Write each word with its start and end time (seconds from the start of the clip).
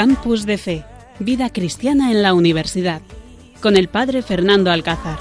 Campus 0.00 0.46
de 0.46 0.56
Fe, 0.56 0.82
Vida 1.18 1.50
Cristiana 1.52 2.10
en 2.10 2.22
la 2.22 2.32
Universidad, 2.32 3.02
con 3.60 3.76
el 3.76 3.88
Padre 3.88 4.22
Fernando 4.22 4.70
Alcázar. 4.70 5.18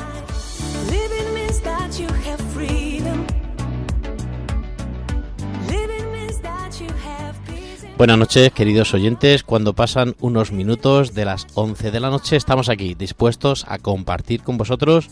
Buenas 7.98 8.18
noches, 8.18 8.54
queridos 8.54 8.94
oyentes. 8.94 9.44
Cuando 9.44 9.74
pasan 9.74 10.16
unos 10.22 10.54
minutos 10.54 11.14
de 11.14 11.26
las 11.26 11.48
11 11.56 11.92
de 11.92 12.00
la 12.00 12.10
noche, 12.10 12.38
estamos 12.38 12.70
aquí 12.70 12.96
dispuestos 12.96 13.66
a 13.68 13.80
compartir 13.80 14.44
con 14.44 14.58
vosotros 14.58 15.10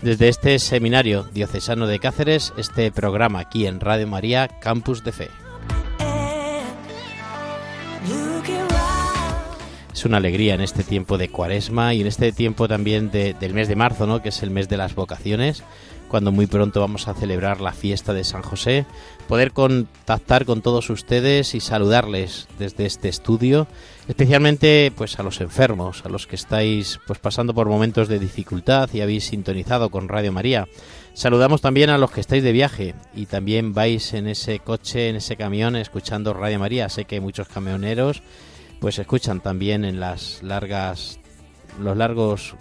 desde 0.00 0.30
este 0.30 0.58
seminario 0.58 1.24
diocesano 1.34 1.86
de 1.86 1.98
Cáceres 1.98 2.54
este 2.56 2.90
programa 2.90 3.40
aquí 3.40 3.66
en 3.66 3.80
Radio 3.80 4.06
María 4.06 4.48
Campus 4.48 5.04
de 5.04 5.12
Fe. 5.12 5.28
Es 10.00 10.06
una 10.06 10.16
alegría 10.16 10.54
en 10.54 10.62
este 10.62 10.82
tiempo 10.82 11.18
de 11.18 11.28
cuaresma 11.28 11.92
y 11.92 12.00
en 12.00 12.06
este 12.06 12.32
tiempo 12.32 12.66
también 12.66 13.10
del 13.10 13.52
mes 13.52 13.68
de 13.68 13.76
marzo, 13.76 14.06
¿no? 14.06 14.22
que 14.22 14.30
es 14.30 14.42
el 14.42 14.48
mes 14.48 14.66
de 14.66 14.78
las 14.78 14.94
vocaciones, 14.94 15.62
cuando 16.08 16.32
muy 16.32 16.46
pronto 16.46 16.80
vamos 16.80 17.06
a 17.06 17.12
celebrar 17.12 17.60
la 17.60 17.74
fiesta 17.74 18.14
de 18.14 18.24
San 18.24 18.40
José, 18.40 18.86
poder 19.28 19.52
contactar 19.52 20.46
con 20.46 20.62
todos 20.62 20.88
ustedes 20.88 21.54
y 21.54 21.60
saludarles 21.60 22.48
desde 22.58 22.86
este 22.86 23.10
estudio, 23.10 23.66
especialmente 24.08 24.90
pues 24.96 25.18
a 25.18 25.22
los 25.22 25.42
enfermos, 25.42 26.02
a 26.06 26.08
los 26.08 26.26
que 26.26 26.36
estáis 26.36 26.98
pues 27.06 27.18
pasando 27.18 27.52
por 27.52 27.68
momentos 27.68 28.08
de 28.08 28.18
dificultad 28.18 28.88
y 28.94 29.02
habéis 29.02 29.24
sintonizado 29.24 29.90
con 29.90 30.08
Radio 30.08 30.32
María. 30.32 30.66
Saludamos 31.12 31.60
también 31.60 31.90
a 31.90 31.98
los 31.98 32.10
que 32.10 32.22
estáis 32.22 32.42
de 32.42 32.52
viaje 32.52 32.94
y 33.14 33.26
también 33.26 33.74
vais 33.74 34.14
en 34.14 34.28
ese 34.28 34.60
coche, 34.60 35.10
en 35.10 35.16
ese 35.16 35.36
camión 35.36 35.76
escuchando 35.76 36.32
Radio 36.32 36.58
María. 36.58 36.88
Sé 36.88 37.04
que 37.04 37.20
muchos 37.20 37.48
camioneros 37.48 38.22
pues 38.80 38.98
escuchan 38.98 39.40
también 39.40 39.84
en 39.84 40.00
las 40.00 40.42
largas 40.42 41.20
los 41.78 41.96
largos 41.96 42.54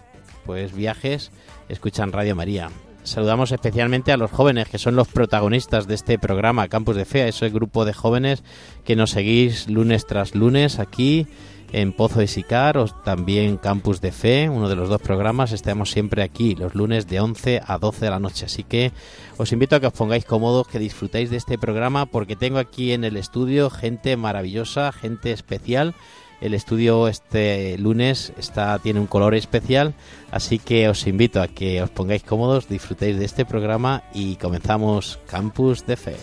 pues 0.45 0.73
viajes 0.73 1.31
escuchan 1.69 2.11
Radio 2.11 2.35
María. 2.35 2.69
Saludamos 3.03 3.51
especialmente 3.51 4.11
a 4.11 4.17
los 4.17 4.29
jóvenes 4.29 4.67
que 4.67 4.77
son 4.77 4.95
los 4.95 5.07
protagonistas 5.07 5.87
de 5.87 5.95
este 5.95 6.19
programa 6.19 6.67
Campus 6.67 6.95
de 6.95 7.05
Fe, 7.05 7.27
ese 7.27 7.49
grupo 7.49 7.85
de 7.85 7.93
jóvenes 7.93 8.43
que 8.83 8.95
nos 8.95 9.11
seguís 9.11 9.69
lunes 9.69 10.05
tras 10.05 10.35
lunes 10.35 10.79
aquí 10.79 11.27
en 11.71 11.93
Pozo 11.93 12.19
de 12.19 12.27
Sicar 12.27 12.77
o 12.77 12.87
también 12.87 13.57
Campus 13.57 14.01
de 14.01 14.11
Fe, 14.11 14.49
uno 14.49 14.69
de 14.69 14.75
los 14.75 14.89
dos 14.89 15.01
programas. 15.01 15.51
Estamos 15.51 15.91
siempre 15.91 16.23
aquí 16.23 16.55
los 16.55 16.75
lunes 16.75 17.07
de 17.07 17.19
11 17.19 17.61
a 17.65 17.77
12 17.77 18.05
de 18.05 18.11
la 18.11 18.19
noche. 18.19 18.45
Así 18.45 18.63
que 18.63 18.91
os 19.37 19.51
invito 19.51 19.75
a 19.75 19.79
que 19.79 19.87
os 19.87 19.93
pongáis 19.93 20.25
cómodos, 20.25 20.67
que 20.67 20.79
disfrutéis 20.79 21.29
de 21.29 21.37
este 21.37 21.57
programa 21.57 22.05
porque 22.05 22.35
tengo 22.35 22.57
aquí 22.57 22.93
en 22.93 23.03
el 23.03 23.17
estudio 23.17 23.69
gente 23.69 24.17
maravillosa, 24.17 24.91
gente 24.91 25.31
especial. 25.31 25.95
El 26.41 26.53
estudio 26.53 27.09
este 27.09 27.77
lunes 27.77 28.31
está 28.37 28.79
tiene 28.79 29.01
un 29.01 29.07
color 29.07 29.35
especial, 29.35 29.93
así 30.31 30.57
que 30.57 30.87
os 30.87 31.05
invito 31.05 31.41
a 31.41 31.49
que 31.49 31.81
os 31.81 31.89
pongáis 31.89 32.23
cómodos, 32.23 32.69
disfrutéis 32.69 33.19
de 33.19 33.25
este 33.25 33.45
programa 33.45 34.03
y 34.13 34.37
comenzamos 34.37 35.19
Campus 35.27 35.85
de 35.85 35.97
Fe. 35.97 36.15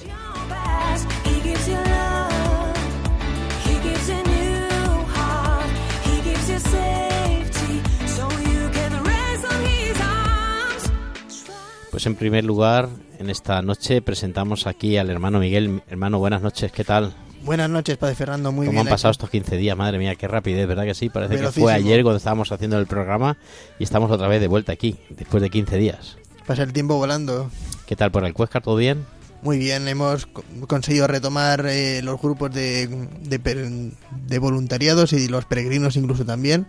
Pues 11.97 12.05
en 12.05 12.15
primer 12.15 12.45
lugar, 12.45 12.91
en 13.19 13.31
esta 13.31 13.62
noche 13.62 14.03
presentamos 14.03 14.67
aquí 14.67 14.99
al 14.99 15.09
hermano 15.09 15.39
Miguel. 15.39 15.81
Hermano, 15.89 16.19
buenas 16.19 16.43
noches, 16.43 16.71
¿qué 16.71 16.84
tal? 16.84 17.15
Buenas 17.43 17.71
noches, 17.71 17.97
Padre 17.97 18.15
Fernando, 18.15 18.53
muy 18.53 18.67
¿Cómo 18.67 18.81
bien. 18.81 18.87
han 18.87 18.91
pasado 18.93 19.12
estos 19.12 19.31
15 19.31 19.57
días? 19.57 19.75
Madre 19.79 19.97
mía, 19.97 20.15
qué 20.15 20.29
rapidez, 20.29 20.69
¿verdad 20.69 20.84
que 20.84 20.93
sí? 20.93 21.09
Parece 21.09 21.39
que 21.41 21.51
fue 21.53 21.73
ayer 21.73 22.03
cuando 22.03 22.19
estábamos 22.19 22.53
haciendo 22.53 22.79
el 22.79 22.87
programa 22.87 23.39
y 23.79 23.84
estamos 23.84 24.11
otra 24.11 24.29
vez 24.29 24.43
de 24.43 24.47
vuelta 24.47 24.73
aquí, 24.73 24.97
después 25.09 25.43
de 25.43 25.49
15 25.49 25.79
días. 25.79 26.19
Pasa 26.47 26.65
el 26.65 26.75
tiempo 26.75 26.97
volando. 26.97 27.51
¿Qué 27.87 27.97
tal 27.97 28.11
por 28.11 28.27
el 28.27 28.34
Cuescar? 28.34 28.63
¿Todo 28.63 28.77
bien? 28.77 29.07
Muy 29.41 29.57
bien, 29.57 29.89
hemos 29.89 30.27
co- 30.27 30.45
conseguido 30.69 31.07
retomar 31.07 31.65
eh, 31.65 32.03
los 32.03 32.21
grupos 32.21 32.53
de, 32.53 32.89
de 34.27 34.39
voluntariados 34.39 35.15
y 35.15 35.28
los 35.28 35.47
peregrinos 35.47 35.97
incluso 35.97 36.27
también. 36.27 36.67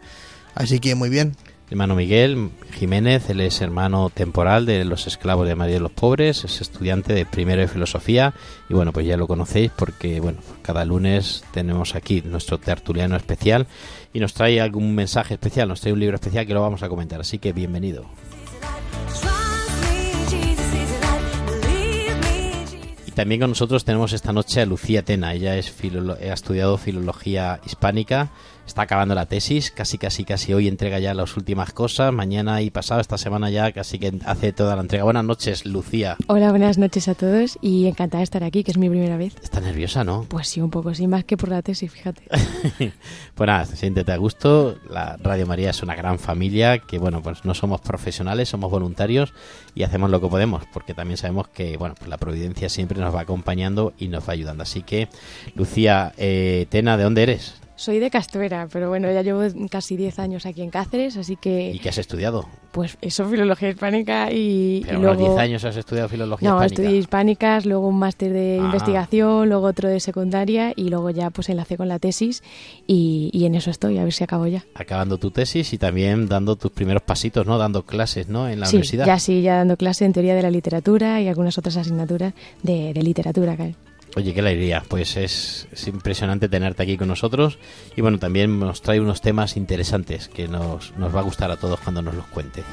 Así 0.56 0.80
que 0.80 0.96
muy 0.96 1.10
bien. 1.10 1.36
Hermano 1.70 1.96
Miguel 1.96 2.50
Jiménez, 2.72 3.30
él 3.30 3.42
es 3.42 3.60
hermano 3.60 4.10
temporal 4.10 4.66
de 4.66 4.86
los 4.86 5.06
esclavos 5.06 5.46
de 5.46 5.56
María 5.56 5.76
de 5.76 5.82
los 5.82 5.92
Pobres, 5.92 6.46
es 6.46 6.62
estudiante 6.62 7.12
de 7.12 7.26
primero 7.26 7.60
de 7.60 7.68
filosofía 7.68 8.34
y 8.70 8.74
bueno, 8.74 8.94
pues 8.94 9.06
ya 9.06 9.18
lo 9.18 9.28
conocéis 9.28 9.72
porque 9.76 10.22
bueno, 10.22 10.40
cada 10.62 10.86
lunes 10.86 11.44
tenemos 11.52 11.94
aquí 11.94 12.22
nuestro 12.22 12.58
tertuliano 12.58 13.18
especial 13.18 13.68
y 14.14 14.22
nos 14.22 14.34
trae 14.34 14.62
algún 14.62 14.96
mensaje 14.96 15.34
especial, 15.34 15.68
nos 15.68 15.82
trae 15.82 15.92
un 15.92 16.00
libro 16.00 16.16
especial 16.16 16.48
que 16.48 16.54
lo 16.54 16.62
vamos 16.62 16.84
a 16.84 16.90
comentar, 16.90 17.20
así 17.20 17.38
que 17.38 17.52
bienvenido. 17.52 18.06
Y 23.06 23.12
también 23.12 23.42
con 23.42 23.50
nosotros 23.50 23.84
tenemos 23.84 24.14
esta 24.14 24.32
noche 24.32 24.62
a 24.62 24.66
Lucía 24.66 25.04
Tena. 25.04 25.34
Ella 25.34 25.58
es 25.58 25.74
ha 26.22 26.34
estudiado 26.34 26.78
filología 26.78 27.60
hispánica, 27.66 28.32
está 28.68 28.82
acabando 28.84 29.16
la 29.16 29.26
tesis, 29.26 29.72
casi 29.72 29.98
casi 29.98 30.26
casi 30.26 30.54
hoy 30.54 30.68
entrega 30.68 31.00
ya 31.00 31.14
las 31.14 31.38
últimas 31.38 31.72
cosas, 31.72 32.14
mañana 32.14 32.62
y 32.62 32.70
pasado 32.70 33.00
esta 33.00 33.18
semana 33.18 33.50
ya 33.50 33.72
casi 33.72 33.98
que 33.98 34.14
hace 34.26 34.52
toda 34.52 34.76
la 34.76 34.82
entrega. 34.82 35.06
Buenas 35.06 35.24
noches, 35.24 35.66
Lucía. 35.66 36.18
Hola, 36.28 36.50
buenas 36.50 36.78
noches 36.78 37.08
a 37.08 37.16
todos 37.16 37.58
y 37.62 37.88
encantada 37.88 38.20
de 38.20 38.26
estar 38.26 38.44
aquí, 38.44 38.64
que 38.64 38.72
es 38.72 38.78
mi 38.78 38.90
primera 38.90 39.18
vez. 39.18 39.36
Está 39.42 39.62
nerviosa, 39.62 40.04
¿no? 40.04 40.26
Pues 40.28 40.50
sí, 40.50 40.62
un 40.62 40.70
poco, 40.70 40.94
sí, 40.94 41.08
más 41.08 41.24
que 41.24 41.38
por 41.38 41.50
la 41.50 41.62
tesis, 41.62 41.92
fíjate. 41.92 42.24
pues 43.36 43.48
nada, 43.48 43.66
siéntete 43.66 44.12
a 44.12 44.18
gusto. 44.18 44.78
La 44.90 45.18
Radio 45.18 45.48
María 45.48 45.70
es 45.70 45.82
una 45.82 45.96
gran 45.96 46.20
familia 46.20 46.80
que, 46.80 47.00
bueno, 47.00 47.24
pues 47.24 47.46
no 47.46 47.54
somos 47.54 47.80
profesionales, 47.80 48.50
somos 48.50 48.70
voluntarios 48.70 49.34
y 49.76 49.84
hacemos 49.84 50.10
lo 50.10 50.20
que 50.20 50.28
podemos, 50.28 50.64
porque 50.74 50.94
también 50.94 51.18
sabemos 51.18 51.48
que, 51.48 51.78
bueno, 51.78 51.96
pues 51.98 52.10
la 52.10 52.18
providencia 52.18 52.68
siempre 52.68 53.00
nos 53.00 53.16
va 53.16 53.22
acompañando 53.22 53.94
y 53.98 54.10
nos 54.10 54.28
va 54.28 54.34
ayudando. 54.34 54.64
Así 54.64 54.82
que, 54.82 55.08
Lucía 55.56 56.12
eh, 56.18 56.68
Tena, 56.70 56.98
¿de 56.98 57.04
dónde 57.04 57.24
eres? 57.24 57.67
Soy 57.80 58.00
de 58.00 58.10
Castuera, 58.10 58.68
pero 58.74 58.90
bueno, 58.90 59.12
ya 59.12 59.22
llevo 59.22 59.44
casi 59.70 59.96
10 59.96 60.18
años 60.18 60.48
aquí 60.48 60.64
en 60.64 60.72
Cáceres, 60.72 61.16
así 61.16 61.34
¿Y 61.34 61.36
que, 61.38 61.80
qué 61.82 61.90
has 61.90 62.00
estudiado? 62.00 62.48
pues 62.72 62.98
eso, 63.02 63.24
filología 63.30 63.70
hispánica 63.70 64.32
y, 64.32 64.78
y 64.78 64.82
Pero 64.84 65.00
unos 65.00 65.16
luego... 65.18 65.34
10 65.36 65.40
años 65.44 65.64
has 65.64 65.78
estudiado 65.78 66.10
filología 66.10 66.50
No, 66.50 66.56
hispánica. 66.56 66.74
estudié 66.82 66.98
hispánicas, 67.00 67.66
luego 67.68 67.88
un 67.88 68.00
máster 68.00 68.34
de 68.34 68.60
Ah. 68.60 68.66
investigación, 68.66 69.48
luego 69.50 69.68
otro 69.68 69.90
de 69.90 70.00
secundaria 70.00 70.74
y 70.76 70.90
luego 70.90 71.12
ya 71.12 71.30
pues 71.30 71.50
enlacé 71.50 71.78
con 71.78 71.88
la 71.88 72.00
tesis 72.00 72.42
y, 72.88 73.30
y 73.32 73.46
en 73.46 73.54
eso 73.54 73.70
estoy, 73.70 74.00
a 74.00 74.04
ver 74.04 74.14
si 74.14 74.24
acabo 74.24 74.48
ya. 74.48 74.66
Acabando 74.74 75.20
tu 75.20 75.30
tesis 75.30 75.72
y 75.72 75.78
también 75.78 76.28
dando 76.28 76.56
tus 76.56 76.72
primeros 76.72 77.04
pasitos, 77.04 77.46
¿no? 77.46 77.60
Dando 77.60 77.86
clases, 77.86 78.28
¿no? 78.28 78.50
En 78.50 78.60
la 78.60 78.66
sí, 78.66 78.78
universidad. 78.78 79.06
ya 79.06 79.20
sí, 79.20 79.44
ya 79.44 79.56
dando 79.58 79.78
clase 79.78 80.04
en 80.06 80.14
teoría 80.14 80.34
de 80.34 80.42
la 80.42 80.50
literatura 80.50 81.22
y 81.22 81.28
algunas 81.28 81.58
otras 81.60 81.78
asignaturas 81.78 82.34
de, 82.64 82.92
de 82.94 83.02
literatura. 83.04 83.56
claro. 83.56 83.74
Oye, 84.16 84.34
qué 84.34 84.40
alegría. 84.40 84.84
Pues 84.88 85.18
es, 85.18 85.68
es 85.72 85.88
impresionante 85.88 86.50
tenerte 86.50 86.84
aquí 86.84 86.98
con 86.98 87.08
nosotros. 87.08 87.60
Y 87.96 88.02
bueno, 88.02 88.20
también 88.20 88.60
nos 88.60 88.82
trae 88.82 89.00
unos 89.00 89.22
temas 89.22 89.58
interesantes 89.58 90.28
que 90.28 90.48
nos, 90.48 90.96
nos 90.98 91.16
va 91.16 91.20
a 91.20 91.24
gustar 91.24 91.52
a 91.52 91.58
todos 91.58 91.80
cuando 91.80 92.02
nos 92.02 92.16
los 92.16 92.26
cuente. 92.28 92.64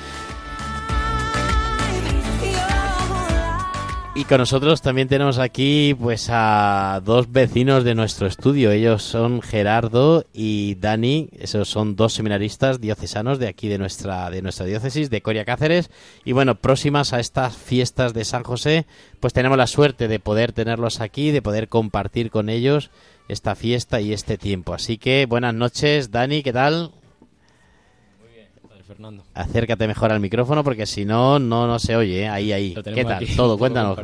Y 4.16 4.26
con 4.26 4.38
nosotros 4.38 4.80
también 4.80 5.08
tenemos 5.08 5.40
aquí 5.40 5.92
pues 6.00 6.28
a 6.30 7.02
dos 7.04 7.32
vecinos 7.32 7.82
de 7.82 7.96
nuestro 7.96 8.28
estudio. 8.28 8.70
Ellos 8.70 9.02
son 9.02 9.42
Gerardo 9.42 10.24
y 10.32 10.76
Dani. 10.76 11.30
Esos 11.36 11.68
son 11.68 11.96
dos 11.96 12.12
seminaristas 12.12 12.80
diocesanos 12.80 13.40
de 13.40 13.48
aquí 13.48 13.66
de 13.66 13.76
nuestra 13.76 14.30
de 14.30 14.40
nuestra 14.40 14.66
diócesis 14.66 15.10
de 15.10 15.20
Coria 15.20 15.44
Cáceres. 15.44 15.90
Y 16.24 16.30
bueno, 16.30 16.54
próximas 16.54 17.12
a 17.12 17.18
estas 17.18 17.56
fiestas 17.56 18.14
de 18.14 18.24
San 18.24 18.44
José, 18.44 18.86
pues 19.18 19.32
tenemos 19.32 19.58
la 19.58 19.66
suerte 19.66 20.06
de 20.06 20.20
poder 20.20 20.52
tenerlos 20.52 21.00
aquí, 21.00 21.32
de 21.32 21.42
poder 21.42 21.68
compartir 21.68 22.30
con 22.30 22.48
ellos 22.48 22.92
esta 23.26 23.56
fiesta 23.56 24.00
y 24.00 24.12
este 24.12 24.38
tiempo. 24.38 24.74
Así 24.74 24.96
que 24.96 25.26
buenas 25.26 25.54
noches, 25.54 26.12
Dani, 26.12 26.44
¿qué 26.44 26.52
tal? 26.52 26.92
Fernando. 28.94 29.24
Acércate 29.34 29.88
mejor 29.88 30.12
al 30.12 30.20
micrófono 30.20 30.62
porque 30.62 30.86
si 30.86 31.04
no, 31.04 31.40
no, 31.40 31.66
no 31.66 31.78
se 31.80 31.96
oye. 31.96 32.22
¿eh? 32.22 32.28
Ahí, 32.28 32.52
ahí. 32.52 32.74
¿Qué 32.74 33.04
tal? 33.04 33.24
aquí 33.24 33.34
Todo, 33.34 33.58
cuéntanos. 33.58 33.98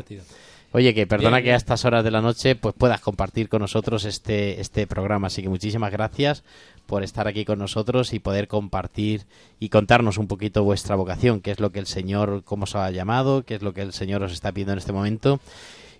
Oye, 0.73 0.95
que 0.95 1.07
perdona 1.07 1.39
Bien, 1.39 1.45
que 1.45 1.53
a 1.53 1.57
estas 1.57 1.85
horas 1.85 2.03
de 2.03 2.11
la 2.11 2.21
noche 2.21 2.57
pues 2.57 2.75
puedas 2.77 3.01
compartir 3.01 3.49
con 3.49 3.61
nosotros 3.61 4.05
este, 4.05 4.61
este 4.61 4.89
programa. 4.89 5.29
Así 5.29 5.43
que 5.43 5.49
muchísimas 5.49 5.93
gracias 5.93 6.43
por 6.87 7.05
estar 7.05 7.29
aquí 7.29 7.45
con 7.45 7.61
nosotros 7.61 8.13
y 8.13 8.19
poder 8.19 8.49
compartir 8.49 9.27
y 9.61 9.69
contarnos 9.69 10.19
un 10.19 10.27
poquito 10.27 10.65
vuestra 10.65 10.97
vocación, 10.97 11.41
qué 11.41 11.53
es 11.53 11.61
lo 11.61 11.71
que 11.71 11.79
el 11.79 11.87
Señor, 11.87 12.43
cómo 12.45 12.65
os 12.65 12.75
ha 12.75 12.91
llamado, 12.91 13.45
qué 13.45 13.55
es 13.55 13.63
lo 13.63 13.73
que 13.73 13.83
el 13.83 13.93
Señor 13.93 14.25
os 14.25 14.33
está 14.33 14.51
pidiendo 14.51 14.73
en 14.73 14.79
este 14.79 14.93
momento. 14.93 15.39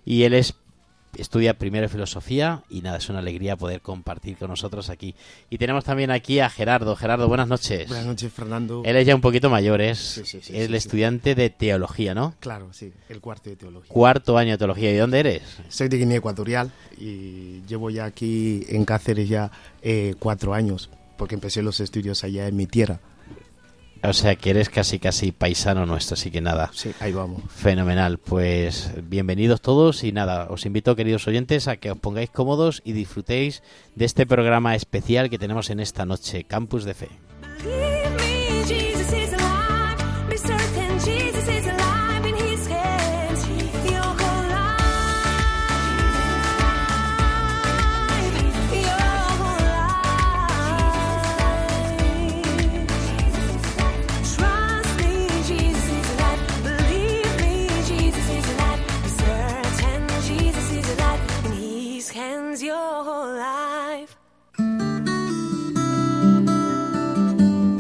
Y 0.05 0.25
Él 0.25 0.35
es 0.35 0.55
estudia 1.17 1.55
primero 1.55 1.89
filosofía 1.89 2.63
y 2.69 2.83
nada, 2.83 2.99
es 2.99 3.09
una 3.09 3.19
alegría 3.19 3.57
poder 3.57 3.81
compartir 3.81 4.37
con 4.37 4.51
nosotros 4.51 4.91
aquí. 4.91 5.15
Y 5.49 5.59
tenemos 5.59 5.85
también 5.85 6.11
aquí 6.11 6.41
a 6.41 6.49
Gerardo. 6.51 6.97
Gerardo, 6.97 7.29
buenas 7.29 7.49
noches. 7.49 7.89
Buenas 7.89 8.07
noches, 8.07 8.33
Fernando. 8.33 8.83
Él 8.85 8.97
es 8.97 9.07
ya 9.07 9.15
un 9.15 9.21
poquito 9.21 9.51
mayor, 9.51 9.81
es 9.81 9.99
Sí, 9.99 10.23
sí, 10.25 10.41
sí, 10.43 10.57
el 10.57 10.75
estudiante 10.75 11.35
de 11.35 11.51
teología, 11.51 12.15
¿no? 12.15 12.35
Claro, 12.41 12.73
sí, 12.73 12.93
el 13.09 13.21
cuarto 13.21 13.51
de 13.51 13.57
teología. 13.57 13.93
Cuarto 13.93 14.39
año 14.39 14.53
de 14.53 14.59
teología. 14.59 14.93
¿Y 14.93 14.97
dónde 14.97 15.21
eres? 15.21 15.43
Soy 15.69 15.89
de 15.89 15.99
Guinea 15.99 16.19
Ecuatorial 16.19 16.71
y 16.99 17.63
llevo 17.67 17.91
ya 17.91 18.05
aquí 18.05 18.65
en 18.69 18.85
Cáceres 18.85 19.29
ya 19.29 19.51
eh, 19.83 20.15
cuatro 20.19 20.55
años, 20.55 20.91
porque 21.17 21.35
empecé 21.35 21.63
los 21.63 21.81
estudios 21.81 22.25
allá 22.25 22.49
en 22.49 22.57
mi 22.57 22.67
tierra. 22.67 23.01
O 24.03 24.13
sea 24.13 24.35
que 24.37 24.51
eres 24.51 24.71
casi 24.71 24.99
casi 24.99 25.31
paisano 25.31 25.85
nuestro, 25.85 26.15
así 26.15 26.31
que 26.31 26.41
nada. 26.41 26.71
Sí, 26.73 26.93
ahí 27.01 27.13
vamos. 27.13 27.43
Fenomenal, 27.55 28.19
pues 28.19 28.93
bienvenidos 29.03 29.61
todos 29.61 30.05
y 30.05 30.13
nada, 30.13 30.47
os 30.51 30.65
invito 30.65 30.97
queridos 30.97 31.29
oyentes 31.29 31.69
a 31.69 31.77
que 31.77 31.91
os 31.91 31.99
pongáis 31.99 32.31
cómodos 32.31 32.81
y 32.85 32.93
disfrutéis 32.93 33.63
de 33.95 34.07
este 34.07 34.27
programa 34.27 34.75
especial 34.75 35.29
que 35.29 35.39
tenemos 35.39 35.69
en 35.71 35.81
esta 35.81 36.07
noche, 36.07 36.45
Campus 36.45 36.85
de 36.85 36.95
Fe. 36.95 37.09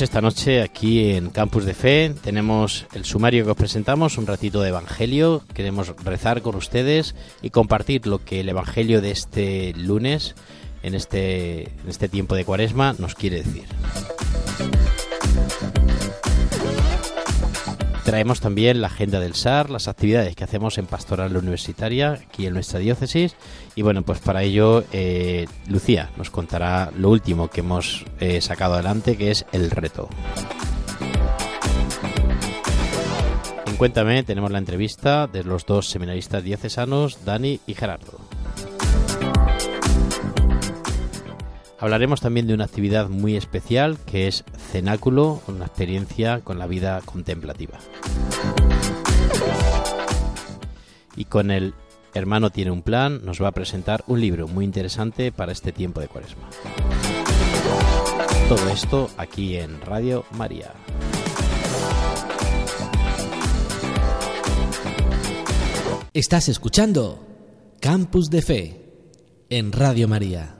Esta 0.00 0.22
noche 0.22 0.62
aquí 0.62 1.10
en 1.10 1.28
Campus 1.28 1.66
de 1.66 1.74
Fe 1.74 2.14
tenemos 2.22 2.86
el 2.94 3.04
sumario 3.04 3.44
que 3.44 3.50
os 3.50 3.56
presentamos, 3.56 4.16
un 4.16 4.26
ratito 4.26 4.62
de 4.62 4.70
Evangelio. 4.70 5.42
Queremos 5.52 5.94
rezar 6.02 6.40
con 6.40 6.56
ustedes 6.56 7.14
y 7.42 7.50
compartir 7.50 8.06
lo 8.06 8.24
que 8.24 8.40
el 8.40 8.48
Evangelio 8.48 9.02
de 9.02 9.10
este 9.10 9.74
lunes, 9.76 10.36
en 10.82 10.94
este, 10.94 11.64
en 11.64 11.88
este 11.88 12.08
tiempo 12.08 12.34
de 12.34 12.46
cuaresma, 12.46 12.94
nos 12.98 13.14
quiere 13.14 13.42
decir. 13.42 13.64
Traemos 18.10 18.40
también 18.40 18.80
la 18.80 18.88
agenda 18.88 19.20
del 19.20 19.36
SAR, 19.36 19.70
las 19.70 19.86
actividades 19.86 20.34
que 20.34 20.42
hacemos 20.42 20.78
en 20.78 20.86
Pastoral 20.86 21.36
Universitaria, 21.36 22.14
aquí 22.14 22.44
en 22.44 22.54
nuestra 22.54 22.80
diócesis. 22.80 23.36
Y 23.76 23.82
bueno, 23.82 24.02
pues 24.02 24.18
para 24.18 24.42
ello, 24.42 24.82
eh, 24.90 25.46
Lucía 25.68 26.10
nos 26.16 26.28
contará 26.28 26.90
lo 26.98 27.08
último 27.08 27.48
que 27.50 27.60
hemos 27.60 28.04
eh, 28.18 28.40
sacado 28.40 28.74
adelante, 28.74 29.16
que 29.16 29.30
es 29.30 29.46
el 29.52 29.70
reto. 29.70 30.08
En 33.68 33.76
Cuéntame 33.76 34.24
tenemos 34.24 34.50
la 34.50 34.58
entrevista 34.58 35.28
de 35.28 35.44
los 35.44 35.64
dos 35.64 35.88
seminaristas 35.88 36.42
diocesanos, 36.42 37.24
Dani 37.24 37.60
y 37.68 37.74
Gerardo. 37.74 38.19
Hablaremos 41.80 42.20
también 42.20 42.46
de 42.46 42.52
una 42.52 42.64
actividad 42.64 43.08
muy 43.08 43.36
especial 43.36 43.96
que 44.04 44.28
es 44.28 44.44
Cenáculo, 44.70 45.40
una 45.46 45.64
experiencia 45.64 46.40
con 46.40 46.58
la 46.58 46.66
vida 46.66 47.00
contemplativa. 47.06 47.78
Y 51.16 51.24
con 51.24 51.50
el 51.50 51.72
Hermano 52.12 52.50
tiene 52.50 52.70
un 52.70 52.82
plan, 52.82 53.24
nos 53.24 53.42
va 53.42 53.48
a 53.48 53.52
presentar 53.52 54.04
un 54.08 54.20
libro 54.20 54.46
muy 54.46 54.66
interesante 54.66 55.32
para 55.32 55.52
este 55.52 55.72
tiempo 55.72 56.00
de 56.00 56.08
cuaresma. 56.08 56.50
Todo 58.50 58.68
esto 58.68 59.08
aquí 59.16 59.56
en 59.56 59.80
Radio 59.80 60.26
María. 60.32 60.74
Estás 66.12 66.50
escuchando 66.50 67.24
Campus 67.80 68.28
de 68.28 68.42
Fe 68.42 68.80
en 69.48 69.72
Radio 69.72 70.08
María. 70.08 70.59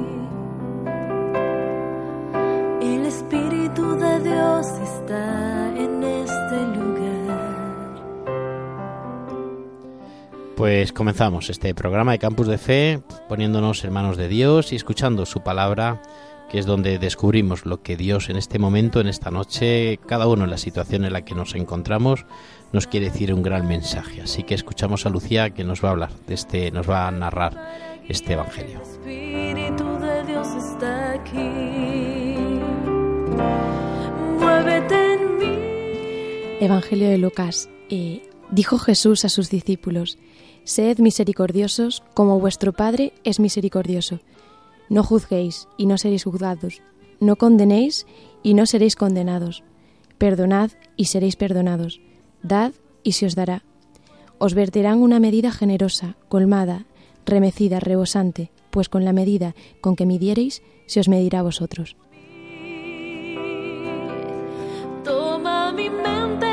De 3.75 4.19
Dios 4.19 4.67
está 4.83 5.69
en 5.77 6.03
este 6.03 6.65
lugar. 6.77 8.03
Pues 10.57 10.91
comenzamos 10.91 11.49
este 11.49 11.73
programa 11.73 12.11
de 12.11 12.19
Campus 12.19 12.47
de 12.47 12.57
Fe 12.57 13.01
poniéndonos 13.29 13.85
en 13.85 13.93
manos 13.93 14.17
de 14.17 14.27
Dios 14.27 14.73
y 14.73 14.75
escuchando 14.75 15.25
su 15.25 15.41
palabra, 15.41 16.01
que 16.49 16.59
es 16.59 16.65
donde 16.65 16.99
descubrimos 16.99 17.65
lo 17.65 17.81
que 17.81 17.95
Dios 17.95 18.29
en 18.29 18.35
este 18.35 18.59
momento, 18.59 18.99
en 18.99 19.07
esta 19.07 19.31
noche, 19.31 20.01
cada 20.05 20.27
uno 20.27 20.43
en 20.43 20.49
la 20.49 20.57
situación 20.57 21.05
en 21.05 21.13
la 21.13 21.23
que 21.23 21.33
nos 21.33 21.55
encontramos, 21.55 22.25
nos 22.73 22.87
quiere 22.87 23.09
decir 23.09 23.33
un 23.33 23.41
gran 23.41 23.69
mensaje. 23.69 24.21
Así 24.21 24.43
que 24.43 24.53
escuchamos 24.53 25.05
a 25.05 25.09
Lucía 25.09 25.51
que 25.51 25.63
nos 25.63 25.81
va 25.81 25.87
a 25.87 25.91
hablar 25.91 26.11
de 26.27 26.33
este, 26.33 26.71
nos 26.71 26.89
va 26.89 27.07
a 27.07 27.11
narrar 27.11 27.53
este 28.09 28.33
evangelio. 28.33 28.81
Evangelio 36.61 37.09
de 37.09 37.17
Lucas. 37.17 37.69
Dijo 38.51 38.77
Jesús 38.77 39.25
a 39.25 39.29
sus 39.29 39.49
discípulos, 39.49 40.19
Sed 40.63 40.99
misericordiosos 40.99 42.03
como 42.13 42.39
vuestro 42.39 42.71
Padre 42.71 43.13
es 43.23 43.39
misericordioso. 43.39 44.19
No 44.87 45.03
juzguéis 45.03 45.67
y 45.75 45.87
no 45.87 45.97
seréis 45.97 46.25
juzgados. 46.25 46.83
No 47.19 47.35
condenéis 47.35 48.05
y 48.43 48.53
no 48.53 48.67
seréis 48.67 48.95
condenados. 48.95 49.63
Perdonad 50.19 50.69
y 50.97 51.05
seréis 51.05 51.35
perdonados. 51.35 51.99
Dad 52.43 52.73
y 53.01 53.13
se 53.13 53.25
os 53.25 53.33
dará. 53.33 53.63
Os 54.37 54.53
verterán 54.53 54.99
una 54.99 55.19
medida 55.19 55.51
generosa, 55.51 56.15
colmada, 56.29 56.85
remecida, 57.25 57.79
rebosante, 57.79 58.51
pues 58.69 58.87
con 58.87 59.03
la 59.03 59.13
medida 59.13 59.55
con 59.81 59.95
que 59.95 60.05
midiereis, 60.05 60.61
se 60.85 60.99
os 60.99 61.07
medirá 61.07 61.39
a 61.39 61.43
vosotros. 61.43 61.97
Toma 65.03 65.71
mi 65.71 65.89
mente 65.89 66.50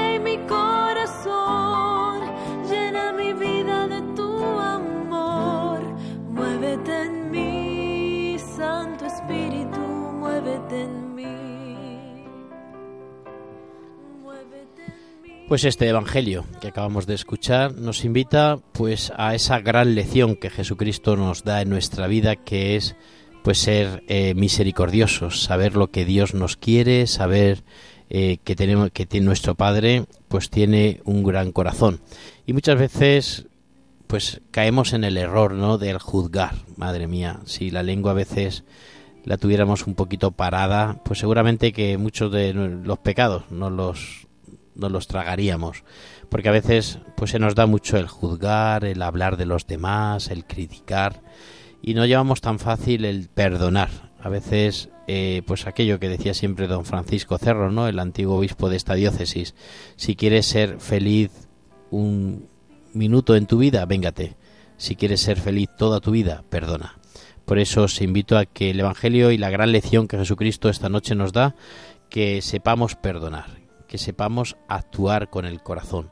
Pues 15.48 15.64
este 15.64 15.88
evangelio 15.88 16.44
que 16.60 16.68
acabamos 16.68 17.06
de 17.06 17.14
escuchar 17.14 17.74
nos 17.74 18.04
invita 18.04 18.58
pues 18.72 19.10
a 19.16 19.34
esa 19.34 19.60
gran 19.60 19.94
lección 19.94 20.36
que 20.36 20.50
Jesucristo 20.50 21.16
nos 21.16 21.42
da 21.42 21.62
en 21.62 21.70
nuestra 21.70 22.06
vida 22.06 22.36
que 22.36 22.76
es 22.76 22.96
pues 23.42 23.56
ser 23.56 24.04
eh, 24.08 24.34
misericordiosos, 24.34 25.42
saber 25.42 25.74
lo 25.74 25.90
que 25.90 26.04
Dios 26.04 26.34
nos 26.34 26.58
quiere, 26.58 27.06
saber 27.06 27.64
eh, 28.10 28.36
que 28.44 28.56
tenemos 28.56 28.90
que 28.90 29.06
tiene 29.06 29.24
nuestro 29.24 29.54
Padre 29.54 30.04
pues 30.28 30.50
tiene 30.50 31.00
un 31.04 31.24
gran 31.24 31.50
corazón 31.52 32.02
y 32.44 32.52
muchas 32.52 32.78
veces 32.78 33.46
pues 34.06 34.42
caemos 34.50 34.92
en 34.92 35.02
el 35.02 35.16
error, 35.16 35.54
¿no? 35.54 35.78
Del 35.78 35.98
juzgar, 35.98 36.56
madre 36.76 37.06
mía. 37.06 37.40
Si 37.46 37.70
la 37.70 37.82
lengua 37.82 38.10
a 38.10 38.14
veces 38.14 38.64
la 39.24 39.38
tuviéramos 39.38 39.86
un 39.86 39.94
poquito 39.94 40.30
parada, 40.30 41.00
pues 41.04 41.20
seguramente 41.20 41.72
que 41.72 41.96
muchos 41.96 42.30
de 42.32 42.52
los 42.52 42.98
pecados 42.98 43.50
no 43.50 43.70
los, 43.70 44.27
no 44.78 44.88
los 44.88 45.06
tragaríamos. 45.06 45.84
Porque 46.30 46.48
a 46.48 46.52
veces 46.52 47.00
pues 47.16 47.32
se 47.32 47.38
nos 47.38 47.54
da 47.54 47.66
mucho 47.66 47.98
el 47.98 48.08
juzgar, 48.08 48.84
el 48.84 49.02
hablar 49.02 49.36
de 49.36 49.46
los 49.46 49.66
demás, 49.66 50.28
el 50.28 50.46
criticar 50.46 51.22
y 51.82 51.94
no 51.94 52.06
llevamos 52.06 52.40
tan 52.40 52.58
fácil 52.58 53.04
el 53.04 53.28
perdonar. 53.28 53.90
A 54.20 54.28
veces 54.28 54.88
eh, 55.06 55.42
pues 55.46 55.66
aquello 55.66 55.98
que 55.98 56.08
decía 56.08 56.34
siempre 56.34 56.66
don 56.66 56.84
Francisco 56.84 57.38
Cerro, 57.38 57.70
¿no? 57.70 57.88
El 57.88 57.98
antiguo 57.98 58.36
obispo 58.36 58.68
de 58.68 58.76
esta 58.76 58.94
diócesis. 58.94 59.54
Si 59.96 60.16
quieres 60.16 60.46
ser 60.46 60.80
feliz 60.80 61.30
un 61.90 62.48
minuto 62.92 63.36
en 63.36 63.46
tu 63.46 63.58
vida, 63.58 63.84
véngate. 63.86 64.36
Si 64.76 64.96
quieres 64.96 65.20
ser 65.20 65.38
feliz 65.38 65.68
toda 65.76 66.00
tu 66.00 66.10
vida, 66.10 66.44
perdona. 66.50 66.98
Por 67.44 67.58
eso 67.58 67.84
os 67.84 68.02
invito 68.02 68.36
a 68.36 68.44
que 68.44 68.70
el 68.70 68.80
Evangelio 68.80 69.30
y 69.30 69.38
la 69.38 69.50
gran 69.50 69.72
lección 69.72 70.06
que 70.06 70.18
Jesucristo 70.18 70.68
esta 70.68 70.90
noche 70.90 71.14
nos 71.14 71.32
da, 71.32 71.56
que 72.10 72.42
sepamos 72.42 72.94
perdonar, 72.94 73.46
que 73.88 73.98
sepamos 73.98 74.56
actuar 74.68 75.30
con 75.30 75.44
el 75.44 75.60
corazón, 75.62 76.10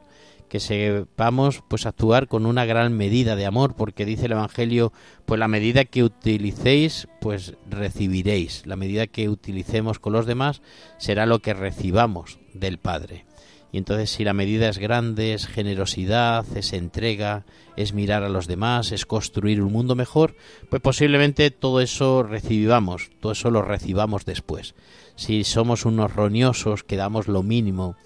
que 0.48 0.60
sepamos 0.60 1.62
pues 1.68 1.86
actuar 1.86 2.26
con 2.26 2.46
una 2.46 2.64
gran 2.64 2.96
medida 2.96 3.36
de 3.36 3.46
amor, 3.46 3.74
porque 3.74 4.04
dice 4.04 4.26
el 4.26 4.32
Evangelio, 4.32 4.92
pues 5.24 5.38
la 5.38 5.48
medida 5.48 5.84
que 5.84 6.02
utilicéis, 6.02 7.08
pues 7.20 7.54
recibiréis. 7.68 8.66
La 8.66 8.76
medida 8.76 9.06
que 9.06 9.28
utilicemos 9.28 9.98
con 9.98 10.12
los 10.12 10.26
demás 10.26 10.62
será 10.98 11.26
lo 11.26 11.40
que 11.40 11.54
recibamos 11.54 12.38
del 12.54 12.78
Padre. 12.78 13.26
Y 13.72 13.78
entonces 13.78 14.10
si 14.10 14.24
la 14.24 14.32
medida 14.32 14.68
es 14.68 14.78
grande, 14.78 15.34
es 15.34 15.46
generosidad, 15.46 16.46
es 16.56 16.72
entrega, 16.72 17.44
es 17.76 17.92
mirar 17.92 18.22
a 18.22 18.28
los 18.28 18.46
demás, 18.46 18.92
es 18.92 19.04
construir 19.04 19.60
un 19.60 19.72
mundo 19.72 19.94
mejor, 19.94 20.34
pues 20.70 20.80
posiblemente 20.80 21.50
todo 21.50 21.80
eso 21.80 22.22
recibamos, 22.22 23.10
todo 23.20 23.32
eso 23.32 23.50
lo 23.50 23.62
recibamos 23.62 24.24
después. 24.24 24.74
Si 25.16 25.44
somos 25.44 25.84
unos 25.84 26.14
roñosos 26.14 26.84
que 26.84 26.96
damos 26.96 27.26
lo 27.26 27.42
mínimo, 27.42 27.96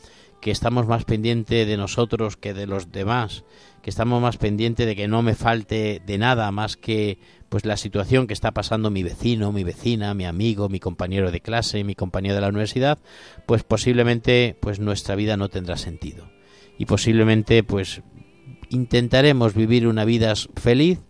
que 0.41 0.51
estamos 0.51 0.87
más 0.87 1.05
pendientes 1.05 1.67
de 1.67 1.77
nosotros 1.77 2.37
que 2.37 2.55
de 2.55 2.67
los 2.67 2.91
demás, 2.91 3.45
que 3.83 3.91
estamos 3.91 4.21
más 4.21 4.37
pendientes 4.37 4.87
de 4.87 4.97
que 4.97 5.09
no 5.09 5.23
me 5.23 5.35
falte 5.35 6.01
de 6.05 6.19
nada 6.19 6.51
más 6.51 6.77
que 6.77 7.19
pues 7.49 7.65
la 7.65 7.77
situación 7.77 8.27
que 8.27 8.33
está 8.33 8.53
pasando 8.53 8.91
mi 8.91 9.03
vecino, 9.03 9.53
mi 9.53 9.65
vecina, 9.65 10.15
mi 10.15 10.25
amigo, 10.25 10.69
mi 10.69 10.81
compañero 10.81 11.31
de 11.31 11.41
clase, 11.41 11.85
mi 11.85 11.95
compañero 11.95 12.37
de 12.37 12.41
la 12.41 12.49
universidad, 12.49 12.99
pues 13.47 13.65
posiblemente 13.65 14.57
pues 14.61 14.81
nuestra 14.81 15.15
vida 15.15 15.37
no 15.37 15.49
tendrá 15.49 15.77
sentido. 15.77 16.31
Y 16.79 16.87
posiblemente 16.87 17.63
pues 17.63 18.03
intentaremos 18.71 19.55
vivir 19.55 19.87
una 19.87 20.05
vida 20.05 20.33
feliz, 20.57 21.01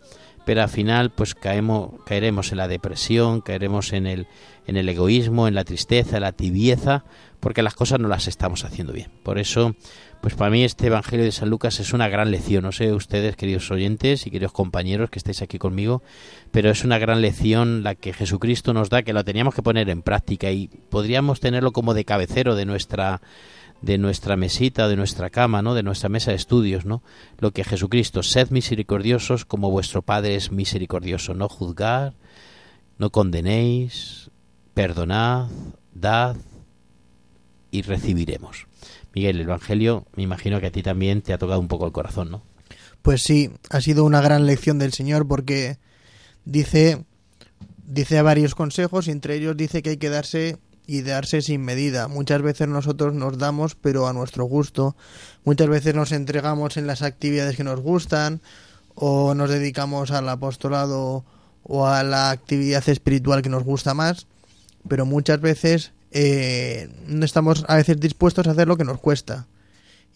pero 0.50 0.62
al 0.62 0.69
final 0.69 1.11
pues 1.11 1.37
caemos, 1.37 1.90
caeremos 2.04 2.50
en 2.50 2.59
la 2.59 2.66
depresión, 2.66 3.40
caeremos 3.40 3.92
en 3.92 4.09
el, 4.09 4.26
en 4.66 4.76
el 4.76 4.88
egoísmo, 4.88 5.47
en 5.47 5.54
la 5.54 5.62
tristeza, 5.62 6.16
en 6.16 6.23
la 6.23 6.33
tibieza, 6.33 7.04
porque 7.38 7.62
las 7.62 7.75
cosas 7.75 8.00
no 8.00 8.09
las 8.09 8.26
estamos 8.26 8.64
haciendo 8.64 8.92
bien. 8.92 9.12
Por 9.23 9.38
eso 9.38 9.76
pues 10.21 10.35
para 10.35 10.50
mí 10.50 10.64
este 10.64 10.88
Evangelio 10.88 11.25
de 11.25 11.30
San 11.30 11.50
Lucas 11.50 11.78
es 11.78 11.92
una 11.92 12.09
gran 12.09 12.33
lección. 12.33 12.64
No 12.64 12.73
sé 12.73 12.92
ustedes, 12.92 13.37
queridos 13.37 13.71
oyentes 13.71 14.26
y 14.26 14.33
queridos 14.33 14.50
compañeros 14.50 15.09
que 15.09 15.21
estáis 15.21 15.40
aquí 15.40 15.61
conmigo, 15.61 16.02
pero 16.50 16.69
es 16.69 16.83
una 16.83 16.99
gran 16.99 17.21
lección 17.21 17.85
la 17.85 17.95
que 17.95 18.12
Jesucristo 18.12 18.75
nos 18.75 18.90
da, 18.90 19.04
que 19.04 19.12
la 19.12 19.23
teníamos 19.23 19.54
que 19.54 19.62
poner 19.62 19.88
en 19.88 20.02
práctica 20.02 20.50
y 20.50 20.66
podríamos 20.66 21.38
tenerlo 21.38 21.71
como 21.71 21.95
de 21.95 22.04
cabecero 22.04 22.57
de 22.57 22.66
nuestra 22.66 23.23
de 23.82 23.99
nuestra 23.99 24.37
mesita, 24.37 24.88
de 24.88 24.96
nuestra 24.96 25.30
cama, 25.30 25.62
¿no? 25.62 25.75
De 25.75 25.82
nuestra 25.82 26.08
mesa 26.08 26.30
de 26.30 26.37
estudios, 26.37 26.84
¿no? 26.84 27.02
Lo 27.38 27.52
que 27.52 27.64
Jesucristo, 27.64 28.22
sed 28.22 28.50
misericordiosos 28.50 29.44
como 29.44 29.70
vuestro 29.70 30.02
Padre 30.02 30.34
es 30.34 30.52
misericordioso, 30.52 31.34
no 31.34 31.49
juzgar, 31.49 32.14
no 32.99 33.10
condenéis, 33.10 34.30
perdonad, 34.75 35.49
dad 35.94 36.37
y 37.70 37.82
recibiremos. 37.82 38.66
Miguel, 39.14 39.37
el 39.37 39.42
Evangelio 39.42 40.06
me 40.14 40.22
imagino 40.22 40.60
que 40.60 40.66
a 40.66 40.72
ti 40.72 40.82
también 40.82 41.22
te 41.22 41.32
ha 41.32 41.38
tocado 41.38 41.60
un 41.60 41.68
poco 41.68 41.87
el 41.87 41.92
corazón, 41.92 42.30
¿no? 42.30 42.42
Pues 43.02 43.22
sí, 43.22 43.50
ha 43.70 43.80
sido 43.80 44.04
una 44.04 44.20
gran 44.20 44.46
lección 44.46 44.78
del 44.78 44.92
Señor 44.92 45.26
porque 45.26 45.78
dice, 46.44 47.04
dice 47.87 48.20
varios 48.20 48.54
consejos 48.54 49.08
y 49.08 49.10
entre 49.10 49.37
ellos 49.37 49.56
dice 49.56 49.82
que 49.82 49.90
hay 49.90 49.96
que 49.96 50.10
darse 50.10 50.58
y 50.90 51.02
darse 51.02 51.40
sin 51.40 51.61
medida. 51.62 52.09
Muchas 52.09 52.42
veces 52.42 52.66
nosotros 52.66 53.14
nos 53.14 53.38
damos 53.38 53.76
pero 53.76 54.09
a 54.09 54.12
nuestro 54.12 54.44
gusto. 54.47 54.97
Muchas 55.44 55.68
veces 55.68 55.94
nos 55.94 56.11
entregamos 56.11 56.76
en 56.76 56.88
las 56.88 57.02
actividades 57.02 57.56
que 57.56 57.62
nos 57.62 57.78
gustan 57.78 58.40
o 58.97 59.35
nos 59.35 59.50
dedicamos 59.50 60.11
al 60.11 60.28
apostolado 60.28 61.25
o 61.62 61.87
a 61.87 62.02
la 62.02 62.30
actividad 62.30 62.88
espiritual 62.88 63.40
que 63.40 63.49
nos 63.49 63.62
gusta 63.62 63.94
más, 63.94 64.26
pero 64.88 65.06
muchas 65.06 65.40
veces 65.40 65.92
eh, 66.11 66.90
no 67.06 67.25
estamos 67.25 67.64
a 67.68 67.76
veces 67.76 68.00
dispuestos 68.00 68.49
a 68.49 68.50
hacer 68.50 68.66
lo 68.66 68.76
que 68.76 68.85
nos 68.85 68.99
cuesta. 68.99 69.47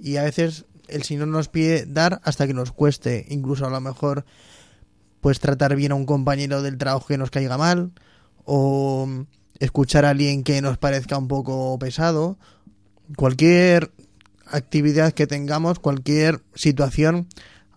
Y 0.00 0.16
a 0.16 0.24
veces 0.24 0.64
el 0.88 1.04
Señor 1.04 1.28
nos 1.28 1.46
pide 1.46 1.86
dar 1.86 2.20
hasta 2.24 2.48
que 2.48 2.54
nos 2.54 2.72
cueste. 2.72 3.26
Incluso 3.28 3.64
a 3.64 3.70
lo 3.70 3.80
mejor 3.80 4.24
pues 5.20 5.38
tratar 5.38 5.76
bien 5.76 5.92
a 5.92 5.94
un 5.94 6.04
compañero 6.04 6.62
del 6.62 6.78
trabajo 6.78 7.06
que 7.06 7.16
nos 7.16 7.30
caiga 7.30 7.56
mal. 7.58 7.92
O 8.44 9.24
escuchar 9.58 10.04
a 10.04 10.10
alguien 10.10 10.42
que 10.42 10.60
nos 10.62 10.78
parezca 10.78 11.18
un 11.18 11.28
poco 11.28 11.78
pesado. 11.78 12.38
Cualquier 13.16 13.90
actividad 14.46 15.12
que 15.12 15.26
tengamos, 15.26 15.78
cualquier 15.78 16.42
situación, 16.54 17.28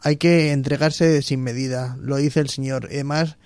hay 0.02 0.18
que 0.18 0.52
entregarse 0.52 1.22
sin 1.22 1.42
medida. 1.42 1.98
Lo 2.00 2.18
dice 2.18 2.40
el 2.40 2.50
Señor. 2.50 2.88
Además, 2.92 3.38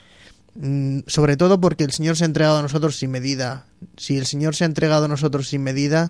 Mm, 0.56 1.00
sobre 1.08 1.38
todo 1.38 1.62
porque 1.62 1.84
el 1.84 1.92
Señor 1.92 2.18
se 2.18 2.24
ha 2.24 2.28
entregado 2.28 2.58
a 2.58 2.62
nosotros 2.62 2.98
sin 2.98 3.12
medida. 3.12 3.66
Si 3.98 4.18
el 4.18 4.26
Señor 4.26 4.56
se 4.56 4.64
ha 4.64 4.68
entregado 4.68 5.06
a 5.06 5.08
nosotros 5.08 5.48
sin 5.48 5.64
medida, 5.64 6.10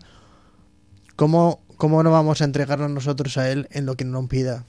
¿cómo, 1.15 1.61
cómo 1.77 2.01
no 2.01 2.11
vamos 2.11 2.41
a 2.41 2.45
entregarnos 2.45 2.89
nosotros 2.89 3.37
a 3.37 3.51
Él 3.51 3.67
en 3.71 3.85
lo 3.85 3.95
que 3.95 4.05
nos 4.05 4.27
pida? 4.27 4.65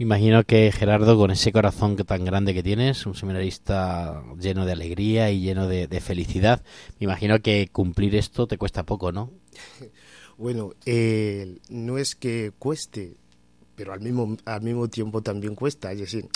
Me 0.00 0.04
imagino 0.04 0.44
que 0.44 0.72
Gerardo, 0.72 1.18
con 1.18 1.30
ese 1.30 1.52
corazón 1.52 1.94
tan 1.94 2.24
grande 2.24 2.54
que 2.54 2.62
tienes, 2.62 3.04
un 3.04 3.14
seminarista 3.14 4.22
lleno 4.40 4.64
de 4.64 4.72
alegría 4.72 5.30
y 5.30 5.42
lleno 5.42 5.68
de, 5.68 6.00
felicidad, 6.00 6.62
me 6.98 7.04
imagino 7.04 7.42
que 7.42 7.68
cumplir 7.70 8.14
esto 8.14 8.46
te 8.46 8.56
cuesta 8.56 8.84
poco, 8.84 9.12
¿no? 9.12 9.30
Bueno, 10.38 10.70
eh, 10.86 11.58
no 11.68 11.98
es 11.98 12.14
que 12.14 12.50
cueste, 12.58 13.12
pero 13.76 13.92
al 13.92 14.00
mismo, 14.00 14.38
al 14.46 14.62
mismo 14.62 14.88
tiempo 14.88 15.20
también 15.20 15.54
cuesta, 15.54 15.92
es 15.92 15.98
decir, 15.98 16.28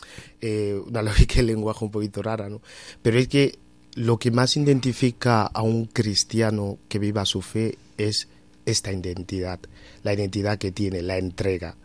eh, 0.42 0.78
una 0.86 1.00
lógica 1.08 1.36
de 1.36 1.44
lenguaje 1.44 1.86
un 1.86 1.90
poquito 1.90 2.20
rara, 2.22 2.50
¿no? 2.50 2.60
Pero 3.00 3.18
es 3.18 3.28
que 3.28 3.58
lo 3.94 4.18
que 4.18 4.30
más 4.30 4.58
identifica 4.58 5.46
a 5.46 5.62
un 5.62 5.86
cristiano 5.86 6.76
que 6.90 6.98
viva 6.98 7.24
su 7.24 7.40
fe 7.40 7.78
es 7.96 8.28
esta 8.66 8.92
identidad, 8.92 9.58
la 10.02 10.12
identidad 10.12 10.58
que 10.58 10.70
tiene, 10.70 11.00
la 11.00 11.16
entrega. 11.16 11.78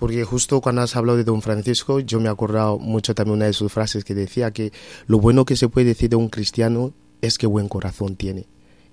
Porque 0.00 0.24
justo 0.24 0.62
cuando 0.62 0.80
has 0.80 0.96
hablado 0.96 1.18
de 1.18 1.24
don 1.24 1.42
Francisco, 1.42 2.00
yo 2.00 2.20
me 2.20 2.26
he 2.26 2.32
acordado 2.32 2.78
mucho 2.78 3.14
también 3.14 3.36
una 3.36 3.44
de 3.44 3.52
sus 3.52 3.70
frases 3.70 4.02
que 4.02 4.14
decía 4.14 4.50
que 4.50 4.72
lo 5.06 5.20
bueno 5.20 5.44
que 5.44 5.56
se 5.56 5.68
puede 5.68 5.88
decir 5.88 6.08
de 6.08 6.16
un 6.16 6.30
cristiano 6.30 6.94
es 7.20 7.36
que 7.36 7.46
buen 7.46 7.68
corazón 7.68 8.16
tiene. 8.16 8.46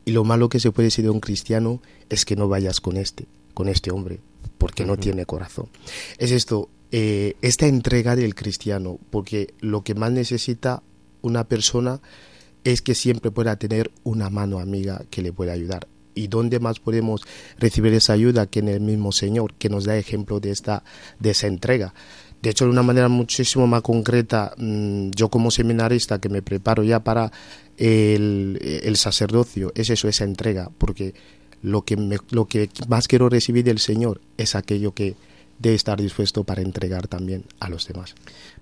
Y 0.03 0.11
lo 0.11 0.25
malo 0.25 0.49
que 0.49 0.59
se 0.59 0.69
puede 0.71 0.87
decir 0.87 1.05
de 1.05 1.09
un 1.09 1.21
cristiano 1.21 1.81
es 2.09 2.25
que 2.25 2.35
no 2.35 2.49
vayas 2.49 2.81
con 2.81 2.97
este, 2.97 3.25
con 3.53 3.69
este 3.69 3.89
hombre, 3.89 4.19
porque 4.57 4.85
no 4.85 4.97
tiene 4.97 5.25
corazón. 5.25 5.69
Es 6.17 6.31
esto, 6.31 6.69
eh, 6.91 7.35
esta 7.41 7.67
entrega 7.67 8.17
del 8.17 8.35
cristiano, 8.35 8.99
porque 9.09 9.53
lo 9.61 9.85
que 9.85 9.95
más 9.95 10.11
necesita 10.11 10.83
una 11.21 11.45
persona 11.45 12.01
es 12.65 12.81
que 12.81 12.95
siempre 12.95 13.31
pueda 13.31 13.55
tener 13.55 13.91
una 14.03 14.29
mano 14.29 14.59
amiga 14.59 15.05
que 15.09 15.21
le 15.21 15.31
pueda 15.31 15.53
ayudar. 15.53 15.87
¿Y 16.17 16.27
dónde 16.27 16.59
más 16.59 16.79
podemos 16.79 17.21
recibir 17.59 17.93
esa 17.93 18.13
ayuda 18.13 18.47
que 18.47 18.59
en 18.59 18.69
el 18.69 18.81
mismo 18.81 19.11
Señor, 19.11 19.53
que 19.53 19.69
nos 19.69 19.85
da 19.85 19.97
ejemplo 19.97 20.39
de 20.39 20.51
esta 20.51 20.83
de 21.19 21.31
esa 21.31 21.47
entrega? 21.47 21.93
De 22.41 22.51
hecho, 22.51 22.65
de 22.65 22.71
una 22.71 22.83
manera 22.83 23.07
muchísimo 23.07 23.67
más 23.67 23.81
concreta, 23.81 24.53
mm, 24.57 25.11
yo 25.11 25.29
como 25.29 25.51
seminarista 25.51 26.19
que 26.19 26.29
me 26.29 26.41
preparo 26.41 26.83
ya 26.83 26.99
para 26.99 27.31
el, 27.77 28.95
sacerdocio, 28.95 29.71
es 29.75 29.89
eso, 29.89 30.07
esa 30.07 30.23
entrega, 30.23 30.69
porque 30.77 31.13
lo 31.61 31.83
que, 31.83 32.19
lo 32.29 32.45
que 32.45 32.69
más 32.87 33.07
quiero 33.07 33.29
recibir 33.29 33.63
del 33.63 33.79
Señor 33.79 34.21
es 34.37 34.55
aquello 34.55 34.93
que 34.93 35.15
debe 35.59 35.75
estar 35.75 35.99
dispuesto 35.99 36.43
para 36.43 36.61
entregar 36.61 37.07
también 37.07 37.45
a 37.59 37.69
los 37.69 37.87
demás. 37.87 38.13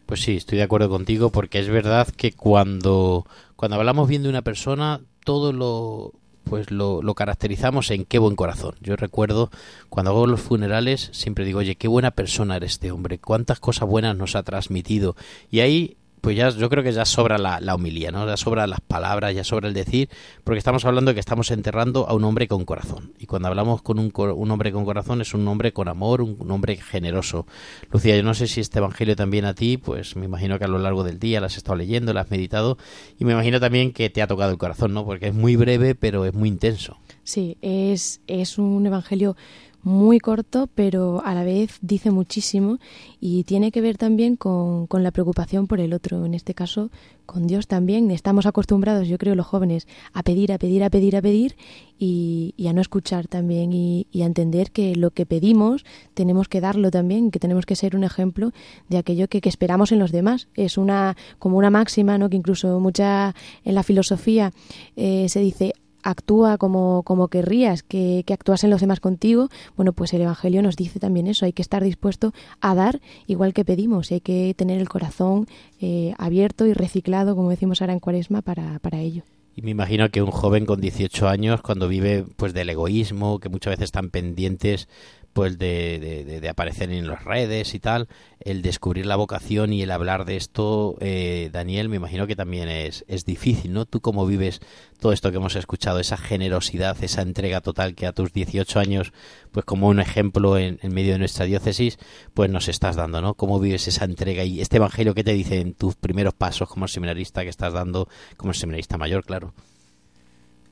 Pues 0.06 0.22
sí, 0.22 0.38
estoy 0.38 0.58
de 0.58 0.64
acuerdo 0.64 0.90
contigo 0.90 1.30
porque 1.30 1.60
es 1.60 1.68
verdad 1.68 2.08
que 2.08 2.32
cuando, 2.32 3.26
cuando 3.56 3.76
hablamos 3.78 4.08
bien 4.08 4.24
de 4.24 4.30
una 4.30 4.44
persona, 4.44 5.02
todo 5.26 5.52
lo 5.52 6.14
pues 6.46 6.72
lo, 6.72 7.02
lo, 7.02 7.14
caracterizamos 7.16 7.92
en 7.92 8.06
qué 8.06 8.20
buen 8.20 8.36
corazón. 8.36 8.76
Yo 8.80 8.96
recuerdo 8.96 9.50
cuando 9.90 10.12
hago 10.12 10.28
los 10.28 10.40
funerales 10.40 11.10
siempre 11.12 11.44
digo, 11.44 11.60
oye, 11.60 11.76
qué 11.76 11.90
buena 11.90 12.12
persona 12.12 12.56
eres 12.56 12.74
este 12.74 12.92
hombre, 12.92 13.20
cuántas 13.20 13.60
cosas 13.60 13.90
buenas 13.90 14.16
nos 14.16 14.36
ha 14.36 14.44
transmitido. 14.44 15.16
Y 15.52 15.60
ahí 15.60 15.98
pues 16.26 16.36
ya 16.36 16.50
yo 16.50 16.72
creo 16.72 16.84
que 16.84 16.92
ya 16.92 17.06
sobra 17.06 17.38
la, 17.38 17.60
la 17.60 17.76
homilía, 17.76 18.10
¿no? 18.10 18.26
Ya 18.26 18.36
sobra 18.36 18.66
las 18.66 18.82
palabras, 18.82 19.36
ya 19.36 19.44
sobra 19.44 19.68
el 19.68 19.76
decir, 19.76 20.10
porque 20.44 20.58
estamos 20.58 20.84
hablando 20.84 21.12
de 21.12 21.14
que 21.14 21.20
estamos 21.20 21.52
enterrando 21.52 22.10
a 22.10 22.16
un 22.16 22.24
hombre 22.24 22.48
con 22.48 22.66
corazón. 22.66 23.14
Y 23.20 23.28
cuando 23.28 23.48
hablamos 23.48 23.84
con 23.84 24.00
un, 24.00 24.12
un 24.12 24.50
hombre 24.50 24.72
con 24.72 24.86
corazón 24.86 25.22
es 25.22 25.36
un 25.36 25.48
hombre 25.48 25.72
con 25.72 25.88
amor, 25.88 26.24
un, 26.24 26.50
hombre 26.50 26.78
generoso. 26.78 27.46
Lucía, 27.92 28.18
yo 28.18 28.24
no 28.24 28.34
sé 28.34 28.48
si 28.48 28.60
este 28.60 28.80
evangelio 28.80 29.16
también 29.16 29.46
a 29.46 29.54
ti, 29.54 29.78
pues 29.78 30.16
me 30.16 30.26
imagino 30.26 30.58
que 30.58 30.66
a 30.66 30.68
lo 30.68 30.80
largo 30.80 31.04
del 31.04 31.20
día 31.20 31.40
lo 31.40 31.46
has 31.46 31.58
estado 31.58 31.76
leyendo, 31.76 32.12
lo 32.12 32.22
has 32.22 32.32
meditado, 32.32 32.80
y 33.20 33.26
me 33.26 33.34
imagino 33.34 33.60
también 33.60 33.94
que 33.94 34.10
te 34.10 34.24
ha 34.24 34.28
tocado 34.28 34.50
el 34.50 34.58
corazón, 34.58 34.96
¿no? 34.96 35.06
Porque 35.06 35.28
es 35.28 35.34
muy 35.36 35.56
breve, 35.56 35.94
pero 35.94 36.26
es 36.26 36.34
muy 36.34 36.50
intenso. 36.50 36.98
Sí, 37.24 37.58
es, 37.62 38.22
es 38.26 38.58
un 38.58 38.84
evangelio 38.88 39.36
muy 39.86 40.20
corto, 40.20 40.68
pero 40.74 41.22
a 41.24 41.36
la 41.36 41.44
vez 41.44 41.78
dice 41.82 42.10
muchísimo 42.10 42.80
y 43.22 43.44
tiene 43.44 43.72
que 43.72 43.82
ver 43.82 43.98
también 43.98 44.36
con, 44.36 44.88
con 44.88 45.04
la 45.04 45.12
preocupación 45.12 45.68
por 45.68 45.80
el 45.80 45.94
otro, 45.94 46.26
en 46.26 46.34
este 46.34 46.56
caso 46.56 46.90
con 47.28 47.46
Dios 47.46 47.68
también. 47.68 48.10
Estamos 48.10 48.48
acostumbrados, 48.48 49.08
yo 49.08 49.20
creo, 49.20 49.36
los 49.36 49.46
jóvenes, 49.46 49.88
a 50.12 50.24
pedir, 50.24 50.52
a 50.52 50.58
pedir, 50.58 50.84
a 50.84 50.90
pedir, 50.90 51.16
a 51.16 51.22
pedir 51.22 51.56
y, 52.00 52.56
a 52.68 52.74
no 52.74 52.82
escuchar 52.82 53.28
también 53.28 53.74
y, 53.74 54.08
y 54.12 54.24
a 54.24 54.26
entender 54.26 54.72
que 54.72 54.96
lo 54.96 55.12
que 55.12 55.28
pedimos 55.28 55.86
tenemos 56.16 56.48
que 56.48 56.62
darlo 56.62 56.90
también, 56.90 57.30
que 57.30 57.40
tenemos 57.40 57.68
que 57.68 57.76
ser 57.76 57.96
un 57.96 58.04
ejemplo 58.04 58.54
de 58.90 58.98
aquello 58.98 59.28
que, 59.28 59.40
que 59.40 59.50
esperamos 59.50 59.92
en 59.92 60.00
los 60.00 60.12
demás. 60.12 60.48
Es 60.56 60.80
una 60.80 61.16
como 61.38 61.58
una 61.60 61.70
máxima, 61.70 62.18
¿no? 62.18 62.28
que 62.32 62.38
incluso 62.38 62.80
mucha 62.80 63.36
en 63.64 63.76
la 63.76 63.84
filosofía 63.84 64.52
eh, 64.96 65.28
se 65.30 65.42
dice 65.42 65.74
actúa 66.06 66.58
como, 66.58 67.04
como 67.04 67.28
querrías 67.28 67.84
que, 67.84 68.24
que 68.26 68.34
actuasen 68.34 68.70
los 68.70 68.80
demás 68.80 69.00
contigo, 69.00 69.50
bueno, 69.76 69.92
pues 69.92 70.14
el 70.14 70.22
Evangelio 70.22 70.62
nos 70.62 70.76
dice 70.76 71.00
también 71.00 71.28
eso, 71.28 71.46
hay 71.46 71.52
que 71.52 71.64
estar 71.64 71.84
dispuesto 71.84 72.32
a 72.62 72.76
dar 72.76 73.02
igual 73.28 73.54
que 73.54 73.66
pedimos, 73.66 74.12
hay 74.12 74.22
que 74.22 74.54
tener 74.56 74.80
el 74.80 74.88
corazón 74.88 75.48
eh, 75.82 76.14
abierto 76.18 76.68
y 76.68 76.74
reciclado, 76.74 77.36
como 77.36 77.50
decimos 77.50 77.82
ahora 77.82 77.94
en 77.94 78.00
Cuaresma, 78.00 78.42
para, 78.42 78.80
para 78.80 79.00
ello. 79.00 79.24
Y 79.56 79.62
me 79.62 79.72
imagino 79.72 80.10
que 80.10 80.22
un 80.22 80.32
joven 80.32 80.66
con 80.66 80.82
18 80.82 81.28
años, 81.28 81.62
cuando 81.62 81.88
vive 81.88 82.26
pues 82.36 82.54
del 82.54 82.70
egoísmo, 82.70 83.40
que 83.40 83.50
muchas 83.50 83.72
veces 83.72 83.86
están 83.86 84.10
pendientes 84.10 84.90
pues 85.36 85.58
de, 85.58 86.24
de- 86.26 86.40
de- 86.40 86.48
aparecer 86.50 86.90
en 86.94 87.08
las 87.08 87.26
redes 87.26 87.74
y 87.76 87.80
tal, 87.82 88.08
el 88.40 88.62
descubrir 88.62 89.06
la 89.06 89.18
vocación 89.18 89.74
y 89.74 89.82
el 89.82 89.92
hablar 89.92 90.24
de 90.24 90.38
esto, 90.38 90.96
eh, 91.02 91.50
Daniel, 91.52 91.90
me 91.90 91.98
imagino 91.98 92.26
que 92.26 92.38
también 92.38 92.70
es, 92.70 93.04
es 93.10 93.26
difícil, 93.26 93.74
¿no? 93.74 93.86
¿Tú 93.86 94.00
cómo 94.00 94.26
vives 94.26 94.62
todo 94.98 95.12
esto 95.12 95.32
que 95.32 95.38
hemos 95.38 95.58
escuchado, 95.58 96.00
esa 96.00 96.16
generosidad, 96.16 96.96
esa 97.04 97.22
entrega 97.22 97.60
total 97.60 97.96
que 97.96 98.08
a 98.08 98.14
tus 98.14 98.32
18 98.32 98.80
años, 98.80 99.12
pues 99.52 99.66
como 99.66 99.90
un 99.90 100.00
ejemplo 100.00 100.58
en, 100.58 100.80
en 100.82 100.94
medio 100.94 101.12
de 101.12 101.20
nuestra 101.20 101.46
diócesis, 101.46 102.00
pues 102.34 102.50
nos 102.50 102.70
estás 102.70 102.96
dando, 102.96 103.20
¿no? 103.20 103.34
¿Cómo 103.34 103.60
vives 103.60 103.90
esa 103.90 104.06
entrega 104.06 104.46
y 104.46 104.62
este 104.62 104.78
evangelio 104.78 105.14
que 105.14 105.26
te 105.26 105.34
dice 105.34 105.60
en 105.60 105.74
tus 105.74 105.96
primeros 105.96 106.34
pasos 106.34 106.70
como 106.70 106.88
seminarista 106.88 107.44
que 107.44 107.50
estás 107.50 107.74
dando, 107.74 108.08
como 108.38 108.54
seminarista 108.54 108.98
mayor, 108.98 109.26
claro? 109.26 109.54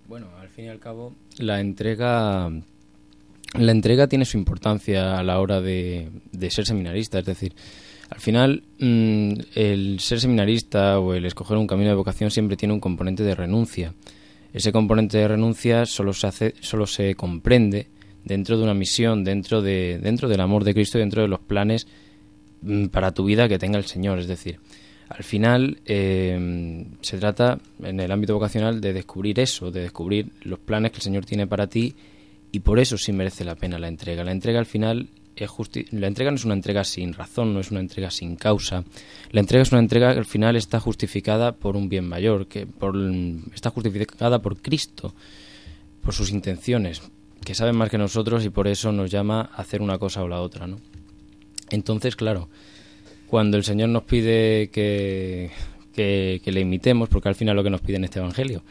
Bueno, 0.08 0.28
al 0.40 0.48
fin 0.48 0.66
y 0.66 0.68
al 0.70 0.80
cabo, 0.80 1.14
la 1.38 1.60
entrega, 1.60 2.50
la 3.54 3.72
entrega 3.72 4.08
tiene 4.08 4.26
su 4.26 4.38
importancia 4.38 5.18
a 5.18 5.24
la 5.24 5.40
hora 5.40 5.62
de, 5.62 6.10
de 6.32 6.52
ser 6.52 6.66
seminarista. 6.66 7.20
Es 7.20 7.26
decir, 7.26 7.54
al 8.10 8.20
final, 8.20 8.64
mm, 8.80 9.34
el 9.56 10.00
ser 10.00 10.20
seminarista 10.20 11.00
o 11.00 11.14
el 11.14 11.26
escoger 11.26 11.58
un 11.58 11.68
camino 11.68 11.90
de 11.90 11.96
vocación 11.96 12.32
siempre 12.32 12.58
tiene 12.58 12.74
un 12.74 12.80
componente 12.80 13.24
de 13.24 13.36
renuncia. 13.36 13.94
Ese 14.54 14.72
componente 14.72 15.18
de 15.18 15.28
renuncia 15.28 15.86
solo 15.86 16.14
se 16.14 16.28
hace, 16.28 16.54
solo 16.60 16.86
se 16.86 17.16
comprende 17.16 17.88
dentro 18.24 18.58
de 18.58 18.64
una 18.64 18.74
misión, 18.74 19.24
dentro 19.24 19.62
de, 19.62 20.00
dentro 20.02 20.30
del 20.30 20.42
amor 20.42 20.64
de 20.64 20.74
Cristo, 20.74 21.00
dentro 21.00 21.22
de 21.22 21.28
los 21.28 21.40
planes 21.40 21.88
mm, 22.62 22.88
para 22.88 23.14
tu 23.14 23.26
vida 23.26 23.50
que 23.50 23.60
tenga 23.60 23.78
el 23.78 23.86
Señor. 23.86 24.20
Es 24.20 24.28
decir, 24.28 24.60
al 25.10 25.24
final 25.24 25.80
eh, 25.86 26.86
se 27.02 27.18
trata 27.18 27.60
en 27.82 28.00
el 28.00 28.12
ámbito 28.12 28.34
vocacional 28.36 28.82
de 28.82 28.94
descubrir 28.94 29.40
eso, 29.40 29.72
de 29.72 29.82
descubrir 29.82 30.28
los 30.44 30.60
planes 30.60 30.92
que 30.92 30.98
el 30.98 31.04
Señor 31.04 31.26
tiene 31.26 31.48
para 31.48 31.68
ti 31.68 31.96
y 32.54 32.60
por 32.62 32.80
eso 32.80 32.98
sí 32.98 33.12
merece 33.12 33.44
la 33.44 33.56
pena 33.56 33.78
la 33.80 33.90
entrega. 33.90 34.24
La 34.24 34.32
entrega 34.32 34.60
al 34.60 34.66
final 34.66 35.10
es 35.36 35.50
justi- 35.50 35.88
la 35.92 36.06
entrega 36.08 36.30
no 36.30 36.36
es 36.36 36.46
una 36.46 36.54
entrega 36.54 36.84
sin 36.84 37.14
razón, 37.14 37.54
no 37.54 37.60
es 37.60 37.72
una 37.72 37.80
entrega 37.80 38.12
sin 38.12 38.36
causa. 38.36 38.84
La 39.32 39.40
entrega 39.42 39.64
es 39.64 39.72
una 39.72 39.82
entrega 39.82 40.14
que 40.14 40.20
al 40.20 40.26
final 40.26 40.56
está 40.56 40.80
justificada 40.80 41.54
por 41.54 41.76
un 41.76 41.90
bien 41.90 42.08
mayor, 42.08 42.46
que 42.48 42.68
por, 42.68 42.96
está 43.56 43.72
justificada 43.72 44.40
por 44.40 44.62
Cristo, 44.62 45.16
por 46.04 46.14
sus 46.14 46.30
intenciones, 46.30 47.02
que 47.44 47.56
saben 47.56 47.76
más 47.76 47.90
que 47.90 47.98
nosotros 47.98 48.46
y 48.46 48.50
por 48.50 48.68
eso 48.68 48.92
nos 48.92 49.10
llama 49.10 49.50
a 49.52 49.62
hacer 49.62 49.82
una 49.82 49.98
cosa 49.98 50.22
o 50.22 50.28
la 50.28 50.40
otra, 50.40 50.68
¿no? 50.68 50.78
Entonces, 51.72 52.16
claro, 52.16 52.50
cuando 53.26 53.58
el 53.58 53.64
Señor 53.64 53.90
nos 53.90 54.04
pide 54.04 54.70
que, 54.70 55.50
que, 55.96 56.40
que 56.44 56.52
le 56.52 56.60
imitemos, 56.62 57.10
porque 57.10 57.30
al 57.30 57.36
final 57.36 57.56
lo 57.56 57.64
que 57.64 57.72
nos 57.72 57.82
pide 57.82 57.96
en 57.98 58.04
este 58.04 58.20
Evangelio, 58.20 58.62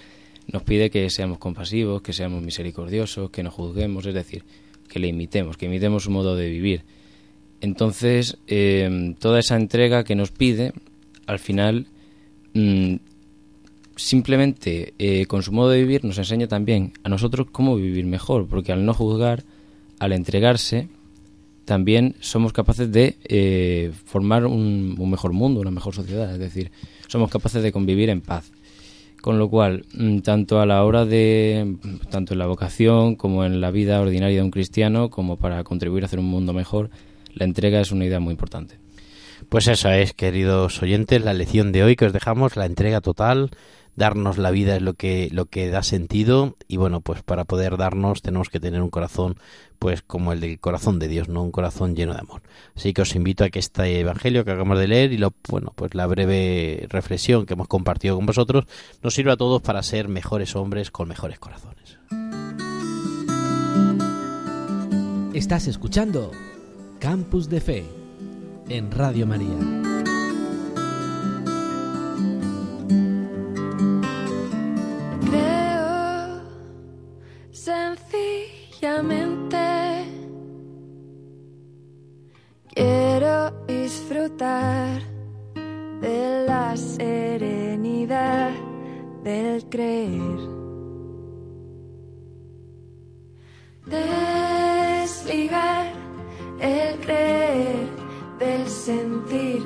nos 0.46 0.62
pide 0.62 0.90
que 0.90 1.09
seamos 1.11 1.38
compasivos, 1.38 2.02
que 2.02 2.12
seamos 2.12 2.42
misericordiosos, 2.42 3.31
que 3.31 3.42
no 3.42 3.50
juzguemos, 3.50 4.07
es 4.07 4.14
decir, 4.14 4.44
que 4.88 4.98
le 4.98 5.09
imitemos, 5.09 5.57
que 5.57 5.66
imitemos 5.66 6.05
su 6.05 6.11
modo 6.11 6.37
de 6.37 6.48
vivir. 6.48 6.85
Entonces, 7.61 8.38
eh, 8.48 9.14
toda 9.20 9.38
esa 9.38 9.57
entrega 9.57 10.05
que 10.05 10.16
nos 10.16 10.33
pide, 10.33 10.72
al 11.26 11.38
final, 11.38 11.87
mm, 12.55 12.96
simplemente 13.96 14.94
eh, 14.98 15.26
con 15.26 15.42
su 15.42 15.52
modo 15.52 15.70
de 15.70 15.81
vivir 15.81 16.05
nos 16.05 16.18
enseña 16.18 16.48
también 16.48 16.92
a 17.05 17.09
nosotros 17.09 17.46
cómo 17.52 17.76
vivir 17.76 18.05
mejor, 18.07 18.48
porque 18.48 18.72
al 18.72 18.85
no 18.85 18.94
juzgar, 18.94 19.44
al 19.98 20.12
entregarse, 20.12 20.88
también 21.64 22.16
somos 22.20 22.52
capaces 22.52 22.90
de 22.90 23.16
eh, 23.24 23.92
formar 24.05 24.44
un, 24.46 24.96
un 24.98 25.11
mejor 25.11 25.33
mundo, 25.33 25.61
una 25.61 25.70
mejor 25.70 25.94
sociedad, 25.94 26.33
es 26.33 26.40
decir, 26.40 26.72
somos 27.07 27.31
capaces 27.31 27.62
de 27.62 27.70
convivir 27.70 28.11
en 28.11 28.20
paz. 28.20 28.50
Con 29.22 29.38
lo 29.38 29.48
cual, 29.48 29.87
mm, 29.94 30.18
tanto 30.18 30.61
a 30.61 30.66
la 30.66 30.85
hora 30.85 31.06
de, 31.06 31.76
tanto 32.11 32.35
en 32.35 32.40
la 32.40 32.46
vocación 32.46 33.14
como 33.14 33.44
en 33.44 33.61
la 33.61 33.70
vida 33.70 34.00
ordinaria 34.00 34.38
de 34.38 34.42
un 34.42 34.50
cristiano, 34.50 35.11
como 35.11 35.38
para 35.38 35.62
contribuir 35.64 36.02
a 36.02 36.06
hacer 36.06 36.18
un 36.18 36.26
mundo 36.26 36.52
mejor, 36.52 36.90
la 37.32 37.44
entrega 37.44 37.80
es 37.80 37.92
una 37.92 38.04
idea 38.04 38.20
muy 38.20 38.32
importante. 38.32 38.78
Pues 39.48 39.68
esa 39.68 39.96
es, 39.98 40.12
queridos 40.12 40.82
oyentes, 40.82 41.24
la 41.24 41.35
lección 41.35 41.70
de 41.70 41.85
hoy 41.85 41.94
que 41.94 42.06
os 42.06 42.12
dejamos, 42.12 42.56
la 42.56 42.66
entrega 42.66 43.00
total, 43.00 43.50
darnos 43.96 44.38
la 44.38 44.50
vida 44.50 44.76
es 44.76 44.83
lo 44.83 44.94
que 44.94 45.28
lo 45.33 45.46
que 45.46 45.68
da 45.68 45.83
sentido 45.83 46.57
y 46.68 46.76
bueno, 46.76 47.00
pues 47.00 47.22
para 47.22 47.44
poder 47.44 47.76
darnos 47.76 48.22
tenemos 48.22 48.48
que 48.48 48.61
tener 48.61 48.83
un 48.83 48.90
corazón 48.90 49.37
pues 49.78 50.02
como 50.02 50.33
el 50.33 50.40
del 50.40 50.61
corazón 50.61 50.98
de 50.98 51.09
Dios, 51.09 51.28
no 51.28 51.42
un 51.42 51.50
corazón 51.50 51.96
lleno 51.96 52.14
de 52.14 52.20
amor. 52.20 52.42
Así 52.76 52.92
que 52.92 53.02
os 53.02 53.16
invito 53.16 53.42
a 53.44 53.50
que 53.50 53.59
este 53.59 54.00
evangelio 54.00 54.44
que 54.44 54.52
acabamos 54.52 54.78
de 54.78 54.87
leer 54.87 55.12
y 55.12 55.18
lo 55.18 55.35
bueno, 55.48 55.72
pues 55.74 55.94
la 55.94 56.07
breve 56.07 56.87
reflexión 56.88 57.46
que 57.46 57.55
hemos 57.55 57.68
compartido 57.68 58.16
con 58.16 58.26
vosotros 58.26 58.66
nos 59.02 59.14
sirva 59.14 59.33
a 59.33 59.37
todos 59.37 59.61
para 59.61 59.83
ser 59.83 60.09
mejores 60.09 60.55
hombres 60.55 60.90
con 60.90 61.09
mejores 61.09 61.38
corazones. 61.38 61.98
Estás 65.35 65.66
escuchando 65.66 66.31
Campus 67.00 67.48
de 67.48 67.61
Fe 67.61 67.85
en 68.68 68.90
Radio 68.92 69.26
María. 69.26 70.02
Sencillamente 77.62 79.57
quiero 82.75 83.53
disfrutar 83.68 85.01
de 86.01 86.44
la 86.48 86.77
serenidad 86.77 88.51
del 89.22 89.64
creer. 89.68 90.40
Desligar 93.87 95.87
el 96.61 96.98
creer 96.98 97.87
del 98.40 98.66
sentir. 98.66 99.62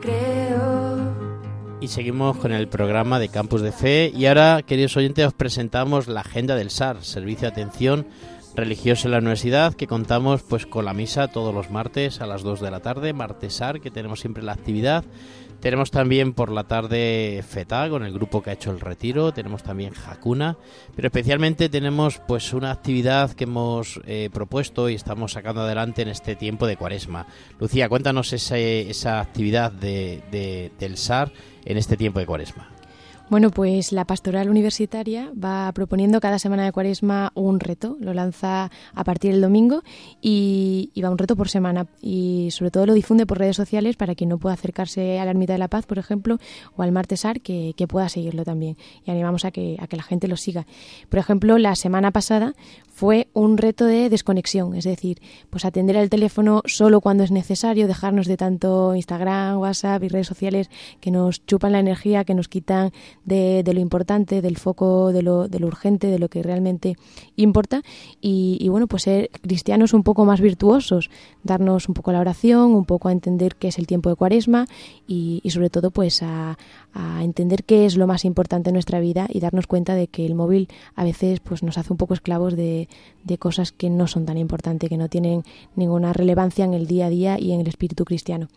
Creo. 0.00 1.13
Y 1.84 1.88
seguimos 1.88 2.38
con 2.38 2.50
el 2.52 2.66
programa 2.66 3.18
de 3.18 3.28
Campus 3.28 3.60
de 3.60 3.70
Fe 3.70 4.10
y 4.16 4.24
ahora, 4.24 4.62
queridos 4.62 4.96
oyentes, 4.96 5.26
os 5.26 5.34
presentamos 5.34 6.08
la 6.08 6.22
agenda 6.22 6.56
del 6.56 6.70
SAR, 6.70 7.04
Servicio 7.04 7.42
de 7.42 7.52
Atención 7.52 8.06
Religiosa 8.54 9.06
en 9.06 9.12
la 9.12 9.18
Universidad, 9.18 9.74
que 9.74 9.86
contamos 9.86 10.40
pues 10.40 10.64
con 10.64 10.86
la 10.86 10.94
misa 10.94 11.28
todos 11.28 11.54
los 11.54 11.70
martes 11.70 12.22
a 12.22 12.26
las 12.26 12.42
2 12.42 12.62
de 12.62 12.70
la 12.70 12.80
tarde, 12.80 13.12
martes 13.12 13.56
SAR, 13.56 13.82
que 13.82 13.90
tenemos 13.90 14.20
siempre 14.20 14.42
la 14.42 14.52
actividad. 14.52 15.04
Tenemos 15.60 15.90
también 15.90 16.34
por 16.34 16.50
la 16.52 16.64
tarde 16.64 17.42
FETA 17.48 17.88
con 17.88 18.04
el 18.04 18.12
grupo 18.12 18.42
que 18.42 18.50
ha 18.50 18.52
hecho 18.52 18.70
el 18.70 18.80
retiro, 18.80 19.32
tenemos 19.32 19.62
también 19.62 19.94
Hakuna, 20.06 20.58
pero 20.94 21.08
especialmente 21.08 21.70
tenemos 21.70 22.20
pues 22.28 22.52
una 22.52 22.70
actividad 22.70 23.30
que 23.32 23.44
hemos 23.44 23.98
eh, 24.04 24.28
propuesto 24.30 24.90
y 24.90 24.94
estamos 24.94 25.32
sacando 25.32 25.62
adelante 25.62 26.02
en 26.02 26.08
este 26.08 26.36
tiempo 26.36 26.66
de 26.66 26.76
Cuaresma. 26.76 27.26
Lucía, 27.58 27.88
cuéntanos 27.88 28.34
esa, 28.34 28.58
esa 28.58 29.20
actividad 29.20 29.72
de, 29.72 30.22
de- 30.30 30.70
del 30.78 30.98
SAR 30.98 31.32
en 31.64 31.78
este 31.78 31.96
tiempo 31.96 32.18
de 32.18 32.26
Cuaresma. 32.26 32.68
Bueno, 33.30 33.50
pues 33.50 33.90
la 33.90 34.04
pastoral 34.04 34.50
universitaria 34.50 35.32
va 35.42 35.72
proponiendo 35.72 36.20
cada 36.20 36.38
semana 36.38 36.64
de 36.64 36.72
cuaresma 36.72 37.32
un 37.34 37.58
reto. 37.58 37.96
Lo 37.98 38.12
lanza 38.12 38.70
a 38.94 39.04
partir 39.04 39.32
del 39.32 39.40
domingo 39.40 39.82
y, 40.20 40.92
va 41.02 41.08
un 41.08 41.16
reto 41.16 41.34
por 41.34 41.48
semana. 41.48 41.86
Y 42.02 42.50
sobre 42.50 42.70
todo 42.70 42.84
lo 42.84 42.92
difunde 42.92 43.24
por 43.24 43.38
redes 43.38 43.56
sociales 43.56 43.96
para 43.96 44.14
quien 44.14 44.28
no 44.28 44.38
pueda 44.38 44.52
acercarse 44.52 45.18
a 45.18 45.24
la 45.24 45.30
Ermita 45.30 45.54
de 45.54 45.58
la 45.58 45.68
Paz, 45.68 45.86
por 45.86 45.98
ejemplo, 45.98 46.38
o 46.76 46.82
al 46.82 46.92
Martesar, 46.92 47.40
que, 47.40 47.72
que 47.76 47.88
pueda 47.88 48.10
seguirlo 48.10 48.44
también. 48.44 48.76
Y 49.06 49.10
animamos 49.10 49.46
a 49.46 49.50
que, 49.50 49.78
a 49.80 49.86
que 49.86 49.96
la 49.96 50.02
gente 50.02 50.28
lo 50.28 50.36
siga. 50.36 50.66
Por 51.08 51.18
ejemplo, 51.18 51.56
la 51.56 51.76
semana 51.76 52.10
pasada 52.10 52.52
fue 52.94 53.26
un 53.32 53.58
reto 53.58 53.86
de 53.86 54.08
desconexión, 54.08 54.76
es 54.76 54.84
decir, 54.84 55.20
pues 55.50 55.64
atender 55.64 55.96
al 55.96 56.08
teléfono 56.08 56.62
solo 56.64 57.00
cuando 57.00 57.24
es 57.24 57.32
necesario, 57.32 57.88
dejarnos 57.88 58.28
de 58.28 58.36
tanto 58.36 58.94
Instagram, 58.94 59.58
WhatsApp 59.58 60.04
y 60.04 60.08
redes 60.08 60.28
sociales 60.28 60.70
que 61.00 61.10
nos 61.10 61.44
chupan 61.44 61.72
la 61.72 61.80
energía, 61.80 62.22
que 62.22 62.34
nos 62.34 62.46
quitan 62.46 62.92
de, 63.24 63.62
lo 63.72 63.80
importante, 63.80 64.42
del 64.42 64.56
foco 64.56 65.12
de 65.12 65.22
lo, 65.22 65.48
de 65.48 65.58
lo, 65.58 65.66
urgente, 65.66 66.08
de 66.08 66.18
lo 66.18 66.28
que 66.28 66.42
realmente 66.42 66.96
importa. 67.36 67.82
Y, 68.20 68.68
bueno, 68.68 68.86
pues 68.86 69.04
ser 69.04 69.30
cristianos 69.42 69.94
un 69.94 70.02
poco 70.02 70.24
más 70.24 70.40
virtuosos, 70.40 71.10
darnos 71.42 71.88
un 71.88 71.94
poco 71.94 72.10
a 72.10 72.14
la 72.14 72.20
oración, 72.20 72.74
un 72.74 72.84
poco 72.84 73.08
a 73.08 73.12
entender 73.12 73.56
qué 73.56 73.68
es 73.68 73.78
el 73.78 73.86
tiempo 73.86 74.08
de 74.08 74.16
cuaresma 74.16 74.66
y, 75.06 75.42
sobre 75.50 75.70
todo 75.70 75.90
pues 75.90 76.22
a, 76.22 76.56
entender 77.20 77.64
qué 77.64 77.86
es 77.86 77.96
lo 77.96 78.06
más 78.06 78.24
importante 78.24 78.70
en 78.70 78.74
nuestra 78.74 79.00
vida 79.00 79.26
y 79.28 79.40
darnos 79.40 79.66
cuenta 79.66 79.96
de 79.96 80.06
que 80.06 80.24
el 80.24 80.36
móvil 80.36 80.68
a 80.94 81.02
veces 81.02 81.40
pues 81.40 81.64
nos 81.64 81.76
hace 81.76 81.92
un 81.92 81.96
poco 81.96 82.14
esclavos 82.14 82.54
de, 82.54 82.88
de 83.24 83.36
cosas 83.36 83.72
que 83.72 83.90
no 83.90 84.06
son 84.06 84.26
tan 84.26 84.38
importantes, 84.38 84.88
que 84.88 84.96
no 84.96 85.08
tienen 85.08 85.42
ninguna 85.74 86.12
relevancia 86.12 86.64
en 86.64 86.72
el 86.72 86.86
día 86.86 87.06
a 87.06 87.10
día 87.10 87.40
y 87.40 87.52
en 87.52 87.60
el 87.60 87.66
espíritu 87.66 88.04
cristiano. 88.04 88.48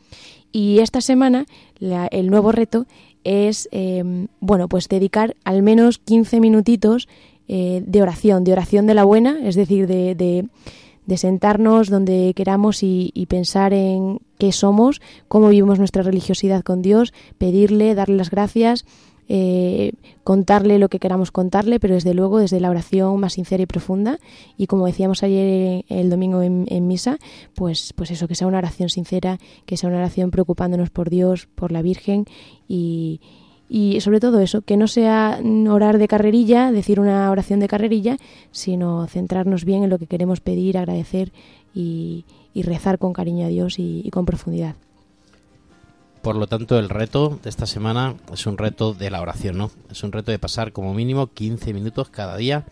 Y 0.58 0.80
esta 0.80 1.02
semana 1.02 1.46
el 1.80 2.32
nuevo 2.32 2.52
reto 2.52 2.88
es, 3.24 3.70
em, 3.72 4.26
bueno, 4.40 4.68
pues 4.68 4.90
dedicar 4.90 5.36
al 5.44 5.62
menos 5.62 6.00
15 6.00 6.40
minutitos 6.40 7.08
eh, 7.48 7.84
de 7.86 8.02
oración, 8.02 8.44
de 8.44 8.54
oración 8.54 8.88
de 8.88 8.96
la 8.96 9.04
buena, 9.04 9.38
es 9.48 9.54
decir, 9.54 9.86
de, 9.86 10.16
de, 10.16 11.18
sentarnos 11.18 11.90
donde 11.90 12.34
queramos 12.36 12.82
y, 12.82 13.28
pensar 13.30 13.72
en 13.72 14.18
qué 14.40 14.52
somos, 14.52 15.00
cómo 15.28 15.50
vivimos 15.50 15.78
nuestra 15.78 16.02
religiosidad 16.02 16.64
con 16.64 16.82
Dios, 16.82 17.14
pedirle, 17.38 17.94
darle 17.94 18.16
las 18.18 18.32
gracias, 18.32 18.84
eh, 19.30 19.92
contarle 20.24 20.80
lo 20.80 20.90
que 20.90 21.00
queramos 21.00 21.32
contarle, 21.32 21.80
pero 21.80 21.96
desde 21.96 22.14
luego 22.14 22.40
desde 22.40 22.60
la 22.60 22.70
oración 22.70 23.20
más 23.20 23.34
sincera 23.34 23.64
y 23.64 23.66
profunda. 23.66 24.20
Y 24.58 24.68
como 24.68 24.86
decíamos 24.86 25.24
ayer 25.24 25.84
el 25.90 26.10
domingo 26.10 26.42
en, 26.42 26.88
misa, 26.88 27.18
pues, 27.56 27.94
pues 27.94 28.12
eso, 28.12 28.28
que 28.28 28.36
sea 28.36 28.48
una 28.48 28.60
oración 28.60 28.90
sincera, 28.90 29.38
que 29.66 29.78
sea 29.78 29.90
una 29.90 30.00
oración 30.00 30.32
preocupándonos 30.32 30.90
por 30.90 31.10
Dios, 31.10 31.48
por 31.56 31.72
la 31.72 31.82
Virgen 31.82 32.26
y, 32.68 33.20
y 33.70 34.00
sobre 34.02 34.20
todo 34.20 34.40
eso, 34.40 34.62
que 34.62 34.78
no 34.78 34.88
sea 34.88 35.40
orar 35.70 35.98
de 35.98 36.08
carrerilla, 36.08 36.72
decir 36.72 37.00
una 37.00 37.30
oración 37.30 37.60
de 37.60 37.68
carrerilla, 37.68 38.18
sino 38.52 39.08
centrarnos 39.08 39.66
bien 39.66 39.84
en 39.84 39.90
lo 39.90 40.00
que 40.00 40.08
queremos 40.08 40.40
pedir, 40.40 40.78
agradecer 40.78 41.32
y, 41.74 42.26
y 42.54 42.62
rezar 42.62 42.98
con 42.98 43.14
cariño 43.14 43.46
a 43.46 43.50
Dios 43.50 43.78
y 43.78 44.10
con 44.10 44.26
profundidad. 44.26 44.76
Por 46.22 46.36
lo 46.36 46.48
tanto, 46.48 46.78
el 46.78 46.90
reto 46.90 47.40
de 47.42 47.50
esta 47.50 47.66
semana 47.66 48.16
es 48.34 48.46
un 48.48 48.58
reto 48.58 48.94
de 48.94 49.10
la 49.10 49.22
oración, 49.22 49.58
¿no? 49.58 49.72
Es 49.90 50.04
un 50.04 50.12
reto 50.12 50.32
de 50.32 50.40
pasar 50.40 50.74
como 50.74 50.94
mínimo 50.94 51.28
15 51.28 51.74
minutos 51.74 52.10
cada 52.10 52.36
día 52.36 52.66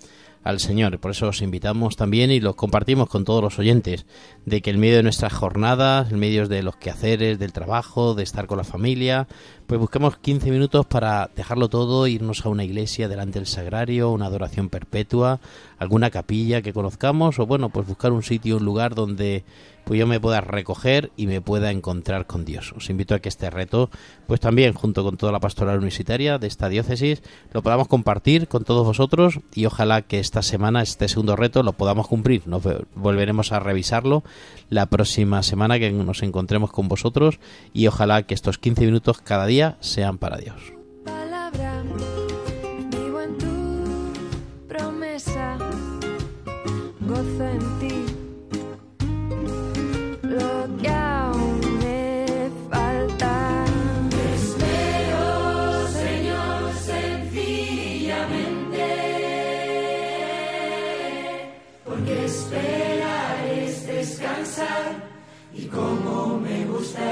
al 0.46 0.60
Señor. 0.60 1.00
Por 1.00 1.12
eso 1.12 1.28
os 1.28 1.42
invitamos 1.42 1.98
también 1.98 2.32
y 2.32 2.40
los 2.40 2.56
compartimos 2.56 3.10
con 3.10 3.26
todos 3.26 3.42
los 3.42 3.60
oyentes, 3.60 4.06
de 4.46 4.62
que 4.62 4.70
en 4.70 4.80
medio 4.80 4.98
de 4.98 5.04
nuestras 5.04 5.34
jornadas, 5.34 6.12
en 6.12 6.20
medio 6.20 6.48
de 6.48 6.62
los 6.62 6.76
quehaceres, 6.76 7.40
del 7.40 7.52
trabajo, 7.52 8.14
de 8.14 8.24
estar 8.24 8.46
con 8.46 8.60
la 8.60 8.64
familia, 8.64 9.28
pues 9.66 9.80
busquemos 9.80 10.18
15 10.18 10.52
minutos 10.52 10.86
para 10.86 11.32
dejarlo 11.36 11.68
todo, 11.68 12.06
irnos 12.06 12.46
a 12.46 12.50
una 12.50 12.64
iglesia 12.64 13.08
delante 13.08 13.40
del 13.40 13.48
sagrario, 13.48 14.12
una 14.12 14.28
adoración 14.28 14.70
perpetua, 14.70 15.40
alguna 15.80 16.12
capilla 16.12 16.62
que 16.62 16.74
conozcamos, 16.74 17.40
o 17.40 17.48
bueno, 17.48 17.70
pues 17.70 17.88
buscar 17.88 18.12
un 18.12 18.22
sitio, 18.22 18.58
un 18.58 18.66
lugar 18.66 18.94
donde 18.94 19.44
pues 19.86 20.00
yo 20.00 20.08
me 20.08 20.20
pueda 20.20 20.42
recoger 20.42 21.12
y 21.16 21.28
me 21.28 21.42
pueda 21.42 21.72
encontrar 21.72 22.26
con 22.26 22.44
Dios. 22.46 22.74
Os 22.76 22.90
invito 22.90 23.16
a 23.16 23.20
que 23.20 23.30
este 23.30 23.50
reto, 23.50 23.90
pues 24.28 24.40
también 24.40 24.74
junto 24.74 25.04
con 25.04 25.18
toda 25.18 25.32
la 25.32 25.40
pastoral 25.40 25.78
universitaria 25.78 26.38
de 26.38 26.48
esta 26.48 26.70
diócesis, 26.70 27.22
lo 27.54 27.62
podamos 27.62 27.88
compartir 27.88 28.48
con 28.48 28.64
todos 28.64 28.86
vosotros 28.86 29.40
y 29.54 29.66
ojalá 29.66 30.02
que 30.02 30.20
esta 30.20 30.42
semana, 30.42 30.82
este 30.82 31.08
segundo 31.08 31.36
reto, 31.36 31.64
lo 31.64 31.74
podamos 31.74 32.08
cumplir. 32.08 32.48
Nos 32.48 32.64
volveremos 32.96 33.52
a 33.52 33.60
revisarlo 33.60 34.24
la 34.70 34.88
próxima 34.88 35.44
semana 35.44 35.80
que 35.80 35.92
nos 35.92 36.24
encontremos 36.24 36.72
con 36.72 36.88
vosotros 36.88 37.40
y 37.74 37.88
ojalá 37.88 38.24
que 38.24 38.34
estos 38.34 38.58
15 38.58 38.86
minutos 38.86 39.22
cada 39.22 39.46
día 39.46 39.78
sean 39.80 40.18
para 40.18 40.38
Dios. 40.38 40.74
Gozo 47.08 47.44
en 47.44 47.80
ti 47.80 47.85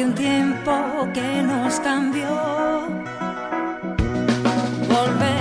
un 0.04 0.14
tiempo 0.14 1.08
que 1.14 1.42
nos 1.44 1.80
cambió. 1.80 2.28
Volverá 4.88 5.39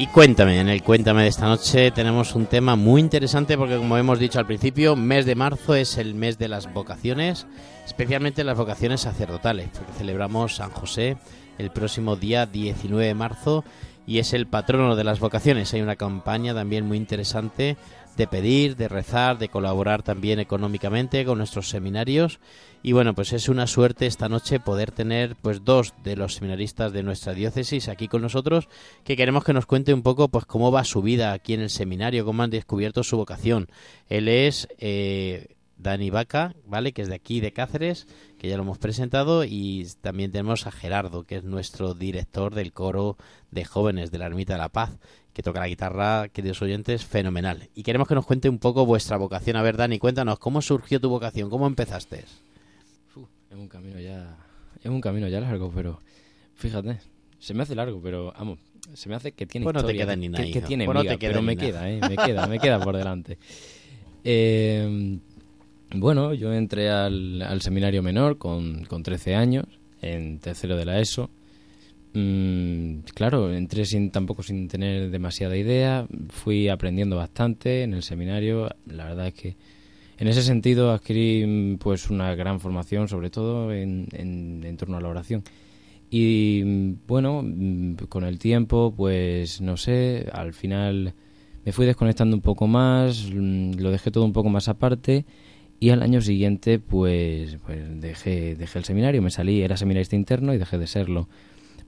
Y 0.00 0.06
cuéntame, 0.06 0.58
en 0.58 0.70
el 0.70 0.82
Cuéntame 0.82 1.24
de 1.24 1.28
esta 1.28 1.44
noche 1.46 1.90
tenemos 1.90 2.34
un 2.34 2.46
tema 2.46 2.74
muy 2.74 3.02
interesante 3.02 3.58
porque 3.58 3.76
como 3.76 3.98
hemos 3.98 4.18
dicho 4.18 4.38
al 4.38 4.46
principio, 4.46 4.96
mes 4.96 5.26
de 5.26 5.34
marzo 5.34 5.74
es 5.74 5.98
el 5.98 6.14
mes 6.14 6.38
de 6.38 6.48
las 6.48 6.72
vocaciones 6.72 7.46
especialmente 7.84 8.44
las 8.44 8.56
vocaciones 8.56 9.02
sacerdotales, 9.02 9.68
porque 9.74 9.92
celebramos 9.92 10.56
San 10.56 10.70
José 10.70 11.18
el 11.58 11.70
próximo 11.70 12.16
día 12.16 12.46
19 12.46 13.04
de 13.04 13.14
marzo 13.14 13.62
y 14.06 14.20
es 14.20 14.32
el 14.32 14.46
patrono 14.46 14.96
de 14.96 15.04
las 15.04 15.20
vocaciones. 15.20 15.74
Hay 15.74 15.82
una 15.82 15.96
campaña 15.96 16.54
también 16.54 16.86
muy 16.86 16.96
interesante 16.96 17.76
de 18.16 18.26
pedir, 18.26 18.76
de 18.76 18.88
rezar, 18.88 19.38
de 19.38 19.48
colaborar 19.48 20.02
también 20.02 20.40
económicamente 20.40 21.24
con 21.24 21.38
nuestros 21.38 21.68
seminarios 21.68 22.40
y 22.82 22.92
bueno, 22.92 23.14
pues 23.14 23.32
es 23.32 23.48
una 23.48 23.66
suerte 23.66 24.06
esta 24.06 24.28
noche 24.28 24.58
poder 24.58 24.90
tener 24.90 25.36
pues 25.36 25.64
dos 25.64 25.92
de 26.02 26.16
los 26.16 26.34
seminaristas 26.34 26.92
de 26.92 27.02
nuestra 27.02 27.34
diócesis 27.34 27.88
aquí 27.88 28.08
con 28.08 28.22
nosotros 28.22 28.68
que 29.04 29.16
queremos 29.16 29.44
que 29.44 29.52
nos 29.52 29.66
cuente 29.66 29.92
un 29.92 30.02
poco 30.02 30.28
pues 30.28 30.46
cómo 30.46 30.72
va 30.72 30.84
su 30.84 31.02
vida 31.02 31.32
aquí 31.32 31.54
en 31.54 31.60
el 31.60 31.70
seminario, 31.70 32.24
cómo 32.24 32.42
han 32.42 32.50
descubierto 32.50 33.02
su 33.02 33.16
vocación. 33.16 33.68
Él 34.08 34.28
es 34.28 34.68
eh, 34.78 35.56
Dani 35.80 36.10
Vaca, 36.10 36.54
¿vale? 36.66 36.92
Que 36.92 37.02
es 37.02 37.08
de 37.08 37.14
aquí, 37.14 37.40
de 37.40 37.52
Cáceres, 37.52 38.06
que 38.38 38.48
ya 38.48 38.56
lo 38.56 38.62
hemos 38.62 38.78
presentado, 38.78 39.44
y 39.44 39.86
también 40.00 40.30
tenemos 40.30 40.66
a 40.66 40.70
Gerardo, 40.70 41.24
que 41.24 41.36
es 41.36 41.44
nuestro 41.44 41.94
director 41.94 42.54
del 42.54 42.72
coro 42.72 43.16
de 43.50 43.64
jóvenes 43.64 44.10
de 44.10 44.18
la 44.18 44.26
Ermita 44.26 44.54
de 44.54 44.58
la 44.58 44.68
Paz, 44.68 44.98
que 45.32 45.42
toca 45.42 45.60
la 45.60 45.68
guitarra, 45.68 46.28
queridos 46.28 46.60
oyentes, 46.62 47.04
fenomenal. 47.04 47.68
Y 47.74 47.82
queremos 47.82 48.08
que 48.08 48.14
nos 48.14 48.26
cuente 48.26 48.48
un 48.48 48.58
poco 48.58 48.86
vuestra 48.86 49.16
vocación. 49.16 49.56
A 49.56 49.62
ver, 49.62 49.76
Dani, 49.76 49.98
cuéntanos, 49.98 50.38
¿cómo 50.38 50.62
surgió 50.62 51.00
tu 51.00 51.08
vocación? 51.08 51.50
¿Cómo 51.50 51.66
empezaste? 51.66 52.24
es 53.50 53.56
un 53.56 53.68
camino 53.68 53.98
ya, 53.98 54.36
es 54.80 54.90
un 54.90 55.00
camino 55.00 55.28
ya 55.28 55.40
largo, 55.40 55.72
pero 55.74 56.00
fíjate, 56.54 56.98
se 57.38 57.52
me 57.52 57.64
hace 57.64 57.74
largo, 57.74 58.00
pero 58.00 58.32
vamos, 58.32 58.60
se 58.94 59.08
me 59.08 59.16
hace 59.16 59.32
que 59.32 59.46
tiene 59.46 59.64
pues 59.64 59.74
no 59.74 59.84
te 59.84 59.92
queda 59.92 60.14
ni 60.14 60.28
nada, 60.28 60.44
que, 60.44 60.60
tiene 60.60 60.84
pues 60.84 61.16
pero 61.18 61.42
me 61.42 61.56
queda, 61.56 61.90
¿eh? 61.90 62.00
me 62.08 62.16
queda, 62.16 62.46
me 62.46 62.58
queda 62.60 62.80
por 62.80 62.96
delante. 62.96 63.38
Eh, 64.22 65.18
bueno, 65.92 66.32
yo 66.34 66.52
entré 66.52 66.90
al, 66.90 67.60
seminario 67.60 68.02
menor 68.02 68.38
con, 68.38 68.84
con 68.84 69.02
13 69.02 69.34
años, 69.34 69.66
en 70.00 70.38
tercero 70.38 70.76
de 70.76 70.84
la 70.84 71.00
ESO, 71.00 71.30
mm, 72.14 73.00
claro, 73.14 73.52
entré 73.52 73.84
sin 73.84 74.10
tampoco 74.10 74.42
sin 74.42 74.68
tener 74.68 75.10
demasiada 75.10 75.56
idea, 75.56 76.06
fui 76.28 76.68
aprendiendo 76.68 77.16
bastante 77.16 77.82
en 77.82 77.94
el 77.94 78.02
seminario, 78.02 78.68
la 78.86 79.04
verdad 79.04 79.28
es 79.28 79.34
que 79.34 79.56
en 80.18 80.28
ese 80.28 80.42
sentido 80.42 80.92
adquirí 80.92 81.46
mm, 81.46 81.78
pues 81.78 82.10
una 82.10 82.34
gran 82.34 82.60
formación, 82.60 83.08
sobre 83.08 83.30
todo 83.30 83.72
en, 83.72 84.06
en, 84.12 84.76
torno 84.76 84.98
a 84.98 85.00
la 85.00 85.08
oración. 85.08 85.42
Y 86.10 86.62
mm, 86.64 86.92
bueno, 87.06 87.44
con 88.08 88.24
el 88.24 88.38
tiempo, 88.38 88.92
pues 88.94 89.60
no 89.60 89.76
sé, 89.76 90.28
al 90.32 90.52
final 90.52 91.14
me 91.64 91.72
fui 91.72 91.86
desconectando 91.86 92.36
un 92.36 92.42
poco 92.42 92.66
más, 92.66 93.30
lo 93.30 93.90
dejé 93.90 94.10
todo 94.10 94.24
un 94.24 94.32
poco 94.32 94.50
más 94.50 94.68
aparte 94.68 95.24
y 95.78 95.88
al 95.88 96.02
año 96.02 96.20
siguiente 96.20 96.78
pues, 96.78 97.56
pues 97.64 98.00
dejé, 98.00 98.54
dejé 98.54 98.78
el 98.78 98.84
seminario, 98.84 99.22
me 99.22 99.30
salí, 99.30 99.62
era 99.62 99.78
seminarista 99.78 100.16
interno 100.16 100.52
y 100.52 100.58
dejé 100.58 100.76
de 100.76 100.86
serlo. 100.86 101.28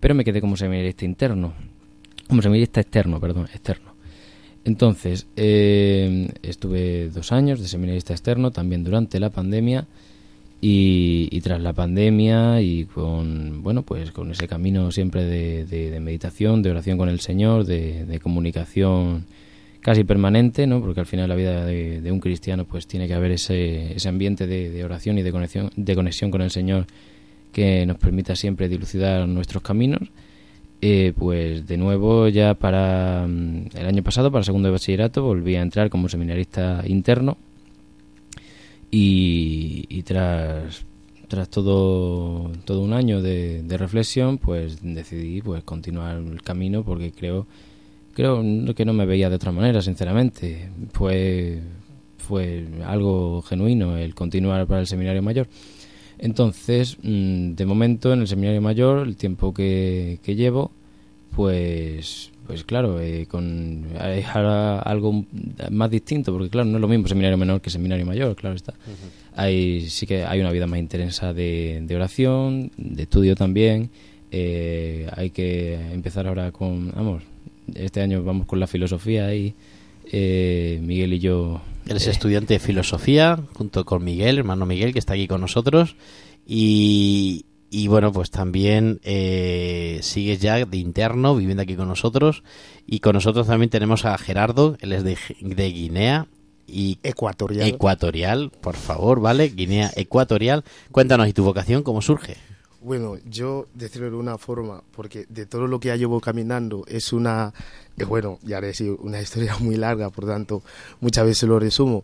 Pero 0.02 0.16
me 0.16 0.24
quedé 0.24 0.40
como 0.40 0.56
seminarista 0.56 1.04
interno, 1.04 1.52
como 2.26 2.42
seminarista 2.42 2.80
externo, 2.80 3.20
perdón, 3.20 3.44
externo. 3.44 3.94
Entonces, 4.64 5.28
eh, 5.36 6.28
estuve 6.42 7.08
dos 7.10 7.30
años 7.30 7.60
de 7.60 7.68
seminarista 7.68 8.12
externo, 8.12 8.50
también 8.50 8.82
durante 8.82 9.20
la 9.20 9.30
pandemia, 9.30 9.86
y, 10.60 11.40
tras 11.42 11.60
la 11.60 11.72
pandemia 11.72 12.60
y 12.62 12.84
con, 12.86 13.62
bueno, 13.62 13.82
pues 13.82 14.10
con 14.10 14.32
ese 14.32 14.48
camino 14.48 14.90
siempre 14.90 15.24
de, 15.24 16.00
meditación, 16.00 16.62
de 16.62 16.72
oración 16.72 16.98
con 16.98 17.08
el 17.08 17.20
Señor, 17.20 17.64
de, 17.64 18.18
comunicación 18.20 19.26
casi 19.82 20.02
permanente, 20.02 20.66
¿no? 20.66 20.80
Porque 20.80 20.98
al 20.98 21.06
final 21.06 21.28
la 21.28 21.36
vida 21.36 21.64
de, 21.64 22.10
un 22.10 22.18
cristiano 22.18 22.64
pues 22.64 22.88
tiene 22.88 23.06
que 23.06 23.14
haber 23.14 23.30
ese, 23.30 23.94
ese 23.94 24.08
ambiente 24.08 24.48
de, 24.48 24.84
oración 24.84 25.16
y 25.18 25.22
de 25.22 25.30
conexión, 25.30 25.70
de 25.76 25.94
conexión 25.94 26.32
con 26.32 26.42
el 26.42 26.50
Señor 26.50 26.86
que 27.52 27.86
nos 27.86 27.98
permita 27.98 28.34
siempre 28.34 28.68
dilucidar 28.68 29.28
nuestros 29.28 29.62
caminos 29.62 30.10
eh, 30.84 31.12
pues 31.16 31.64
de 31.68 31.76
nuevo 31.76 32.26
ya 32.26 32.54
para 32.54 33.24
mm, 33.28 33.66
el 33.76 33.86
año 33.86 34.02
pasado, 34.02 34.32
para 34.32 34.42
segundo 34.42 34.66
de 34.66 34.72
bachillerato, 34.72 35.22
volví 35.22 35.54
a 35.54 35.62
entrar 35.62 35.88
como 35.90 36.08
seminarista 36.08 36.82
interno 36.84 37.38
y, 38.90 40.02
tras, 40.02 40.84
tras 41.28 41.48
todo, 41.48 42.50
todo 42.64 42.80
un 42.80 42.92
año 42.94 43.22
de, 43.22 43.64
reflexión, 43.78 44.38
pues 44.38 44.78
decidí 44.82 45.40
pues 45.40 45.62
continuar 45.62 46.16
el 46.16 46.42
camino 46.42 46.82
porque 46.82 47.12
creo, 47.12 47.46
creo 48.12 48.42
que 48.74 48.84
no 48.84 48.92
me 48.92 49.06
veía 49.06 49.30
de 49.30 49.36
otra 49.36 49.52
manera, 49.52 49.82
sinceramente. 49.82 50.68
Fue, 50.92 51.60
fue 52.18 52.66
algo 52.84 53.40
genuino 53.42 53.96
el 53.96 54.16
continuar 54.16 54.66
para 54.66 54.80
el 54.80 54.88
seminario 54.88 55.22
mayor. 55.22 55.46
Entonces, 56.22 56.98
mm, 57.02 57.54
de 57.54 57.66
momento 57.66 58.12
en 58.12 58.20
el 58.20 58.28
seminario 58.28 58.62
mayor, 58.62 59.08
el 59.08 59.16
tiempo 59.16 59.52
que, 59.52 60.20
llevo, 60.24 60.70
pues 61.34 62.30
pues 62.46 62.64
claro, 62.64 63.00
eh, 63.00 63.26
con 63.28 63.86
algo 63.98 65.24
más 65.70 65.90
distinto, 65.90 66.32
porque 66.32 66.48
claro, 66.48 66.68
no 66.68 66.76
es 66.76 66.80
lo 66.80 66.86
mismo 66.86 67.08
seminario 67.08 67.36
menor 67.36 67.60
que 67.60 67.70
seminario 67.70 68.06
mayor, 68.06 68.36
claro 68.36 68.54
está. 68.54 68.74
hay, 69.34 69.88
sí 69.88 70.06
que 70.06 70.24
hay 70.24 70.40
una 70.40 70.52
vida 70.52 70.66
más 70.66 70.78
intensa 70.78 71.32
de, 71.32 71.84
oración, 71.92 72.70
de 72.76 73.02
estudio 73.02 73.34
también. 73.34 73.90
Eh, 74.30 75.08
hay 75.16 75.30
que 75.30 75.74
empezar 75.92 76.28
ahora 76.28 76.52
con, 76.52 76.92
vamos, 76.92 77.22
este 77.74 78.00
año 78.00 78.22
vamos 78.22 78.46
con 78.46 78.60
la 78.60 78.66
filosofía 78.68 79.34
y 79.34 79.54
eh, 80.12 80.78
Miguel 80.82 81.14
y 81.14 81.18
yo 81.18 81.60
Eres 81.86 82.06
estudiante 82.06 82.54
de 82.54 82.60
filosofía 82.60 83.38
junto 83.54 83.84
con 83.84 84.04
Miguel, 84.04 84.38
hermano 84.38 84.66
Miguel, 84.66 84.92
que 84.92 84.98
está 84.98 85.14
aquí 85.14 85.26
con 85.26 85.40
nosotros. 85.40 85.96
Y, 86.46 87.46
y 87.70 87.88
bueno, 87.88 88.12
pues 88.12 88.30
también 88.30 89.00
eh, 89.02 89.98
sigues 90.02 90.40
ya 90.40 90.64
de 90.64 90.76
interno 90.76 91.34
viviendo 91.34 91.62
aquí 91.62 91.74
con 91.74 91.88
nosotros. 91.88 92.44
Y 92.86 93.00
con 93.00 93.14
nosotros 93.14 93.46
también 93.46 93.70
tenemos 93.70 94.04
a 94.04 94.16
Gerardo, 94.18 94.76
él 94.80 94.92
es 94.92 95.04
de, 95.04 95.18
de 95.40 95.70
Guinea. 95.70 96.28
Y 96.66 96.98
ecuatorial. 97.02 97.68
Ecuatorial, 97.68 98.50
por 98.50 98.76
favor, 98.76 99.20
¿vale? 99.20 99.48
Guinea 99.48 99.90
Ecuatorial. 99.96 100.64
Cuéntanos, 100.90 101.28
¿y 101.28 101.32
tu 101.32 101.44
vocación 101.44 101.82
cómo 101.82 102.00
surge? 102.00 102.36
Bueno, 102.84 103.16
yo 103.24 103.68
decirlo 103.74 104.10
de 104.10 104.16
una 104.16 104.38
forma, 104.38 104.82
porque 104.90 105.24
de 105.28 105.46
todo 105.46 105.68
lo 105.68 105.78
que 105.78 105.88
ya 105.88 105.96
llevo 105.96 106.20
caminando 106.20 106.84
es 106.88 107.12
una, 107.12 107.54
eh, 107.96 108.04
bueno, 108.04 108.40
ya 108.42 108.60
decir, 108.60 108.90
una 108.98 109.20
historia 109.22 109.56
muy 109.58 109.76
larga, 109.76 110.10
por 110.10 110.26
tanto, 110.26 110.64
muchas 111.00 111.24
veces 111.24 111.48
lo 111.48 111.60
resumo. 111.60 112.02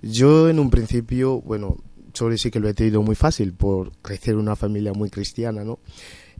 Yo 0.00 0.48
en 0.48 0.58
un 0.58 0.70
principio, 0.70 1.42
bueno, 1.42 1.76
solo 2.14 2.30
decir 2.30 2.50
que 2.50 2.58
lo 2.58 2.70
he 2.70 2.74
tenido 2.74 3.02
muy 3.02 3.14
fácil 3.14 3.52
por 3.52 3.92
crecer 3.98 4.32
en 4.32 4.40
una 4.40 4.56
familia 4.56 4.94
muy 4.94 5.10
cristiana, 5.10 5.62
¿no? 5.62 5.78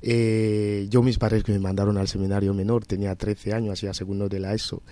Eh, 0.00 0.86
yo 0.88 1.02
mis 1.02 1.18
padres 1.18 1.44
que 1.44 1.52
me 1.52 1.58
mandaron 1.58 1.98
al 1.98 2.08
seminario 2.08 2.54
menor, 2.54 2.86
tenía 2.86 3.14
13 3.14 3.52
años, 3.52 3.74
hacía 3.74 3.92
segundo 3.92 4.30
de 4.30 4.40
la 4.40 4.54
ESO, 4.54 4.82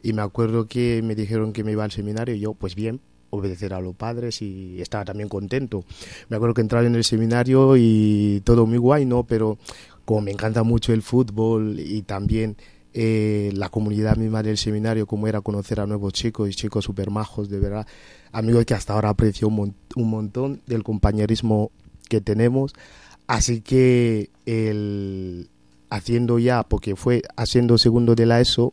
y 0.00 0.12
me 0.12 0.22
acuerdo 0.22 0.68
que 0.68 1.02
me 1.02 1.16
dijeron 1.16 1.52
que 1.52 1.64
me 1.64 1.72
iba 1.72 1.82
al 1.82 1.90
seminario 1.90 2.36
y 2.36 2.40
yo, 2.40 2.54
pues 2.54 2.76
bien, 2.76 3.00
obedecer 3.30 3.74
a 3.74 3.80
los 3.80 3.94
padres 3.94 4.42
y 4.42 4.80
estaba 4.80 5.04
también 5.04 5.28
contento. 5.28 5.84
Me 6.28 6.36
acuerdo 6.36 6.54
que 6.54 6.60
entraba 6.60 6.86
en 6.86 6.94
el 6.94 7.04
seminario 7.04 7.76
y 7.76 8.40
todo 8.44 8.66
muy 8.66 8.78
guay, 8.78 9.04
¿no? 9.04 9.24
Pero 9.24 9.58
como 10.04 10.22
me 10.22 10.30
encanta 10.30 10.62
mucho 10.62 10.92
el 10.92 11.02
fútbol 11.02 11.78
y 11.78 12.02
también 12.02 12.56
eh, 12.94 13.50
la 13.54 13.68
comunidad 13.68 14.16
misma 14.16 14.42
del 14.42 14.56
seminario, 14.56 15.06
como 15.06 15.28
era 15.28 15.40
conocer 15.40 15.80
a 15.80 15.86
nuevos 15.86 16.12
chicos 16.14 16.48
y 16.48 16.54
chicos 16.54 16.84
súper 16.84 17.10
majos, 17.10 17.50
de 17.50 17.60
verdad, 17.60 17.86
amigos 18.32 18.64
que 18.64 18.74
hasta 18.74 18.94
ahora 18.94 19.10
aprecio 19.10 19.48
un, 19.48 19.74
un 19.94 20.10
montón 20.10 20.62
del 20.66 20.82
compañerismo 20.82 21.70
que 22.08 22.20
tenemos. 22.20 22.72
Así 23.26 23.60
que 23.60 24.30
el 24.46 25.50
haciendo 25.90 26.38
ya, 26.38 26.62
porque 26.62 26.96
fue 26.96 27.22
haciendo 27.36 27.78
segundo 27.78 28.14
de 28.14 28.26
la 28.26 28.40
ESO, 28.40 28.72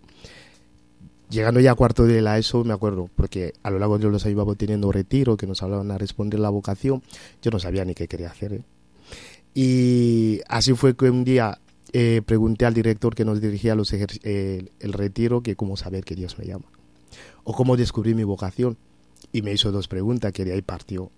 llegando 1.30 1.60
ya 1.60 1.72
a 1.72 1.76
cuarto 1.76 2.06
de 2.06 2.22
la 2.22 2.38
ESO, 2.38 2.64
me 2.64 2.74
acuerdo, 2.74 3.10
porque 3.16 3.54
a 3.64 3.72
lo 3.72 3.80
largo 3.80 3.98
de 3.98 4.10
los 4.10 4.26
años 4.26 4.34
íbamos 4.34 4.58
teniendo 4.58 4.92
retiro, 4.92 5.38
que 5.38 5.48
nos 5.48 5.64
hablaban 5.64 5.92
a 5.92 5.98
responder 5.98 6.40
la 6.40 6.50
vocación, 6.50 7.04
yo 7.42 7.52
no 7.52 7.60
sabía 7.60 7.86
ni 7.86 7.94
qué 7.94 8.08
quería 8.08 8.30
hacer. 8.30 8.54
¿eh? 8.54 8.64
Y 9.54 10.42
así 10.48 10.74
fue 10.74 10.96
que 10.96 11.10
un 11.10 11.24
día 11.24 11.60
eh, 11.94 12.22
pregunté 12.26 12.66
al 12.66 12.74
director 12.74 13.16
que 13.16 13.26
nos 13.26 13.42
dirigía 13.42 13.76
los 13.76 13.92
eh, 13.94 14.70
el 14.80 14.94
retiro 14.94 15.42
que 15.42 15.56
cómo 15.56 15.78
saber 15.78 16.04
que 16.04 16.16
Dios 16.16 16.38
me 16.38 16.46
llama, 16.46 16.66
o 17.44 17.54
cómo 17.54 17.78
descubrir 17.78 18.16
mi 18.16 18.24
vocación. 18.24 18.78
Y 19.32 19.42
me 19.42 19.52
hizo 19.52 19.72
dos 19.72 19.88
preguntas 19.88 20.32
que 20.32 20.46
de 20.46 20.54
ahí 20.54 20.62
partió. 20.62 21.12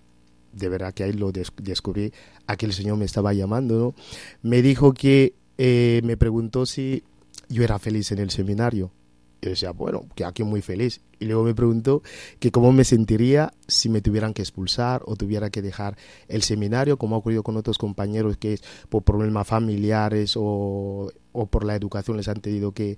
De 0.52 0.68
verdad 0.68 0.92
que 0.92 1.04
ahí 1.04 1.12
lo 1.12 1.30
descubrí 1.30 2.12
a 2.46 2.56
que 2.56 2.66
el 2.66 2.72
Señor 2.72 2.96
me 2.96 3.04
estaba 3.04 3.32
llamando. 3.32 3.78
¿no? 3.78 3.94
Me 4.42 4.60
dijo 4.62 4.92
que 4.92 5.34
me 5.56 6.16
preguntó 6.16 6.66
si 6.66 7.04
yo 7.48 7.62
era 7.62 7.78
feliz 7.78 8.10
en 8.10 8.18
el 8.18 8.30
seminario 8.30 8.90
yo 9.40 9.50
decía, 9.50 9.70
bueno, 9.70 10.06
que 10.14 10.24
aquí 10.24 10.42
muy 10.42 10.62
feliz. 10.62 11.00
Y 11.20 11.26
luego 11.26 11.42
me 11.42 11.54
preguntó 11.54 12.02
que 12.38 12.50
cómo 12.50 12.72
me 12.72 12.84
sentiría 12.84 13.52
si 13.66 13.88
me 13.88 14.00
tuvieran 14.00 14.34
que 14.34 14.42
expulsar 14.42 15.02
o 15.06 15.16
tuviera 15.16 15.50
que 15.50 15.62
dejar 15.62 15.96
el 16.28 16.42
seminario, 16.42 16.96
como 16.96 17.16
ha 17.16 17.18
ocurrido 17.18 17.42
con 17.42 17.56
otros 17.56 17.78
compañeros 17.78 18.36
que 18.36 18.54
es 18.54 18.62
por 18.88 19.02
problemas 19.02 19.46
familiares 19.46 20.34
o, 20.36 21.12
o 21.32 21.46
por 21.46 21.64
la 21.64 21.76
educación 21.76 22.16
les 22.16 22.28
han 22.28 22.40
tenido 22.40 22.72
que 22.72 22.96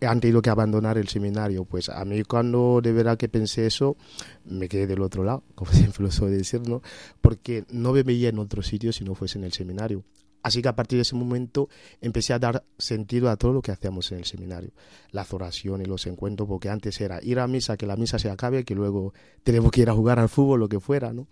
han 0.00 0.20
tenido 0.20 0.42
que 0.42 0.50
abandonar 0.50 0.98
el 0.98 1.08
seminario. 1.08 1.64
Pues 1.64 1.88
a 1.88 2.04
mí 2.04 2.22
cuando 2.24 2.80
de 2.82 2.92
verdad 2.92 3.16
que 3.16 3.28
pensé 3.28 3.66
eso, 3.66 3.96
me 4.44 4.68
quedé 4.68 4.86
del 4.86 5.02
otro 5.02 5.24
lado, 5.24 5.44
como 5.54 5.72
siempre 5.72 6.04
lo 6.04 6.10
suelo 6.10 6.36
decir, 6.36 6.60
¿no? 6.68 6.82
Porque 7.20 7.64
no 7.70 7.92
me 7.92 8.02
veía 8.02 8.28
en 8.28 8.38
otro 8.38 8.62
sitio 8.62 8.92
si 8.92 9.04
no 9.04 9.14
fuese 9.14 9.38
en 9.38 9.44
el 9.44 9.52
seminario. 9.52 10.04
Así 10.44 10.60
que 10.60 10.68
a 10.68 10.76
partir 10.76 10.98
de 10.98 11.02
ese 11.02 11.16
momento 11.16 11.70
empecé 12.02 12.34
a 12.34 12.38
dar 12.38 12.62
sentido 12.76 13.30
a 13.30 13.36
todo 13.36 13.54
lo 13.54 13.62
que 13.62 13.72
hacíamos 13.72 14.12
en 14.12 14.18
el 14.18 14.26
seminario, 14.26 14.72
las 15.10 15.32
oraciones, 15.32 15.88
los 15.88 16.06
encuentros, 16.06 16.46
porque 16.46 16.68
antes 16.68 17.00
era 17.00 17.18
ir 17.22 17.38
a 17.38 17.46
misa, 17.46 17.78
que 17.78 17.86
la 17.86 17.96
misa 17.96 18.18
se 18.18 18.28
acabe, 18.28 18.62
que 18.62 18.74
luego 18.74 19.14
tenemos 19.42 19.72
que 19.72 19.80
ir 19.80 19.88
a 19.88 19.94
jugar 19.94 20.18
al 20.18 20.28
fútbol, 20.28 20.60
lo 20.60 20.68
que 20.68 20.80
fuera, 20.80 21.14
¿no? 21.14 21.28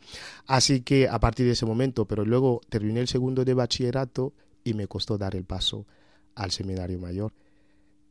Así 0.46 0.80
que 0.80 1.08
a 1.08 1.20
partir 1.20 1.44
de 1.44 1.52
ese 1.52 1.66
momento, 1.66 2.06
pero 2.06 2.24
luego 2.24 2.62
terminé 2.70 3.00
el 3.00 3.06
segundo 3.06 3.44
de 3.44 3.52
bachillerato 3.52 4.32
y 4.64 4.72
me 4.72 4.86
costó 4.86 5.18
dar 5.18 5.36
el 5.36 5.44
paso 5.44 5.84
al 6.34 6.50
seminario 6.50 6.98
mayor. 6.98 7.34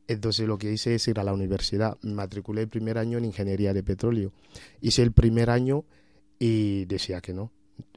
Entonces 0.07 0.47
lo 0.47 0.59
que 0.59 0.71
hice 0.71 0.93
es 0.93 1.07
ir 1.07 1.19
a 1.19 1.23
la 1.23 1.33
universidad. 1.33 1.97
Me 2.03 2.13
matriculé 2.13 2.61
el 2.61 2.67
primer 2.67 2.99
año 2.99 3.17
en 3.17 3.25
ingeniería 3.25 3.73
de 3.73 3.81
petróleo. 3.81 4.33
Hice 4.81 5.01
el 5.01 5.13
primer 5.13 5.49
año 5.49 5.83
y 6.37 6.85
decía 6.85 7.21
que 7.21 7.33
no, 7.33 7.51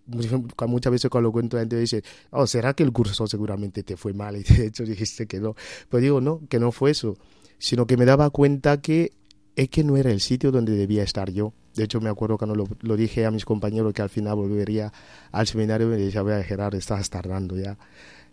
muchas 0.07 0.93
veces 0.93 1.11
cuando 1.11 1.29
lo 1.29 1.33
cuento 1.33 1.57
la 1.57 1.63
gente 1.63 1.79
dice, 1.79 2.03
oh, 2.31 2.47
¿será 2.47 2.75
que 2.75 2.83
el 2.83 2.93
curso 2.93 3.27
seguramente 3.27 3.83
te 3.83 3.97
fue 3.97 4.13
mal? 4.13 4.37
Y 4.39 4.43
de 4.43 4.67
hecho 4.67 4.85
dijiste 4.85 5.27
que 5.27 5.41
no. 5.41 5.55
Pues 5.89 6.03
digo, 6.03 6.21
no, 6.21 6.41
que 6.49 6.59
no 6.59 6.73
fue 6.73 6.91
eso, 6.91 7.17
sino 7.59 7.87
que 7.87 7.97
me 7.97 8.05
daba 8.05 8.31
cuenta 8.31 8.81
que 8.81 9.13
es 9.57 9.69
que 9.69 9.85
no 9.85 9.97
era 9.97 10.11
el 10.11 10.21
sitio 10.21 10.51
donde 10.51 10.73
debía 10.73 11.03
estar 11.03 11.31
yo. 11.31 11.53
De 11.75 11.85
hecho, 11.85 12.01
me 12.01 12.11
acuerdo 12.11 12.39
cuando 12.39 12.55
lo, 12.55 12.69
lo 12.81 12.97
dije 12.97 13.25
a 13.27 13.31
mis 13.31 13.45
compañeros 13.45 13.93
que 13.93 14.03
al 14.03 14.11
final 14.11 14.37
volvería 14.37 14.93
al 15.33 15.47
seminario, 15.47 15.89
me 15.89 15.97
decía, 15.97 16.21
a 16.21 16.43
Gerardo, 16.43 16.77
estás 16.77 17.09
tardando 17.11 17.57
ya. 17.57 17.79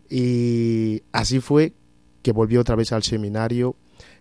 Y 0.09 1.03
así 1.11 1.39
fue 1.39 1.73
que 2.21 2.31
volví 2.31 2.57
otra 2.57 2.75
vez 2.75 2.91
al 2.91 3.03
seminario, 3.03 3.75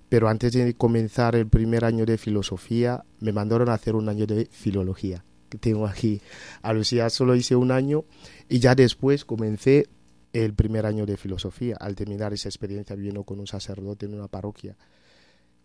pero 0.08 0.28
antes 0.28 0.52
de 0.52 0.74
comenzar 0.74 1.36
el 1.36 1.46
primer 1.48 1.84
año 1.84 2.06
de 2.06 2.16
filosofía, 2.16 3.04
me 3.18 3.32
mandaron 3.32 3.68
a 3.68 3.74
hacer 3.74 3.94
un 3.94 4.08
año 4.08 4.26
de 4.26 4.46
filología 4.50 5.24
tengo 5.58 5.86
aquí 5.86 6.20
a 6.62 6.72
Lucía 6.72 7.10
solo 7.10 7.34
hice 7.34 7.56
un 7.56 7.72
año 7.72 8.04
y 8.48 8.58
ya 8.58 8.74
después 8.74 9.24
comencé 9.24 9.88
el 10.32 10.54
primer 10.54 10.86
año 10.86 11.06
de 11.06 11.16
filosofía. 11.16 11.76
Al 11.78 11.94
terminar 11.94 12.32
esa 12.32 12.48
experiencia 12.48 12.96
vino 12.96 13.24
con 13.24 13.40
un 13.40 13.46
sacerdote 13.46 14.06
en 14.06 14.14
una 14.14 14.28
parroquia 14.28 14.76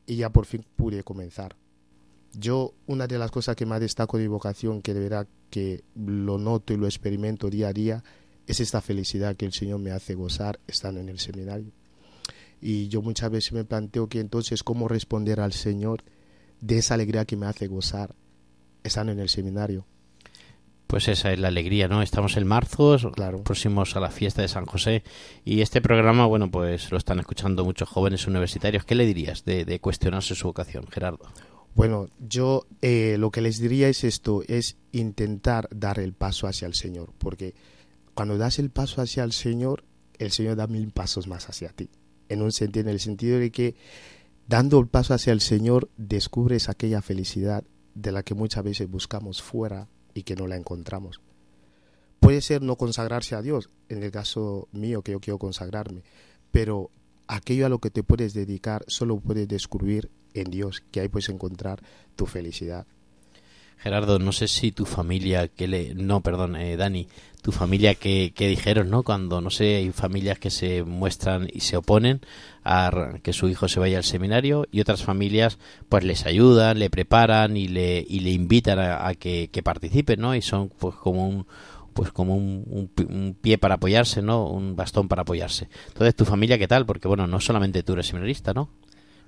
y 0.05 0.17
ya 0.17 0.29
por 0.29 0.45
fin 0.45 0.65
pude 0.75 1.03
comenzar. 1.03 1.55
Yo, 2.33 2.73
una 2.85 3.07
de 3.07 3.17
las 3.17 3.31
cosas 3.31 3.55
que 3.55 3.65
más 3.65 3.79
destaco 3.79 4.17
de 4.17 4.23
mi 4.23 4.27
vocación, 4.27 4.81
que 4.81 4.93
de 4.93 4.99
verdad 4.99 5.27
que 5.49 5.83
lo 5.95 6.37
noto 6.37 6.73
y 6.73 6.77
lo 6.77 6.85
experimento 6.85 7.49
día 7.49 7.69
a 7.69 7.73
día, 7.73 8.03
es 8.45 8.59
esta 8.59 8.81
felicidad 8.81 9.35
que 9.35 9.45
el 9.45 9.53
Señor 9.53 9.79
me 9.79 9.91
hace 9.91 10.15
gozar 10.15 10.59
estando 10.67 10.99
en 10.99 11.09
el 11.09 11.19
seminario. 11.19 11.71
Y 12.61 12.87
yo 12.89 13.01
muchas 13.01 13.31
veces 13.31 13.53
me 13.53 13.63
planteo 13.63 14.07
que 14.07 14.19
entonces 14.19 14.63
cómo 14.63 14.87
responder 14.87 15.39
al 15.39 15.53
Señor 15.53 16.03
de 16.61 16.77
esa 16.79 16.95
alegría 16.95 17.25
que 17.25 17.37
me 17.37 17.45
hace 17.45 17.67
gozar 17.67 18.15
estando 18.85 19.11
en 19.11 19.19
el 19.19 19.29
seminario. 19.29 19.85
Pues 20.87 21.07
esa 21.07 21.33
es 21.33 21.39
la 21.39 21.47
alegría, 21.47 21.87
¿no? 21.87 22.01
Estamos 22.03 22.37
en 22.37 22.45
marzo, 22.45 22.97
Claro. 23.11 23.43
próximos 23.43 23.95
a 23.95 23.99
la 23.99 24.11
fiesta 24.11 24.43
de 24.43 24.47
San 24.47 24.65
José 24.65 25.03
y 25.43 25.61
este 25.61 25.81
programa, 25.81 26.27
bueno, 26.27 26.51
pues 26.51 26.91
lo 26.91 26.97
están 26.97 27.19
escuchando 27.19 27.65
muchos 27.65 27.89
jóvenes 27.89 28.27
universitarios. 28.27 28.85
¿Qué 28.85 28.93
le 28.93 29.05
dirías 29.05 29.43
de, 29.45 29.65
de 29.65 29.79
cuestionarse 29.79 30.35
su 30.35 30.47
vocación, 30.47 30.85
Gerardo? 30.87 31.25
Bueno, 31.73 32.07
yo 32.19 32.67
eh, 32.81 33.17
lo 33.19 33.31
que 33.31 33.41
les 33.41 33.59
diría 33.59 33.89
es 33.89 34.03
esto, 34.03 34.43
es 34.47 34.77
intentar 34.91 35.67
dar 35.75 35.99
el 35.99 36.13
paso 36.13 36.47
hacia 36.47 36.67
el 36.67 36.75
Señor, 36.75 37.11
porque 37.17 37.55
cuando 38.13 38.37
das 38.37 38.59
el 38.59 38.69
paso 38.69 39.01
hacia 39.01 39.23
el 39.23 39.33
Señor, 39.33 39.83
el 40.19 40.31
Señor 40.31 40.55
da 40.55 40.67
mil 40.67 40.91
pasos 40.91 41.27
más 41.27 41.49
hacia 41.49 41.69
ti. 41.69 41.89
En 42.29 42.41
un 42.41 42.51
sentido, 42.51 42.87
en 42.87 42.93
el 42.93 42.99
sentido 43.01 43.39
de 43.39 43.51
que 43.51 43.75
dando 44.47 44.79
el 44.79 44.87
paso 44.87 45.15
hacia 45.15 45.33
el 45.33 45.41
Señor 45.41 45.89
descubres 45.97 46.69
aquella 46.69 47.01
felicidad 47.01 47.65
de 47.95 48.11
la 48.11 48.21
que 48.21 48.35
muchas 48.35 48.63
veces 48.63 48.89
buscamos 48.89 49.41
fuera 49.41 49.87
y 50.13 50.23
que 50.23 50.35
no 50.35 50.45
la 50.47 50.57
encontramos. 50.57 51.21
Puede 52.19 52.41
ser 52.41 52.61
no 52.61 52.75
consagrarse 52.75 53.35
a 53.35 53.41
Dios, 53.41 53.69
en 53.89 54.03
el 54.03 54.11
caso 54.11 54.67
mío 54.71 55.01
que 55.01 55.13
yo 55.13 55.19
quiero 55.19 55.39
consagrarme, 55.39 56.03
pero 56.51 56.91
aquello 57.27 57.65
a 57.65 57.69
lo 57.69 57.79
que 57.79 57.89
te 57.89 58.03
puedes 58.03 58.33
dedicar 58.33 58.83
solo 58.87 59.19
puedes 59.19 59.47
descubrir 59.47 60.11
en 60.33 60.51
Dios, 60.51 60.83
que 60.91 60.99
ahí 60.99 61.07
puedes 61.07 61.29
encontrar 61.29 61.81
tu 62.15 62.25
felicidad. 62.25 62.85
Gerardo, 63.77 64.19
no 64.19 64.31
sé 64.31 64.47
si 64.47 64.71
tu 64.71 64.85
familia, 64.85 65.47
que 65.47 65.67
le, 65.67 65.93
no, 65.95 66.21
perdón, 66.21 66.55
eh, 66.55 66.77
Dani, 66.77 67.07
tu 67.41 67.51
familia 67.51 67.93
que, 67.93 68.33
que 68.35 68.47
dijeron, 68.47 68.89
¿no? 68.89 69.03
Cuando, 69.03 69.39
no 69.39 69.51
sé, 69.51 69.75
hay 69.75 69.91
familias 69.91 70.39
que 70.39 70.49
se 70.49 70.83
muestran 70.83 71.47
y 71.53 71.59
se 71.59 71.77
oponen 71.77 72.21
a 72.63 73.19
que 73.21 73.33
su 73.33 73.47
hijo 73.47 73.67
se 73.67 73.79
vaya 73.79 73.97
al 73.97 74.03
seminario 74.03 74.65
y 74.71 74.81
otras 74.81 75.03
familias, 75.03 75.59
pues 75.87 76.03
les 76.03 76.25
ayudan, 76.25 76.79
le 76.79 76.89
preparan 76.89 77.55
y 77.55 77.67
le, 77.67 78.03
y 78.07 78.21
le 78.21 78.31
invitan 78.31 78.79
a, 78.79 79.07
a 79.07 79.13
que, 79.13 79.49
que 79.51 79.61
participe, 79.61 80.17
¿no? 80.17 80.35
Y 80.35 80.41
son, 80.41 80.69
pues, 80.69 80.95
como 80.95 81.27
un, 81.27 81.45
pues 81.93 82.11
como 82.11 82.35
un, 82.35 82.63
un 82.67 82.89
un 83.09 83.37
pie 83.39 83.57
para 83.57 83.75
apoyarse, 83.75 84.21
¿no? 84.21 84.47
Un 84.47 84.75
bastón 84.75 85.07
para 85.07 85.21
apoyarse. 85.21 85.69
Entonces, 85.87 86.15
¿tu 86.15 86.25
familia 86.25 86.57
qué 86.57 86.67
tal? 86.67 86.85
Porque, 86.85 87.07
bueno, 87.07 87.27
no 87.27 87.39
solamente 87.39 87.83
tú 87.83 87.93
eres 87.93 88.07
seminarista, 88.07 88.53
¿no? 88.53 88.69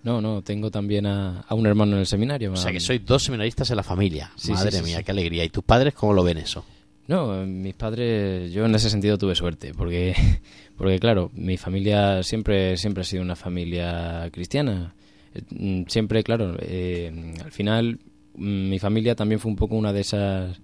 No, 0.07 0.21
no, 0.21 0.41
tengo 0.41 0.71
también 0.71 1.05
a, 1.05 1.41
a 1.41 1.53
un 1.53 1.65
hermano 1.67 1.95
en 1.95 1.99
el 1.99 2.05
seminario. 2.05 2.53
O 2.53 2.55
sea, 2.55 2.71
que 2.71 2.79
sois 2.79 3.05
dos 3.05 3.23
seminaristas 3.23 3.69
en 3.71 3.75
la 3.75 3.83
familia. 3.83 4.31
Sí, 4.37 4.53
Madre 4.53 4.71
sí, 4.71 4.77
sí, 4.77 4.83
mía, 4.85 5.03
qué 5.03 5.11
alegría. 5.11 5.43
¿Y 5.43 5.49
tus 5.49 5.65
padres 5.65 5.93
cómo 5.95 6.13
lo 6.13 6.23
ven 6.23 6.37
eso? 6.37 6.63
No, 7.07 7.45
mis 7.45 7.73
padres, 7.73 8.49
yo 8.53 8.65
en 8.65 8.73
ese 8.73 8.89
sentido 8.89 9.17
tuve 9.17 9.35
suerte, 9.35 9.73
porque, 9.73 10.15
porque 10.77 10.97
claro, 10.97 11.29
mi 11.33 11.57
familia 11.57 12.23
siempre, 12.23 12.77
siempre 12.77 13.01
ha 13.01 13.03
sido 13.03 13.21
una 13.21 13.35
familia 13.35 14.29
cristiana. 14.31 14.95
Eh, 15.35 15.41
mm, 15.49 15.89
Siempre, 15.89 16.23
claro, 16.23 16.55
eh, 16.61 17.33
al 17.43 17.51
final 17.51 17.99
mm, 18.35 18.69
mi 18.69 18.79
familia 18.79 19.13
también 19.13 19.41
fue 19.41 19.51
un 19.51 19.57
poco 19.57 19.75
una 19.75 19.91
de 19.91 19.99
esas 19.99 20.57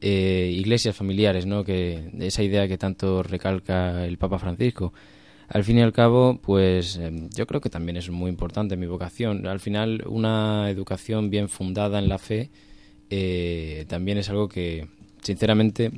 eh, 0.00 0.48
iglesias 0.56 0.94
familiares, 0.94 1.44
¿no? 1.44 1.64
Que 1.64 2.08
esa 2.20 2.44
idea 2.44 2.68
que 2.68 2.78
tanto 2.78 3.24
recalca 3.24 4.06
el 4.06 4.16
Papa 4.16 4.38
Francisco. 4.38 4.92
Al 5.48 5.62
fin 5.64 5.78
y 5.78 5.82
al 5.82 5.92
cabo, 5.92 6.38
pues 6.42 6.96
eh, 6.96 7.12
yo 7.34 7.46
creo 7.46 7.60
que 7.60 7.70
también 7.70 7.96
es 7.96 8.10
muy 8.10 8.30
importante 8.30 8.76
mi 8.76 8.86
vocación. 8.86 9.46
Al 9.46 9.60
final, 9.60 10.02
una 10.08 10.68
educación 10.70 11.30
bien 11.30 11.48
fundada 11.48 11.98
en 12.00 12.08
la 12.08 12.18
fe 12.18 12.50
eh, 13.10 13.84
también 13.88 14.18
es 14.18 14.28
algo 14.30 14.48
que, 14.48 14.88
sinceramente, 15.22 15.92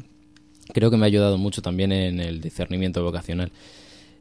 creo 0.74 0.90
que 0.90 0.96
me 0.98 1.04
ha 1.04 1.08
ayudado 1.08 1.38
mucho 1.38 1.62
también 1.62 1.92
en 1.92 2.20
el 2.20 2.40
discernimiento 2.40 3.02
vocacional. 3.04 3.52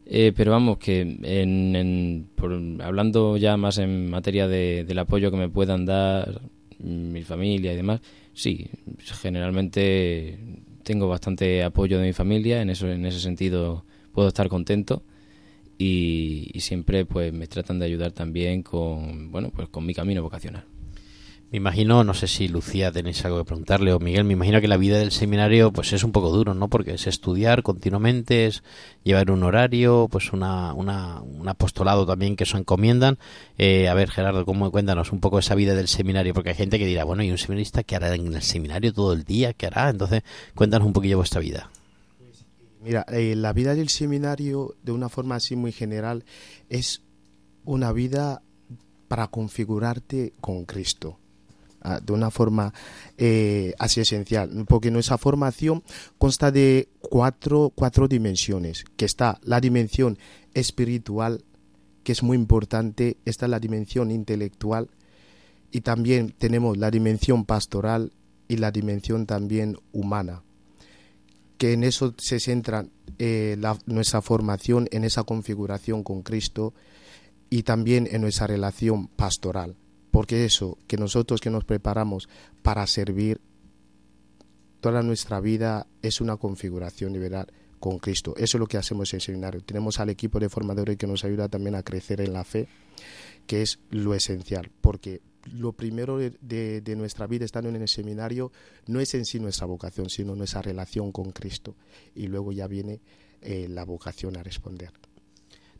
Eh, 0.05 0.33
pero 0.35 0.51
vamos, 0.51 0.77
que 0.79 1.01
en, 1.01 2.27
por- 2.35 2.53
hablando 2.83 3.37
ya 3.37 3.57
más 3.57 3.77
en 3.79 4.09
materia 4.09 4.47
de- 4.47 4.85
del 4.85 4.99
apoyo 4.99 5.31
que 5.31 5.37
me 5.37 5.49
puedan 5.49 5.85
dar 5.85 6.41
mi 6.79 7.23
familia 7.23 7.73
y 7.73 7.75
demás, 7.77 8.01
sí, 8.33 8.69
generalmente 9.21 10.39
tengo 10.83 11.07
bastante 11.09 11.63
apoyo 11.63 11.99
de 11.99 12.07
mi 12.07 12.13
familia, 12.13 12.61
en, 12.61 12.69
eso, 12.69 12.87
en 12.89 13.05
ese 13.05 13.19
sentido 13.19 13.85
puedo 14.13 14.27
estar 14.29 14.47
contento 14.49 15.03
y, 15.77 16.49
y 16.53 16.59
siempre 16.61 17.05
pues 17.05 17.33
me 17.33 17.47
tratan 17.47 17.79
de 17.79 17.85
ayudar 17.85 18.11
también 18.11 18.63
con, 18.63 19.31
bueno, 19.31 19.51
pues 19.51 19.69
con 19.69 19.85
mi 19.85 19.93
camino 19.93 20.21
vocacional. 20.21 20.65
Me 21.49 21.59
imagino, 21.59 22.03
no 22.03 22.13
sé 22.13 22.27
si 22.27 22.49
Lucía 22.49 22.91
tenéis 22.91 23.23
algo 23.23 23.37
que 23.37 23.45
preguntarle 23.45 23.93
o 23.93 23.99
Miguel, 23.99 24.25
me 24.25 24.33
imagino 24.33 24.59
que 24.59 24.67
la 24.67 24.75
vida 24.75 24.97
del 24.97 25.13
seminario 25.13 25.71
pues 25.71 25.93
es 25.93 26.03
un 26.03 26.11
poco 26.11 26.29
duro, 26.29 26.53
¿no? 26.53 26.67
Porque 26.67 26.95
es 26.95 27.07
estudiar 27.07 27.63
continuamente, 27.63 28.47
es 28.47 28.63
llevar 29.05 29.31
un 29.31 29.43
horario, 29.43 30.09
pues 30.11 30.33
una, 30.33 30.73
una, 30.73 31.21
un 31.21 31.47
apostolado 31.47 32.05
también 32.05 32.35
que 32.35 32.43
eso 32.43 32.57
encomiendan. 32.57 33.17
Eh, 33.57 33.87
a 33.87 33.93
ver, 33.93 34.09
Gerardo, 34.11 34.43
¿cómo 34.43 34.69
cuéntanos 34.71 35.13
un 35.13 35.21
poco 35.21 35.39
esa 35.39 35.55
vida 35.55 35.73
del 35.73 35.87
seminario? 35.87 36.33
Porque 36.33 36.49
hay 36.49 36.55
gente 36.55 36.79
que 36.79 36.85
dirá, 36.85 37.05
bueno, 37.05 37.23
¿y 37.23 37.31
un 37.31 37.37
seminarista 37.37 37.81
qué 37.81 37.95
hará 37.95 38.13
en 38.13 38.33
el 38.33 38.41
seminario 38.41 38.91
todo 38.91 39.13
el 39.13 39.23
día? 39.23 39.53
¿Qué 39.53 39.67
hará? 39.67 39.89
Entonces, 39.89 40.23
cuéntanos 40.53 40.85
un 40.85 40.91
poquillo 40.91 41.15
vuestra 41.15 41.39
vida. 41.39 41.69
Mira, 42.83 43.05
eh, 43.09 43.35
la 43.35 43.53
vida 43.53 43.73
del 43.75 43.89
seminario, 43.89 44.75
de 44.83 44.91
una 44.91 45.09
forma 45.09 45.35
así 45.35 45.55
muy 45.55 45.71
general, 45.71 46.23
es 46.69 47.01
una 47.65 47.91
vida 47.91 48.43
para 49.07 49.27
configurarte 49.27 50.33
con 50.41 50.65
Cristo. 50.65 51.19
ah, 51.81 51.99
De 51.99 52.13
una 52.13 52.29
forma 52.29 52.73
eh, 53.17 53.73
así 53.79 54.01
esencial, 54.01 54.65
porque 54.67 54.91
nuestra 54.91 55.17
formación 55.17 55.83
consta 56.17 56.51
de 56.51 56.89
cuatro, 56.99 57.71
cuatro 57.73 58.07
dimensiones, 58.07 58.85
que 58.95 59.05
está 59.05 59.39
la 59.43 59.59
dimensión 59.59 60.17
espiritual, 60.53 61.43
que 62.03 62.11
es 62.11 62.21
muy 62.23 62.37
importante, 62.37 63.17
está 63.25 63.47
la 63.47 63.59
dimensión 63.59 64.11
intelectual, 64.11 64.89
y 65.71 65.81
también 65.81 66.33
tenemos 66.37 66.77
la 66.77 66.91
dimensión 66.91 67.43
pastoral 67.43 68.13
y 68.47 68.57
la 68.57 68.71
dimensión 68.71 69.25
también 69.25 69.77
humana 69.91 70.43
que 71.57 71.73
en 71.73 71.83
eso 71.83 72.13
se 72.17 72.39
centra 72.39 72.85
eh, 73.19 73.57
nuestra 73.85 74.21
formación, 74.21 74.87
en 74.91 75.03
esa 75.03 75.23
configuración 75.23 76.03
con 76.03 76.21
Cristo 76.21 76.73
y 77.49 77.63
también 77.63 78.07
en 78.11 78.21
nuestra 78.21 78.47
relación 78.47 79.07
pastoral. 79.07 79.75
Porque 80.11 80.45
eso, 80.45 80.77
que 80.87 80.97
nosotros 80.97 81.41
que 81.41 81.49
nos 81.49 81.63
preparamos 81.63 82.29
para 82.61 82.85
servir, 82.87 83.41
toda 84.81 85.01
nuestra 85.03 85.39
vida 85.39 85.87
es 86.01 86.21
una 86.21 86.37
configuración 86.37 87.13
de 87.13 87.45
con 87.79 87.99
Cristo. 87.99 88.33
Eso 88.37 88.57
es 88.57 88.59
lo 88.59 88.67
que 88.67 88.77
hacemos 88.77 89.13
en 89.13 89.17
el 89.17 89.21
seminario. 89.21 89.61
Tenemos 89.61 89.99
al 89.99 90.09
equipo 90.09 90.39
de 90.39 90.49
formadores 90.49 90.97
que 90.97 91.07
nos 91.07 91.23
ayuda 91.23 91.47
también 91.47 91.75
a 91.75 91.83
crecer 91.83 92.21
en 92.21 92.33
la 92.33 92.43
fe, 92.43 92.67
que 93.45 93.61
es 93.61 93.79
lo 93.89 94.13
esencial, 94.13 94.71
porque 94.81 95.21
lo 95.53 95.73
primero 95.73 96.17
de, 96.17 96.93
nuestra 96.97 97.27
vida 97.27 97.45
estando 97.45 97.69
en 97.69 97.75
el 97.75 97.87
seminario 97.87 98.51
no 98.87 98.99
es 98.99 99.13
en 99.13 99.25
sí 99.25 99.39
nuestra 99.39 99.65
vocación, 99.67 100.09
sino 100.09 100.35
nuestra 100.35 100.61
relación 100.61 101.11
con 101.11 101.31
Cristo. 101.31 101.75
Y 102.15 102.27
luego 102.27 102.51
ya 102.51 102.67
viene 102.67 103.01
eh, 103.41 103.67
la 103.69 103.85
vocación 103.85 104.37
a 104.37 104.43
responder. 104.43 104.91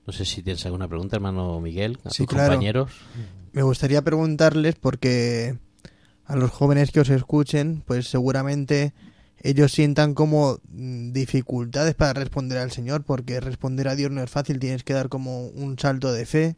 No 0.06 0.14
sé 0.14 0.26
si 0.26 0.42
tienes 0.42 0.66
alguna 0.66 0.88
pregunta, 0.88 1.18
hermano 1.18 1.60
Miguel, 1.60 1.98
a 2.06 2.10
Sí, 2.10 2.26
tus 2.26 2.36
claro. 2.36 2.52
compañeros. 2.54 2.92
Me 3.52 3.62
gustaría 3.64 4.02
preguntarles 4.02 4.76
porque 4.76 5.58
a 6.26 6.36
los 6.36 6.52
jóvenes 6.52 6.92
que 6.92 7.00
os 7.02 7.10
escuchen, 7.10 7.84
pues 7.86 8.08
seguramente 8.08 8.94
ellos 9.42 9.72
sientan 9.72 10.14
como 10.14 10.60
mm, 10.70 11.12
dificultades 11.12 11.96
para 11.96 12.14
responder 12.14 12.58
al 12.58 12.72
Señor, 12.72 13.04
porque 13.04 13.40
responder 13.40 13.88
a 13.88 13.96
Dios 13.96 14.12
no 14.12 14.24
es 14.24 14.30
fácil, 14.30 14.60
tienes 14.60 14.84
que 14.84 14.94
dar 14.94 15.10
como 15.10 15.48
un 15.48 15.78
salto 15.78 16.12
de 16.12 16.26
fe 16.26 16.56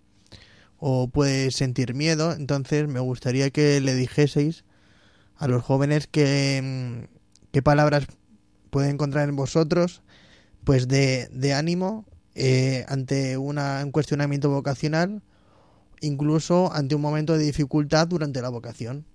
o 0.79 1.07
puedes 1.07 1.55
sentir 1.55 1.93
miedo, 1.93 2.33
entonces 2.33 2.87
me 2.87 2.99
gustaría 2.99 3.49
que 3.49 3.79
le 3.81 3.93
dijeseis 3.95 4.63
a 5.35 5.47
los 5.47 5.63
jóvenes 5.63 6.07
que 6.07 6.61
mm, 6.63 7.15
qué 7.51 7.61
palabras 7.61 8.05
pueden 8.69 8.91
encontrar 8.91 9.29
en 9.29 9.35
vosotros 9.35 10.01
pues 10.63 10.87
de, 10.87 11.27
de 11.31 11.53
ánimo 11.53 12.05
eh, 12.35 12.85
ante 12.87 13.37
una, 13.37 13.81
un 13.83 13.91
cuestionamiento 13.91 14.49
vocacional 14.49 15.21
incluso 16.01 16.71
ante 16.73 16.95
un 16.95 17.01
momento 17.01 17.37
de 17.37 17.45
dificultad 17.45 18.07
durante 18.07 18.41
la 18.41 18.49
vocación. 18.49 19.05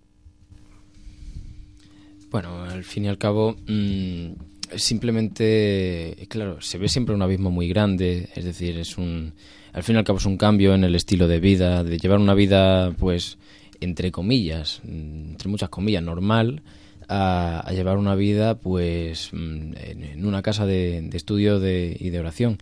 Bueno, 2.31 2.65
al 2.65 2.85
fin 2.85 3.05
y 3.05 3.09
al 3.09 3.19
cabo, 3.19 3.57
mm, 3.67 4.33
simplemente, 4.77 6.27
claro, 6.29 6.61
se 6.61 6.79
ve 6.79 6.89
siempre 6.89 7.15
un 7.15 7.23
abismo 7.23 7.51
muy 7.51 7.69
grande, 7.69 8.29
es 8.35 8.45
decir, 8.45 8.77
es 8.77 8.99
un, 8.99 9.35
al 9.75 9.83
fin 9.83 9.97
y 9.97 9.99
al 9.99 10.05
cabo 10.05 10.18
es 10.18 10.27
un 10.27 10.37
cambio 10.37 10.72
en 10.75 10.85
el 10.85 10.95
estilo 10.95 11.27
de 11.27 11.41
vida, 11.41 11.83
de 11.83 11.99
llevar 11.99 12.20
una 12.20 12.35
vida, 12.35 12.93
pues, 12.93 13.39
entre 13.81 14.12
comillas, 14.12 14.81
mm, 14.85 15.33
entre 15.33 15.49
muchas 15.49 15.68
comillas, 15.68 16.03
normal, 16.03 16.62
a, 17.09 17.70
llevar 17.72 17.99
una 17.99 18.14
vida 18.14 18.55
pues 18.55 19.31
mm, 19.33 19.72
en, 19.77 20.25
una 20.25 20.43
casa 20.43 20.64
de, 20.64 21.11
estudio 21.12 21.57
y 21.59 22.11
de 22.11 22.20
oración. 22.20 22.59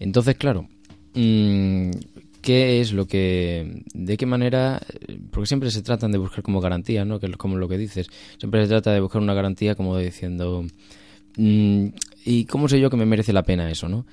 Entonces, 0.00 0.36
claro, 0.36 0.66
mm, 1.14 1.90
¿qué 2.40 2.80
es 2.80 2.92
lo 2.92 3.06
que, 3.06 3.82
de 3.92 4.16
qué 4.16 4.24
manera, 4.24 4.80
porque 5.30 5.46
siempre 5.46 5.70
se 5.70 5.82
tratan 5.82 6.12
de 6.12 6.18
buscar 6.18 6.42
como 6.42 6.60
garantía, 6.62 7.04
¿no? 7.04 7.20
Que 7.20 7.26
es 7.26 7.36
como 7.36 7.56
lo 7.58 7.68
que 7.68 7.76
dices, 7.76 8.08
siempre 8.38 8.62
se 8.62 8.68
trata 8.68 8.90
de 8.92 9.00
buscar 9.00 9.20
una 9.20 9.34
garantía 9.34 9.74
como 9.74 9.98
diciendo, 9.98 10.64
¿y 11.36 12.44
cómo 12.46 12.68
sé 12.68 12.80
yo 12.80 12.88
que 12.88 12.96
me 12.96 13.06
merece 13.06 13.34
la 13.34 13.42
pena 13.42 13.70
eso, 13.70 13.88
no? 13.88 14.06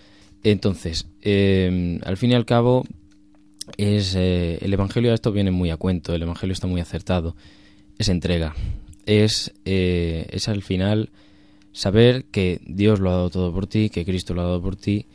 Entonces, 0.43 1.07
em, 1.21 1.99
al 2.03 2.17
fin 2.17 2.31
y 2.31 2.35
al 2.35 2.45
cabo, 2.45 2.85
es 3.77 4.15
eh, 4.15 4.57
el 4.61 4.73
Evangelio 4.73 5.11
a 5.11 5.15
esto 5.15 5.31
viene 5.31 5.51
muy 5.51 5.69
a 5.69 5.77
cuento, 5.77 6.13
el 6.13 6.23
Evangelio 6.23 6.53
está 6.53 6.67
muy 6.67 6.81
acertado, 6.81 7.35
es 7.97 8.09
entrega, 8.09 8.55
es, 9.05 9.53
eh, 9.65 10.27
es 10.31 10.47
al 10.47 10.63
final 10.63 11.09
saber 11.71 12.25
que 12.25 12.59
Dios 12.65 12.99
lo 12.99 13.09
ha 13.09 13.13
dado 13.13 13.29
todo 13.29 13.53
por 13.53 13.67
ti, 13.67 13.89
que 13.89 14.05
Cristo 14.05 14.33
lo 14.33 14.41
ha 14.41 14.45
dado 14.45 14.61
por 14.61 14.75
ti 14.75 15.05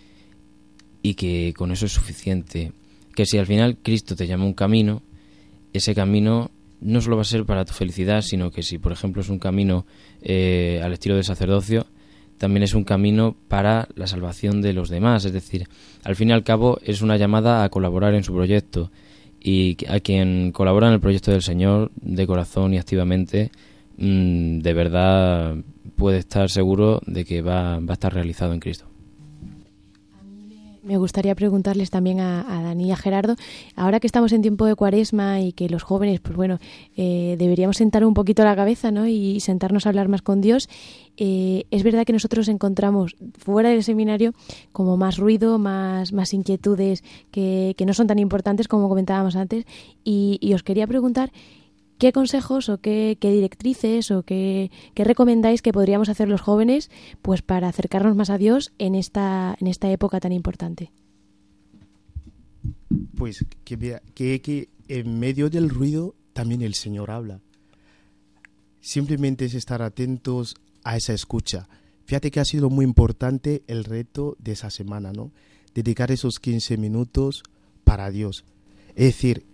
y 1.03 1.15
que 1.15 1.55
con 1.57 1.73
eso 1.73 1.87
es 1.87 1.93
suficiente. 1.93 2.73
Que 3.15 3.27
si 3.27 3.39
al 3.39 3.47
final 3.47 3.79
Cristo 3.83 4.17
te 4.17 4.27
llama 4.27 4.45
un 4.45 4.55
camino, 4.55 5.03
ese 5.73 5.95
camino 5.95 6.51
no 6.81 7.01
solo 7.01 7.17
va 7.17 7.23
a 7.23 7.27
ser 7.27 7.45
para 7.45 7.65
tu 7.65 7.73
felicidad, 7.73 8.23
sino 8.23 8.51
que 8.51 8.63
si 8.63 8.79
por 8.79 8.93
ejemplo 8.93 9.23
es 9.23 9.29
un 9.29 9.39
camino 9.39 9.87
eh, 10.21 10.81
al 10.83 10.93
estilo 10.93 11.15
del 11.15 11.25
sacerdocio, 11.25 11.87
también 12.39 12.63
es 12.63 12.75
un 12.75 12.85
camino 12.85 13.37
para 13.49 13.89
la 13.95 14.07
salvación 14.07 14.63
de 14.63 14.73
los 14.73 14.89
demás. 14.89 15.25
Es 15.25 15.33
decir, 15.33 15.69
al 16.05 16.17
fin 16.17 16.31
y 16.31 16.33
al 16.33 16.45
cabo 16.45 16.79
es 16.83 17.03
una 17.03 17.17
llamada 17.17 17.65
a 17.65 17.69
colaborar 17.69 18.15
en 18.15 18.25
su 18.25 18.35
proyecto 18.35 18.91
y 19.41 19.77
a 19.89 20.01
quien 20.01 20.53
colabora 20.53 20.89
en 20.89 20.95
el 20.95 21.01
proyecto 21.01 21.31
del 21.31 21.43
Señor 21.43 21.91
de 21.97 22.27
corazón 22.27 22.75
y 22.75 22.79
activamente, 22.79 23.51
mm, 23.97 24.59
de 24.59 24.73
verdad 24.75 25.57
puede 25.97 26.19
estar 26.19 26.51
seguro 26.51 27.01
de 27.07 27.25
que 27.25 27.43
va, 27.43 27.79
va 27.79 27.91
a 27.91 27.93
estar 27.95 28.13
realizado 28.13 28.53
en 28.53 28.61
Cristo. 28.61 28.96
Me 30.87 30.99
gustaría 30.99 31.35
preguntarles 31.35 31.91
también 31.91 32.21
a, 32.21 32.45
Dani 32.63 32.87
y 32.87 32.93
a 32.93 32.97
Gerardo, 32.97 33.35
ahora 33.75 33.99
que 33.99 34.07
estamos 34.07 34.31
en 34.31 34.41
tiempo 34.41 34.67
de 34.67 34.77
cuaresma 34.77 35.41
y 35.41 35.51
que 35.53 35.69
los 35.69 35.83
jóvenes, 35.83 36.21
pues 36.21 36.37
bueno, 36.37 36.61
eh, 36.97 37.35
deberíamos 37.41 37.79
sentar 37.79 38.05
un 38.05 38.15
poquito 38.15 38.45
la 38.45 38.55
cabeza 38.55 38.93
¿no? 38.93 39.09
y 39.09 39.41
sentarnos 39.41 39.85
a 39.85 39.89
hablar 39.89 40.07
más 40.07 40.23
con 40.23 40.41
Dios. 40.41 40.69
Eh, 41.17 41.65
es 41.73 41.83
verdad 41.83 42.05
que 42.05 42.13
nosotros 42.13 42.47
encontramos 42.47 43.17
fuera 43.37 43.71
del 43.71 43.83
seminario 43.83 44.33
como 44.71 44.97
más 44.97 45.19
ruido, 45.19 45.59
más, 45.59 46.13
más 46.13 46.33
inquietudes 46.33 47.03
que, 47.33 47.75
que 47.77 47.85
no 47.85 47.93
son 47.93 48.07
tan 48.07 48.21
importantes 48.21 48.69
como 48.69 48.89
comentábamos 48.89 49.35
antes. 49.35 49.65
Y 50.05 50.55
os 50.55 50.63
quería 50.63 50.87
preguntar 50.87 51.33
¿Qué 51.99 52.13
consejos 52.13 52.69
o 52.69 52.79
qué, 52.79 53.17
directrices 53.21 54.11
o 54.11 54.23
qué, 54.23 54.71
recomendáis 54.95 55.63
que 55.63 55.73
podríamos 55.73 56.09
hacer 56.09 56.29
los 56.29 56.43
jóvenes 56.43 56.91
pues 57.23 57.43
para 57.43 57.69
acercarnos 57.69 58.15
más 58.17 58.29
a 58.29 58.39
Dios 58.39 58.73
en 58.79 58.95
esta, 58.95 59.57
en 59.61 59.67
esta 59.67 59.91
época 59.91 60.21
tan 60.21 60.33
importante? 60.33 60.93
Pues 63.17 63.47
que 63.65 64.01
que, 64.15 64.41
que 64.43 64.69
en 64.89 65.19
medio 65.19 65.49
del 65.49 65.71
ruido 65.71 66.15
también 66.33 66.61
el 66.61 66.75
Señor 66.75 67.11
habla. 67.11 67.41
Simplemente 68.81 69.47
es 69.47 69.55
estar 69.55 69.81
atentos 69.81 70.55
a 70.85 70.97
esa 70.97 71.15
escucha. 71.15 71.69
Fíjate 72.05 72.31
que 72.31 72.41
ha 72.41 72.45
sido 72.45 72.71
muy 72.71 72.85
importante 72.85 73.65
el 73.67 73.85
reto 73.85 74.37
de 74.39 74.53
esa 74.53 74.71
semana, 74.71 75.13
¿no? 75.13 75.33
Dedicar 75.75 76.13
esos 76.13 76.39
15 76.39 76.77
minutos 76.77 77.43
para 77.85 78.11
Dios. 78.11 78.45
Es 78.95 79.07
decir, 79.07 79.45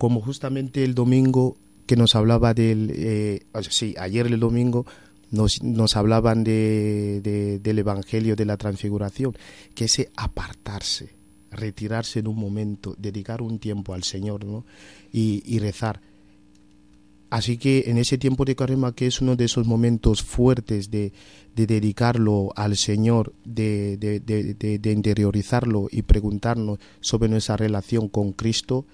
como 0.00 0.22
justamente 0.22 0.82
el 0.82 0.94
domingo 0.94 1.58
que 1.84 1.94
nos 1.94 2.14
hablaba 2.14 2.54
del, 2.54 2.90
eh, 2.94 3.40
sí, 3.68 3.94
ayer 3.98 4.28
el 4.28 4.40
domingo 4.40 4.86
nos, 5.30 5.62
nos 5.62 5.94
hablaban 5.94 6.42
de, 6.42 7.60
del 7.62 7.78
Evangelio 7.78 8.34
de 8.34 8.46
la 8.46 8.56
Transfiguración, 8.56 9.36
que 9.74 9.84
ese 9.84 10.10
apartarse, 10.16 11.10
retirarse 11.50 12.20
en 12.20 12.28
un 12.28 12.36
momento, 12.36 12.96
dedicar 12.96 13.42
un 13.42 13.58
tiempo 13.58 13.92
al 13.92 14.02
Señor 14.02 14.46
¿no? 14.46 14.64
y, 15.12 15.58
rezar. 15.58 16.00
Así 17.28 17.58
que 17.58 17.84
en 17.88 17.98
ese 17.98 18.16
tiempo 18.16 18.46
de 18.46 18.56
carema, 18.56 18.94
que 18.94 19.06
es 19.06 19.20
uno 19.20 19.36
de 19.36 19.44
esos 19.44 19.66
momentos 19.66 20.22
fuertes 20.22 20.90
de, 20.90 21.12
de 21.54 21.66
dedicarlo 21.66 22.54
al 22.56 22.78
Señor, 22.78 23.34
de, 23.44 23.98
de, 23.98 24.18
de, 24.78 24.92
interiorizarlo 24.92 25.88
y 25.90 26.00
preguntarnos 26.00 26.78
sobre 27.02 27.28
nuestra 27.28 27.58
relación 27.58 28.08
con 28.08 28.32
Cristo, 28.32 28.86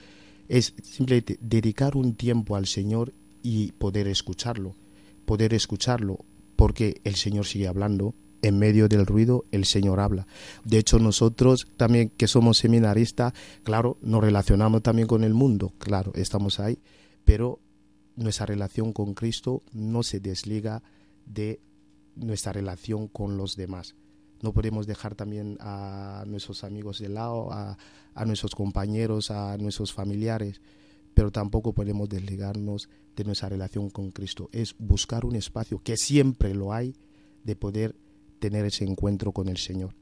es 0.49 0.75
simplemente 0.83 1.39
dedicar 1.41 1.97
un 1.97 2.15
tiempo 2.15 2.57
al 2.57 2.67
Señor 2.67 3.13
y 3.43 3.73
poder 3.73 4.09
escucharlo, 4.09 4.75
poder 5.25 5.55
escucharlo, 5.55 6.25
porque 6.57 7.01
el 7.05 7.17
Señor 7.17 7.47
sigue 7.47 7.69
hablando, 7.69 8.15
en 8.43 8.59
medio 8.59 8.89
del 8.89 9.07
ruido 9.07 9.45
el 9.51 9.65
Señor 9.65 10.01
habla. 10.01 10.27
De 10.65 10.79
hecho, 10.79 10.99
nosotros 10.99 11.67
también 11.77 12.11
que 12.11 12.29
somos 12.29 12.59
seminaristas, 12.59 13.33
claro, 13.65 13.99
nos 14.03 14.23
relacionamos 14.23 14.83
también 14.83 15.09
con 15.09 15.25
el 15.25 15.35
mundo, 15.35 15.73
claro, 15.79 16.13
estamos 16.15 16.61
ahí, 16.61 16.79
pero 17.25 17.61
nuestra 18.15 18.47
relación 18.47 18.93
con 18.93 19.15
Cristo 19.15 19.63
no 19.73 20.03
se 20.03 20.21
desliga 20.21 20.83
de 21.27 21.61
nuestra 22.15 22.53
relación 22.53 23.09
con 23.09 23.37
los 23.37 23.57
demás 23.57 23.95
no 24.43 24.53
podemos 24.53 24.87
dejar 24.87 25.14
también 25.14 25.57
a 25.61 26.24
nuestros 26.26 26.64
amigos 26.64 26.99
de 26.99 27.09
lado, 27.09 27.53
a, 27.53 27.76
nuestros 28.24 28.55
compañeros, 28.55 29.30
a 29.30 29.57
nuestros 29.59 29.93
familiares, 29.93 30.61
pero 31.14 31.30
tampoco 31.30 31.72
podemos 31.72 32.09
desligarnos 32.09 32.89
de 33.14 33.24
nuestra 33.24 33.49
relación 33.49 33.91
con 33.91 34.11
Cristo. 34.11 34.49
Es 34.53 34.74
buscar 34.78 35.24
un 35.24 35.37
espacio, 35.37 35.80
que 35.82 35.97
siempre 35.97 36.55
lo 36.55 36.72
hay, 36.72 36.95
de 37.45 37.57
poder 37.57 37.97
tener 38.39 38.64
ese 38.66 38.84
encuentro 38.84 39.32
con 39.32 39.49
el 39.49 39.57
Señor. 39.57 39.95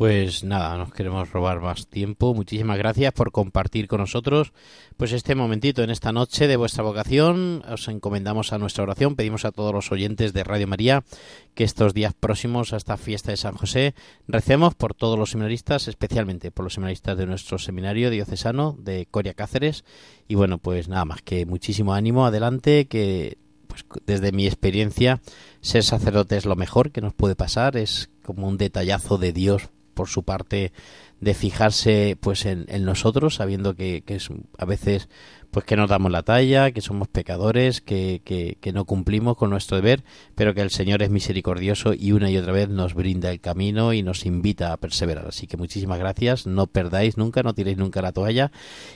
Pues 0.00 0.44
nada, 0.44 0.78
nos 0.78 0.94
queremos 0.94 1.30
robar 1.30 1.60
más 1.60 1.86
tiempo. 1.86 2.32
Muchísimas 2.32 2.78
gracias 2.78 3.12
por 3.12 3.32
compartir 3.32 3.86
con 3.86 4.00
nosotros 4.00 4.54
pues 4.96 5.12
este 5.12 5.34
momentito 5.34 5.82
en 5.82 5.90
esta 5.90 6.10
noche 6.10 6.48
de 6.48 6.56
vuestra 6.56 6.82
vocación. 6.82 7.62
Os 7.70 7.86
encomendamos 7.86 8.54
a 8.54 8.58
nuestra 8.58 8.84
oración. 8.84 9.14
Pedimos 9.14 9.44
a 9.44 9.52
todos 9.52 9.74
los 9.74 9.92
oyentes 9.92 10.32
de 10.32 10.42
Radio 10.42 10.66
María 10.66 11.04
que 11.52 11.64
estos 11.64 11.92
días 11.92 12.14
próximos 12.18 12.72
a 12.72 12.78
esta 12.78 12.96
fiesta 12.96 13.30
de 13.30 13.36
San 13.36 13.54
José 13.54 13.94
recemos 14.26 14.74
por 14.74 14.94
todos 14.94 15.18
los 15.18 15.32
seminaristas, 15.32 15.86
especialmente 15.86 16.50
por 16.50 16.64
los 16.64 16.72
seminaristas 16.72 17.18
de 17.18 17.26
nuestro 17.26 17.58
seminario 17.58 18.08
diocesano 18.08 18.78
de 18.78 19.06
Coria 19.10 19.34
Cáceres. 19.34 19.84
Y 20.26 20.34
bueno, 20.34 20.56
pues 20.56 20.88
nada 20.88 21.04
más 21.04 21.20
que 21.20 21.44
muchísimo 21.44 21.92
ánimo 21.92 22.24
adelante, 22.24 22.86
que 22.86 23.36
pues 23.66 23.84
desde 24.06 24.32
mi 24.32 24.46
experiencia 24.46 25.20
ser 25.60 25.84
sacerdote 25.84 26.38
es 26.38 26.46
lo 26.46 26.56
mejor 26.56 26.90
que 26.90 27.02
nos 27.02 27.12
puede 27.12 27.36
pasar, 27.36 27.76
es 27.76 28.08
como 28.24 28.48
un 28.48 28.56
detallazo 28.56 29.18
de 29.18 29.34
Dios 29.34 29.68
por 30.00 30.08
su 30.08 30.22
parte 30.22 30.72
de 31.20 31.34
fijarse 31.34 32.16
pues 32.18 32.46
en, 32.46 32.66
nosotros 32.86 33.34
sabiendo 33.34 33.74
que, 33.74 34.02
es 34.06 34.30
a 34.56 34.64
veces 34.64 35.10
pues 35.50 35.66
que 35.66 35.76
nos 35.76 35.90
damos 35.90 36.10
la 36.10 36.22
talla 36.22 36.70
que 36.70 36.80
somos 36.80 37.06
pecadores 37.06 37.82
que, 37.82 38.22
que, 38.24 38.72
no 38.72 38.86
cumplimos 38.86 39.36
con 39.36 39.50
nuestro 39.50 39.76
deber 39.76 40.02
pero 40.34 40.54
que 40.54 40.62
el 40.62 40.70
Señor 40.70 41.02
es 41.02 41.10
misericordioso 41.10 41.92
y 41.92 42.12
una 42.12 42.30
y 42.30 42.38
otra 42.38 42.52
vez 42.52 42.70
nos 42.70 42.94
brinda 42.94 43.30
el 43.30 43.40
camino 43.40 43.92
y 43.92 44.02
nos 44.02 44.24
invita 44.24 44.72
a 44.72 44.78
perseverar. 44.78 45.26
Así 45.26 45.46
que 45.46 45.58
muchísimas 45.58 45.98
gracias. 45.98 46.46
No 46.46 46.66
perdáis 46.66 47.18
nunca 47.18 47.42
no 47.42 47.52
tiréis 47.52 47.76
nunca 47.76 48.00
la 48.00 48.12
toalla 48.12 48.50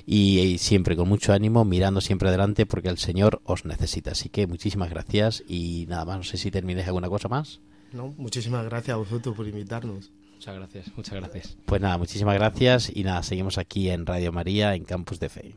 y, 0.06 0.56
siempre 0.56 0.96
con 0.96 1.06
mucho 1.06 1.34
ánimo 1.34 1.66
mirando 1.66 2.00
siempre 2.00 2.30
adelante 2.30 2.64
porque 2.64 2.88
el 2.88 2.96
Señor 2.96 3.42
os 3.44 3.66
necesita. 3.66 4.12
Así 4.12 4.30
que 4.30 4.46
muchísimas 4.46 4.88
gracias 4.88 5.44
y 5.46 5.84
nada 5.90 6.06
más. 6.06 6.16
No 6.16 6.22
sé 6.22 6.38
si 6.38 6.50
terminéis 6.50 6.86
alguna 6.86 7.10
cosa 7.10 7.28
más. 7.28 7.60
No 7.92 8.14
muchísimas 8.16 8.64
gracias 8.64 8.94
a 8.94 8.96
vosotros 8.96 9.36
por 9.36 9.46
invitarnos 9.46 10.10
Muchas 10.44 10.58
gracias, 10.58 10.96
muchas 10.96 11.14
gracias. 11.14 11.56
Pues 11.64 11.80
nada, 11.80 11.96
muchísimas 11.96 12.34
gracias 12.34 12.92
y 12.94 13.02
nada, 13.02 13.22
seguimos 13.22 13.56
aquí 13.56 13.88
en 13.88 14.04
Radio 14.04 14.30
María, 14.30 14.74
en 14.74 14.84
Campus 14.84 15.18
de 15.18 15.30
Fe. 15.30 15.54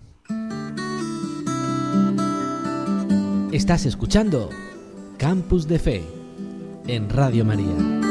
Estás 3.52 3.86
escuchando 3.86 4.50
Campus 5.18 5.68
de 5.68 5.80
Fe 5.80 6.04
en 6.88 7.10
Radio 7.10 7.44
María. 7.44 8.07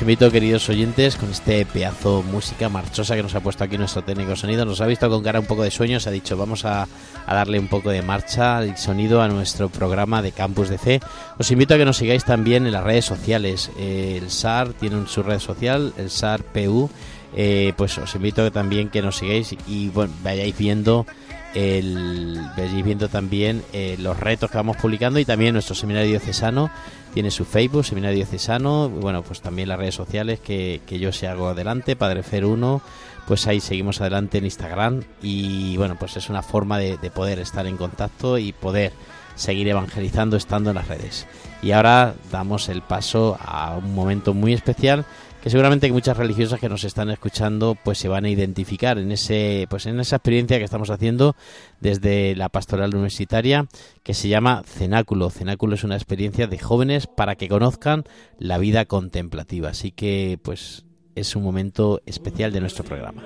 Invito, 0.00 0.30
queridos 0.30 0.68
oyentes, 0.68 1.16
con 1.16 1.30
este 1.30 1.66
pedazo 1.66 2.22
música 2.22 2.68
marchosa 2.68 3.16
que 3.16 3.22
nos 3.22 3.34
ha 3.34 3.40
puesto 3.40 3.64
aquí 3.64 3.76
nuestro 3.76 4.02
técnico 4.02 4.36
sonido. 4.36 4.64
Nos 4.64 4.80
ha 4.80 4.86
visto 4.86 5.10
con 5.10 5.22
cara 5.22 5.40
un 5.40 5.46
poco 5.46 5.64
de 5.64 5.72
sueño. 5.72 5.98
Se 5.98 6.08
ha 6.08 6.12
dicho, 6.12 6.36
vamos 6.36 6.64
a, 6.64 6.86
darle 7.26 7.58
un 7.58 7.66
poco 7.66 7.90
de 7.90 8.00
marcha 8.00 8.58
al 8.58 8.78
sonido 8.78 9.20
a 9.20 9.28
nuestro 9.28 9.68
programa 9.68 10.22
de 10.22 10.30
Campus 10.32 10.68
Fe. 10.78 11.00
Os 11.38 11.50
invito 11.50 11.74
a 11.74 11.78
que 11.78 11.84
nos 11.84 11.96
sigáis 11.96 12.24
también 12.24 12.64
en 12.64 12.72
las 12.72 12.84
redes 12.84 13.06
sociales. 13.06 13.70
Eh, 13.76 14.20
el 14.22 14.30
SAR 14.30 14.72
tiene 14.72 15.06
su 15.08 15.22
red 15.22 15.40
social, 15.40 15.92
el 15.98 16.10
SAR 16.10 16.42
PU. 16.42 16.88
Eh, 17.34 17.72
pues 17.76 17.98
os 17.98 18.14
invito 18.14 18.50
también 18.52 18.88
que 18.88 19.02
nos 19.02 19.16
sigáis 19.16 19.54
y 19.66 19.88
bueno, 19.88 20.12
vayáis 20.22 20.56
viendo 20.56 21.06
el, 21.54 22.40
viendo 22.84 23.08
también 23.08 23.62
eh, 23.72 23.96
los 23.98 24.18
retos 24.18 24.50
que 24.50 24.56
vamos 24.56 24.76
publicando 24.76 25.18
y 25.18 25.24
también 25.24 25.54
nuestro 25.54 25.74
seminario 25.74 26.10
diocesano 26.10 26.70
tiene 27.14 27.30
su 27.30 27.44
Facebook, 27.44 27.84
Seminario 27.84 28.16
Diocesano, 28.16 28.88
bueno, 28.90 29.22
pues 29.22 29.40
también 29.40 29.68
las 29.68 29.78
redes 29.78 29.94
sociales 29.94 30.40
que, 30.40 30.82
que 30.86 30.98
yo 30.98 31.10
se 31.10 31.26
hago 31.26 31.48
adelante, 31.48 31.96
Padre 31.96 32.22
Fer 32.22 32.44
1, 32.44 32.82
pues 33.26 33.46
ahí 33.46 33.60
seguimos 33.60 34.00
adelante 34.00 34.38
en 34.38 34.44
Instagram 34.44 35.02
y 35.22 35.76
bueno, 35.78 35.96
pues 35.98 36.16
es 36.16 36.28
una 36.28 36.42
forma 36.42 36.78
de 36.78 36.96
poder 37.12 37.38
estar 37.38 37.66
en 37.66 37.76
contacto 37.76 38.38
y 38.38 38.52
poder 38.52 38.92
seguir 39.38 39.68
evangelizando 39.68 40.36
estando 40.36 40.70
en 40.70 40.76
las 40.76 40.88
redes. 40.88 41.26
Y 41.62 41.72
ahora 41.72 42.14
damos 42.30 42.68
el 42.68 42.82
paso 42.82 43.38
a 43.40 43.76
un 43.76 43.94
momento 43.94 44.34
muy 44.34 44.52
especial 44.52 45.04
que 45.48 45.52
seguramente 45.52 45.90
muchas 45.90 46.18
religiosas 46.18 46.60
que 46.60 46.68
nos 46.68 46.84
están 46.84 47.08
escuchando 47.08 47.74
pues 47.82 47.96
se 47.96 48.06
van 48.08 48.26
a 48.26 48.28
identificar 48.28 48.98
en 48.98 49.10
ese 49.10 49.66
pues 49.70 49.86
en 49.86 49.98
esa 49.98 50.16
experiencia 50.16 50.58
que 50.58 50.64
estamos 50.64 50.90
haciendo 50.90 51.36
desde 51.80 52.36
la 52.36 52.50
pastoral 52.50 52.94
universitaria 52.94 53.66
que 54.02 54.12
se 54.12 54.28
llama 54.28 54.62
Cenáculo. 54.66 55.30
Cenáculo 55.30 55.74
es 55.74 55.84
una 55.84 55.96
experiencia 55.96 56.48
de 56.48 56.58
jóvenes 56.58 57.06
para 57.06 57.34
que 57.36 57.48
conozcan 57.48 58.04
la 58.38 58.58
vida 58.58 58.84
contemplativa. 58.84 59.70
Así 59.70 59.90
que 59.90 60.38
pues 60.42 60.84
es 61.14 61.34
un 61.34 61.44
momento 61.44 62.02
especial 62.04 62.52
de 62.52 62.60
nuestro 62.60 62.84
programa. 62.84 63.22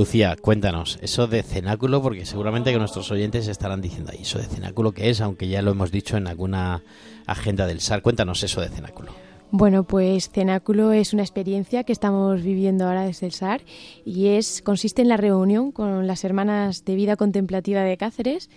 Lucía, 0.00 0.34
cuéntanos, 0.40 0.98
eso 1.02 1.26
de 1.26 1.42
cenáculo, 1.42 2.00
porque 2.00 2.24
seguramente 2.24 2.72
que 2.72 2.78
nuestros 2.78 3.10
oyentes 3.10 3.48
estarán 3.48 3.82
diciendo, 3.82 4.12
¿y 4.18 4.22
eso 4.22 4.38
de 4.38 4.46
cenáculo 4.46 4.92
qué 4.92 5.10
es? 5.10 5.20
Aunque 5.20 5.46
ya 5.46 5.60
lo 5.60 5.72
hemos 5.72 5.90
dicho 5.92 6.16
en 6.16 6.26
alguna 6.26 6.82
agenda 7.26 7.66
del 7.66 7.82
SAR. 7.82 8.00
Cuéntanos 8.00 8.42
eso 8.42 8.62
de 8.62 8.70
cenáculo. 8.70 9.12
Bueno, 9.50 9.84
pues 9.84 10.30
Cenáculo 10.30 10.92
es 10.92 11.12
una 11.12 11.22
experiencia 11.22 11.84
que 11.84 11.92
estamos 11.92 12.42
viviendo 12.42 12.86
ahora 12.86 13.02
desde 13.02 13.26
el 13.26 13.32
SAR 13.32 13.60
y 14.06 14.28
es 14.28 14.62
consiste 14.62 15.02
en 15.02 15.08
la 15.08 15.18
reunión 15.18 15.70
con 15.70 16.06
las 16.06 16.24
hermanas 16.24 16.86
de 16.86 16.94
vida 16.94 17.16
contemplativa 17.16 17.82
de 17.82 17.98
Cáceres. 17.98 18.48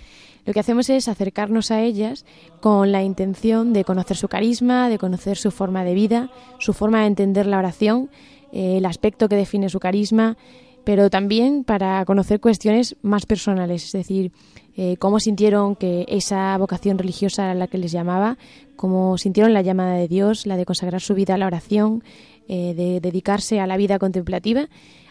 Lo 0.46 0.54
que 0.54 0.62
hacemos 0.62 0.90
es 0.90 1.10
acercarnos 1.10 1.72
a 1.72 1.82
ellas 1.82 2.26
con 2.62 2.94
la 2.94 3.04
intención 3.04 3.74
de 3.74 3.84
conocer 3.84 4.16
su 4.16 4.30
carisma, 4.30 4.88
de 4.88 4.98
conocer 4.98 5.36
su 5.36 5.52
forma 5.52 5.84
de 5.84 5.94
vida, 5.94 6.30
su 6.60 6.72
forma 6.72 7.02
de 7.02 7.08
entender 7.08 7.48
la 7.48 7.58
oración, 7.58 8.10
eh, 8.54 8.78
el 8.78 8.86
aspecto 8.86 9.28
que 9.28 9.36
define 9.36 9.68
su 9.68 9.82
carisma, 9.82 10.38
pero 10.84 11.10
también 11.10 11.64
para 11.64 12.04
conocer 12.06 12.40
cuestiones 12.40 12.96
más 13.02 13.26
personales, 13.26 13.86
es 13.86 13.92
decir, 13.92 14.32
eh, 14.76 14.98
cómo 14.98 15.20
sintieron 15.20 15.76
que 15.76 16.06
esa 16.08 16.58
vocación 16.58 16.98
religiosa 16.98 17.52
a 17.52 17.54
la 17.54 17.68
que 17.68 17.78
les 17.78 17.92
llamaba, 17.92 18.38
cómo 18.76 19.18
sintieron 19.18 19.54
la 19.54 19.62
llamada 19.62 19.94
de 19.94 20.08
Dios, 20.08 20.46
la 20.46 20.58
de 20.58 20.66
consagrar 20.66 21.02
su 21.02 21.14
vida 21.14 21.36
a 21.36 21.38
la 21.38 21.48
oración, 21.48 22.04
eh, 22.48 22.74
de 22.76 23.00
dedicarse 23.00 23.60
a 23.60 23.68
la 23.68 23.78
vida 23.78 24.00
contemplativa, 24.00 24.68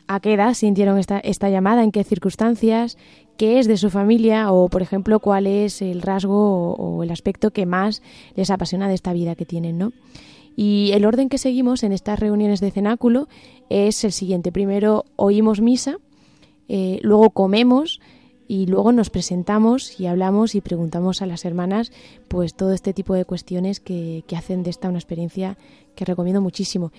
a 0.09 0.21
qué 0.21 0.35
edad 0.35 0.55
sintieron 0.55 0.99
esta, 0.99 1.21
esta 1.21 1.49
llamada, 1.49 1.85
en 1.85 1.93
qué 1.93 2.03
circunstancias, 2.03 2.99
qué 3.37 3.61
es 3.61 3.69
de 3.69 3.77
su 3.77 3.89
familia 3.89 4.51
o, 4.51 4.69
por 4.69 4.83
ejemplo, 4.83 5.21
cuál 5.21 5.47
es 5.47 5.81
el 5.81 6.03
rasgo 6.03 6.75
o, 6.75 6.99
o 6.99 7.03
el 7.03 7.11
aspecto 7.11 7.53
que 7.53 7.65
más 7.65 8.03
les 8.35 8.51
apasiona 8.51 8.89
de 8.89 8.95
esta 8.95 9.13
vida 9.13 9.37
que 9.37 9.47
tienen, 9.47 9.79
¿no? 9.79 9.93
Y 10.57 10.91
el 10.93 11.05
orden 11.05 11.29
que 11.29 11.39
seguimos 11.39 11.83
en 11.83 11.93
estas 11.93 12.19
reuniones 12.19 12.61
de 12.61 12.71
cenáculo 12.71 13.29
es 13.71 14.05
el 14.05 14.13
siguiente. 14.13 14.53
Primero 14.53 15.05
oímos 15.17 15.61
misa, 15.61 15.99
eh, 16.69 16.99
luego 17.03 17.31
comemos 17.31 18.01
y 18.49 18.67
luego 18.67 18.93
nos 18.93 19.09
presentamos 19.09 19.99
y 19.99 20.07
hablamos 20.07 20.55
y 20.55 20.61
preguntamos 20.61 21.23
a 21.23 21.27
las 21.27 21.45
hermanas 21.47 21.91
pues 22.29 22.55
todo 22.55 22.73
este 22.73 22.93
tipo 22.93 23.15
de 23.15 23.25
cuestiones 23.25 23.81
que, 23.81 24.25
hacen 24.37 24.63
de 24.63 24.71
esta 24.71 24.89
una 24.89 24.99
experiencia 24.99 25.57
que 25.95 26.05
recomiendo 26.05 26.41
muchísimo. 26.41 26.93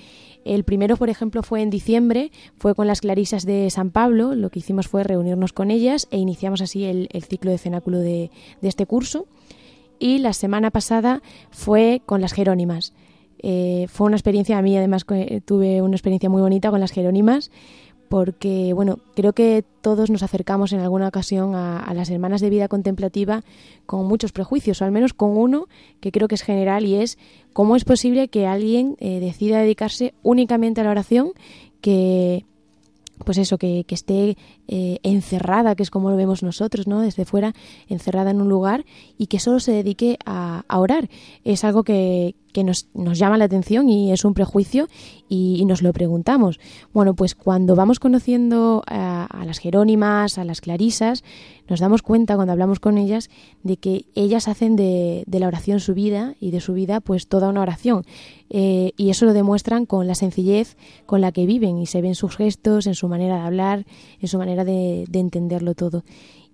El 0.45 0.63
primero, 0.63 0.97
por 0.97 1.09
ejemplo, 1.09 1.43
fue 1.43 1.61
en 1.61 1.69
diciembre, 1.69 2.31
fue 2.57 2.73
con 2.73 2.87
las 2.87 3.01
clarisas 3.01 3.45
de 3.45 3.69
San 3.69 3.91
Pablo, 3.91 4.33
lo 4.35 4.49
que 4.49 4.59
hicimos 4.59 4.87
fue 4.87 5.03
reunirnos 5.03 5.53
con 5.53 5.69
ellas 5.69 6.07
e 6.09 6.17
iniciamos 6.17 6.61
así 6.61 6.85
el, 6.85 7.07
ciclo 7.27 7.51
de 7.51 7.57
cenáculo 7.57 7.99
de 7.99 8.31
este 8.61 8.85
curso. 8.85 9.27
Y 9.99 10.17
la 10.17 10.33
semana 10.33 10.71
pasada 10.71 11.21
fue 11.51 12.01
con 12.05 12.19
las 12.19 12.33
Jerónimas. 12.33 12.93
Eh, 13.39 13.88
fue 13.89 14.07
una 14.07 14.15
experiencia, 14.15 14.57
a 14.57 14.61
mí 14.61 14.77
además 14.77 15.05
tuve 15.45 15.81
una 15.81 15.95
experiencia 15.95 16.29
muy 16.29 16.41
bonita 16.41 16.69
con 16.69 16.79
las 16.79 16.91
Jerónimas, 16.91 17.51
porque 18.13 18.73
bueno, 18.73 18.99
creo 19.15 19.34
que 19.34 19.65
todos 19.81 20.11
nos 20.11 20.21
acercamos 20.21 20.71
en 20.71 20.81
alguna 20.81 21.07
ocasión 21.07 21.55
a, 21.55 21.91
las 21.95 22.11
hermanas 22.11 22.41
de 22.41 22.51
vida 22.51 22.67
contemplativa 22.67 23.43
con 23.88 24.05
muchos 24.05 24.31
prejuicios, 24.31 24.81
o 24.81 24.86
al 24.86 24.91
menos 24.91 25.15
con 25.15 25.36
uno 25.36 25.67
que 25.99 26.11
creo 26.11 26.27
que 26.27 26.36
es 26.36 26.43
general 26.43 26.86
y 26.86 26.93
es 26.93 27.17
cómo 27.53 27.75
es 27.75 27.86
posible 27.86 28.27
que 28.27 28.45
alguien 28.45 28.97
eh, 28.99 29.19
decida 29.19 29.59
dedicarse 29.59 30.13
únicamente 30.21 30.81
a 30.81 30.84
la 30.84 30.91
oración, 30.91 31.31
que 31.81 32.45
pues 33.25 33.39
eso, 33.39 33.57
que, 33.57 33.84
que 33.88 33.95
esté 33.95 34.38
eh, 34.67 34.99
encerrada, 35.01 35.73
que 35.73 35.81
es 35.81 35.89
como 35.89 36.11
lo 36.11 36.15
vemos 36.15 36.43
nosotros, 36.43 36.88
¿no? 36.88 37.01
Desde 37.01 37.25
fuera, 37.25 37.55
encerrada 37.88 38.29
en 38.29 38.41
un 38.41 38.49
lugar 38.49 38.86
y 39.17 39.25
que 39.25 39.39
solo 39.39 39.59
se 39.59 39.71
dedique 39.71 40.19
a, 40.23 40.65
a 40.67 40.79
orar. 40.79 41.09
Es 41.43 41.63
algo 41.63 41.84
que, 41.84 42.36
que 42.53 42.63
nos, 42.63 42.87
nos, 42.93 43.19
llama 43.19 43.37
la 43.37 43.45
atención 43.45 43.89
y 43.89 44.11
es 44.11 44.23
un 44.23 44.33
prejuicio 44.33 44.87
y, 45.27 45.65
nos 45.65 45.81
lo 45.81 45.91
preguntamos. 45.93 46.59
Bueno, 46.93 47.15
pues 47.15 47.35
cuando 47.35 47.75
vamos 47.75 47.99
conociendo 47.99 48.83
a, 48.85 49.43
las 49.45 49.59
Jerónimas, 49.59 50.37
a 50.37 50.43
las 50.43 50.61
Clarisas, 50.61 51.23
nos 51.67 51.79
damos 51.79 52.01
cuenta 52.01 52.35
cuando 52.35 52.51
hablamos 52.51 52.79
con 52.79 52.97
ellas 52.97 53.29
de 53.63 53.77
que 53.77 54.05
ellas 54.15 54.47
hacen 54.47 54.75
de, 54.75 55.23
de 55.25 55.39
la 55.39 55.47
oración 55.47 55.79
su 55.79 55.93
vida 55.93 56.35
y 56.39 56.51
de 56.51 56.59
su 56.59 56.73
vida 56.73 57.01
pues 57.01 57.27
toda 57.27 57.49
una 57.49 57.61
oración. 57.61 58.05
Eh, 58.49 58.91
y 58.97 59.09
eso 59.09 59.25
lo 59.25 59.33
demuestran 59.33 59.85
con 59.85 60.05
la 60.07 60.15
sencillez 60.15 60.77
con 61.05 61.21
la 61.21 61.31
que 61.31 61.45
viven 61.45 61.79
y 61.79 61.87
se 61.87 62.01
ven 62.01 62.13
sus 62.13 62.35
gestos, 62.35 62.85
en 62.85 62.93
su 62.93 63.07
manera 63.07 63.37
de 63.37 63.41
hablar, 63.41 63.85
en 64.19 64.27
su 64.27 64.37
manera 64.37 64.63
de 64.63 65.07
entenderlo 65.11 65.73
todo 65.73 66.03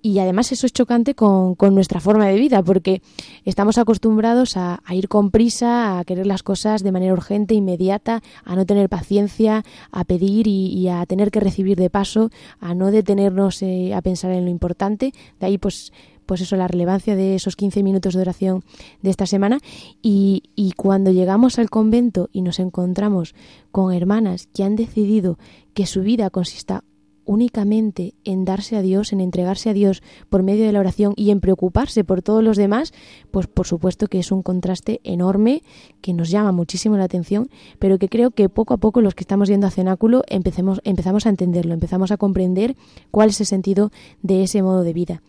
y 0.02 0.20
además 0.20 0.52
eso 0.52 0.66
es 0.66 0.74
chocante 0.74 1.16
con, 1.16 1.56
con, 1.56 1.76
nuestra 1.76 2.00
forma 2.00 2.28
de 2.28 2.40
vida 2.40 2.64
porque 2.64 3.02
estamos 3.46 3.78
acostumbrados 3.78 4.58
a, 4.58 4.82
a, 4.86 4.96
ir 4.96 5.08
con 5.08 5.32
prisa, 5.32 6.00
a 6.00 6.06
querer 6.06 6.28
las 6.28 6.44
cosas 6.44 6.84
de 6.84 6.92
manera 6.92 7.14
urgente, 7.14 7.54
inmediata, 7.54 8.22
a 8.44 8.56
no 8.56 8.66
tener 8.66 8.90
paciencia, 8.90 9.64
a 9.92 10.04
pedir 10.06 10.48
y, 10.48 10.88
a 10.88 11.06
tener 11.06 11.32
que 11.32 11.40
recibir 11.40 11.78
de 11.78 11.90
paso, 11.90 12.30
a 12.60 12.74
no 12.74 12.92
detenernos 12.92 13.62
eh, 13.62 13.94
a 13.94 14.02
pensar 14.02 14.32
en 14.32 14.46
lo 14.46 14.52
importante. 14.52 15.14
De 15.40 15.46
ahí 15.46 15.58
pues 15.58 15.92
pues 16.26 16.42
eso, 16.42 16.56
la 16.58 16.68
relevancia 16.68 17.16
de 17.16 17.34
esos 17.34 17.56
15 17.56 17.82
minutos 17.82 18.14
de 18.14 18.22
oración 18.22 18.64
de 19.02 19.10
esta 19.10 19.26
semana. 19.26 19.58
Y, 20.04 20.44
y 20.56 20.74
cuando 20.74 21.10
llegamos 21.10 21.58
al 21.58 21.72
convento 21.72 22.30
y 22.32 22.44
nos 22.44 22.60
encontramos 22.60 23.34
con 23.72 23.92
hermanas 23.92 24.48
que 24.54 24.64
han 24.64 24.76
decidido 24.76 25.40
que 25.74 25.88
su 25.88 26.02
vida 26.02 26.30
consista 26.30 26.84
únicamente 27.30 28.16
en 28.24 28.44
darse 28.44 28.76
a 28.76 28.82
Dios, 28.82 29.14
en 29.14 29.22
entregarse 29.22 29.70
a 29.70 29.74
Dios 29.74 30.02
por 30.32 30.42
medio 30.42 30.66
de 30.66 30.72
la 30.72 30.80
oración 30.80 31.14
y 31.16 31.30
en 31.30 31.42
preocuparse 31.42 32.04
por 32.04 32.24
todos 32.24 32.44
los 32.44 32.58
demás, 32.58 32.92
pues 33.30 33.46
por 33.46 33.68
supuesto 33.68 34.08
que 34.08 34.18
es 34.18 34.32
un 34.32 34.42
contraste 34.42 35.00
enorme 35.04 35.62
que 36.02 36.12
nos 36.12 36.32
llama 36.32 36.52
muchísimo 36.52 36.98
la 36.98 37.04
atención, 37.04 37.52
pero 37.78 38.00
que 38.00 38.10
creo 38.10 38.32
que 38.32 38.50
poco 38.50 38.74
a 38.74 38.78
poco 38.78 39.02
los 39.02 39.14
que 39.14 39.22
estamos 39.22 39.48
yendo 39.48 39.68
a 39.68 39.70
cenáculo 39.70 40.24
empezamos 40.28 40.80
a 41.28 41.30
entenderlo, 41.30 41.76
empezamos 41.76 42.12
a 42.12 42.18
comprender 42.18 42.76
cuál 43.12 43.30
es 43.30 43.40
el 43.40 43.46
sentido 43.46 43.92
de 44.24 44.42
ese 44.42 44.64
modo 44.64 44.82
de 44.82 44.94
vida. 44.94 45.22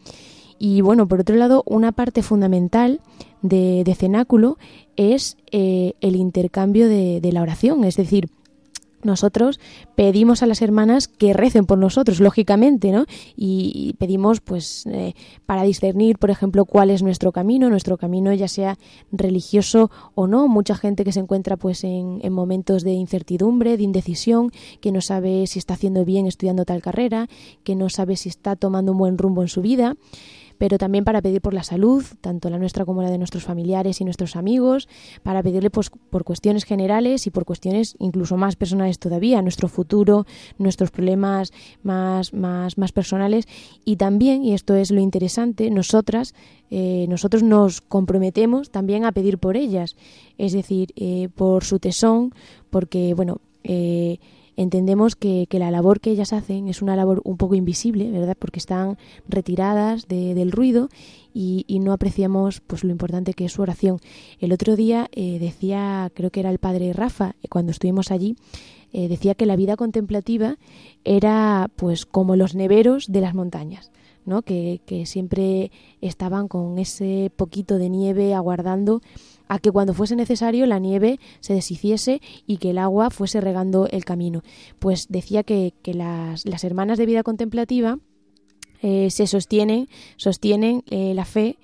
Y 0.59 0.81
bueno, 0.81 1.07
por 1.07 1.21
otro 1.21 1.37
lado, 1.37 1.63
una 1.67 1.93
parte 1.93 2.23
fundamental 2.23 3.01
de, 3.43 3.95
cenáculo 3.95 4.57
es 4.97 5.37
eh, 5.53 5.93
el 6.01 6.17
intercambio 6.17 6.89
de 6.89 7.31
la 7.31 7.43
oración, 7.43 7.85
es 7.85 7.97
decir, 7.97 8.31
nosotros 9.03 9.61
pedimos 9.95 10.43
a 10.43 10.47
las 10.47 10.63
hermanas 10.63 11.09
que 11.09 11.33
recen 11.33 11.67
por 11.67 11.79
nosotros, 11.79 12.21
lógicamente, 12.21 12.93
¿no? 12.93 13.07
Y, 13.37 13.95
pedimos, 13.99 14.41
pues, 14.41 14.87
eh, 14.87 15.15
para 15.47 15.63
discernir, 15.63 16.19
por 16.19 16.31
ejemplo, 16.31 16.65
cuál 16.65 16.91
es 16.91 17.03
nuestro 17.03 17.33
camino, 17.33 17.69
nuestro 17.71 17.99
camino 17.99 18.33
ya 18.33 18.49
sea 18.49 18.79
religioso 19.13 19.91
o 20.15 20.27
no. 20.27 20.49
Mucha 20.49 20.75
gente 20.75 21.05
que 21.05 21.13
se 21.13 21.21
encuentra, 21.21 21.57
pues, 21.57 21.85
en, 21.85 22.21
en 22.23 22.33
momentos 22.33 22.83
de 22.85 22.93
incertidumbre, 22.93 23.77
de 23.77 23.83
indecisión, 23.83 24.51
que 24.81 24.93
no 24.93 25.01
sabe 25.01 25.47
si 25.47 25.59
está 25.59 25.75
haciendo 25.75 26.05
bien 26.05 26.27
estudiando 26.27 26.65
tal 26.65 26.83
carrera, 26.83 27.29
que 27.65 27.75
no 27.75 27.89
sabe 27.89 28.17
si 28.17 28.29
está 28.29 28.57
tomando 28.57 28.93
un 28.93 28.99
buen 28.99 29.19
rumbo 29.19 29.43
en 29.43 29.49
su 29.49 29.61
vida 29.61 29.97
pero 30.61 30.77
también 30.77 31.05
para 31.05 31.23
pedir 31.23 31.41
por 31.41 31.55
la 31.55 31.63
salud, 31.63 32.05
tanto 32.21 32.51
la 32.51 32.59
nuestra 32.59 32.85
como 32.85 33.01
la 33.01 33.11
de 33.11 33.17
nuestros 33.17 33.45
familiares 33.45 34.03
y 34.03 34.05
nuestros 34.05 34.37
amigos, 34.37 34.91
para 35.23 35.43
pedirle 35.43 35.71
pues, 35.71 35.89
por 35.89 36.23
cuestiones 36.23 36.65
generales 36.65 37.27
y 37.27 37.31
por 37.31 37.47
cuestiones 37.47 37.97
incluso 37.99 38.37
más 38.37 38.57
personales 38.57 38.99
todavía, 38.99 39.41
nuestro 39.41 39.69
futuro, 39.69 40.27
nuestros 40.59 40.91
problemas 40.91 41.55
más, 41.83 42.35
más, 42.35 42.77
más 42.77 42.93
personales. 42.93 43.49
Y 43.87 43.97
también, 43.97 44.45
y 44.45 44.53
esto 44.53 44.75
es 44.75 44.91
lo 44.91 45.01
interesante, 45.01 45.71
nosotras, 45.71 46.35
eh, 46.71 47.07
nosotros 47.09 47.43
nos 47.43 47.81
comprometemos 47.81 48.69
también 48.69 49.07
a 49.07 49.13
pedir 49.13 49.39
por 49.39 49.57
ellas, 49.57 49.97
es 50.37 50.53
decir, 50.53 50.93
eh, 50.97 51.31
por 51.35 51.65
su 51.65 51.79
tesón, 51.79 52.35
porque, 52.69 53.15
bueno, 53.15 53.41
eh, 53.65 54.19
entendemos 54.63 55.17
que, 55.17 55.47
la 55.53 55.71
labor 55.71 56.01
que 56.01 56.11
ellas 56.11 56.35
hacen 56.35 56.69
es 56.69 56.83
una 56.83 56.95
labor 56.95 57.23
un 57.25 57.39
poco 57.39 57.55
invisible, 57.55 58.11
¿verdad? 58.11 58.37
Porque 58.39 58.59
están 58.59 58.99
retiradas 59.27 60.07
del 60.07 60.53
ruido 60.53 60.91
y, 61.33 61.65
no 61.81 61.95
apreciamos 61.95 62.61
pues 62.61 62.85
lo 62.85 62.91
importante 62.91 63.33
que 63.33 63.47
es 63.47 63.53
su 63.53 63.63
oración. 63.63 64.01
El 64.39 64.53
otro 64.53 64.77
día 64.77 65.09
eh, 65.13 65.39
decía, 65.39 66.11
creo 66.13 66.31
que 66.31 66.41
era 66.41 66.51
el 66.51 66.59
padre 66.59 66.93
Rafa, 66.93 67.37
eh, 67.43 67.49
cuando 67.49 67.73
estuvimos 67.73 68.11
allí, 68.11 68.37
eh, 68.93 69.09
decía 69.09 69.35
que 69.35 69.47
la 69.47 69.57
vida 69.57 69.77
contemplativa 69.77 70.59
era 71.05 71.71
pues 71.77 72.05
como 72.05 72.37
los 72.37 72.55
neveros 72.55 73.07
de 73.11 73.23
las 73.23 73.35
montañas. 73.35 73.91
¿no? 74.27 74.43
Que, 74.43 74.83
que 74.85 75.07
siempre 75.07 75.73
estaban 76.03 76.47
con 76.47 76.79
ese 76.79 77.33
poquito 77.35 77.79
de 77.79 77.89
nieve 77.89 78.35
aguardando 78.35 79.01
a 79.51 79.59
que 79.59 79.73
cuando 79.73 79.95
fuese 79.95 80.15
necesario 80.15 80.65
la 80.65 80.79
nieve 80.79 81.19
se 81.41 81.55
deshiciese 81.55 82.23
y 82.47 82.59
que 82.59 82.71
el 82.71 82.79
agua 82.79 83.11
fuese 83.11 83.41
regando 83.41 83.89
el 83.89 84.05
camino. 84.05 84.43
Pues 84.79 85.09
decía 85.09 85.43
que, 85.43 85.75
las, 85.85 86.47
las, 86.47 86.63
hermanas 86.63 86.99
de 86.99 87.07
vida 87.07 87.25
contemplativa 87.25 87.99
eh, 88.81 89.11
se 89.11 89.27
sostienen, 89.27 89.89
sostienen 90.17 90.85
eh, 90.89 91.15
la 91.15 91.25
fe 91.25 91.59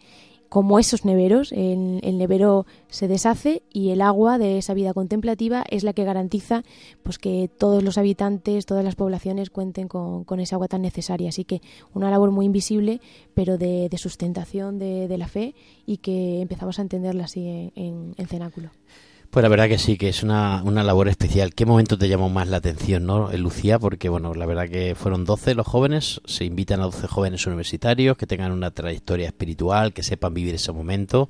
como 0.56 0.78
esos 0.78 1.04
neveros. 1.04 1.52
El, 1.52 2.00
el, 2.02 2.16
nevero 2.16 2.64
se 2.88 3.08
deshace 3.08 3.62
y 3.70 3.90
el 3.90 4.00
agua 4.00 4.38
de 4.38 4.56
esa 4.56 4.72
vida 4.72 4.94
contemplativa 4.94 5.66
es 5.68 5.84
la 5.84 5.92
que 5.92 6.02
garantiza 6.04 6.62
pues 7.02 7.18
que 7.18 7.50
todos 7.58 7.82
los 7.82 7.98
habitantes, 7.98 8.64
todas 8.64 8.82
las 8.82 8.94
poblaciones 8.94 9.50
cuenten 9.50 9.86
con, 9.86 10.24
con 10.24 10.40
esa 10.40 10.56
agua 10.56 10.66
tan 10.66 10.80
necesaria. 10.80 11.28
Así 11.28 11.44
que 11.44 11.60
una 11.92 12.10
labor 12.10 12.30
muy 12.30 12.46
invisible, 12.46 13.02
pero 13.34 13.58
de, 13.58 13.90
de 13.90 13.98
sustentación 13.98 14.78
de, 14.78 15.08
de, 15.08 15.18
la 15.18 15.28
fe 15.28 15.54
y 15.84 15.98
que 15.98 16.40
empezamos 16.40 16.78
a 16.78 16.82
entenderla 16.82 17.24
así 17.24 17.70
en, 17.74 18.14
en 18.16 18.26
Cenáculo. 18.26 18.70
Pues 19.30 19.42
la 19.42 19.48
verdad 19.48 19.68
que 19.68 19.78
sí, 19.78 19.98
que 19.98 20.08
es 20.08 20.22
una, 20.22 20.62
una 20.64 20.82
labor 20.82 21.08
especial. 21.08 21.54
¿Qué 21.54 21.66
momento 21.66 21.98
te 21.98 22.08
llamó 22.08 22.30
más 22.30 22.48
la 22.48 22.56
atención, 22.56 23.04
no, 23.04 23.30
eh, 23.30 23.38
Lucía? 23.38 23.78
Porque, 23.78 24.08
bueno, 24.08 24.34
la 24.34 24.46
verdad 24.46 24.68
que 24.68 24.94
fueron 24.94 25.24
12 25.24 25.54
los 25.54 25.66
jóvenes, 25.66 26.22
se 26.24 26.44
invitan 26.44 26.80
a 26.80 26.84
12 26.84 27.06
jóvenes 27.06 27.46
universitarios 27.46 28.16
que 28.16 28.26
tengan 28.26 28.52
una 28.52 28.70
trayectoria 28.70 29.26
espiritual, 29.26 29.92
que 29.92 30.02
sepan 30.02 30.32
vivir 30.32 30.54
ese 30.54 30.72
momento. 30.72 31.28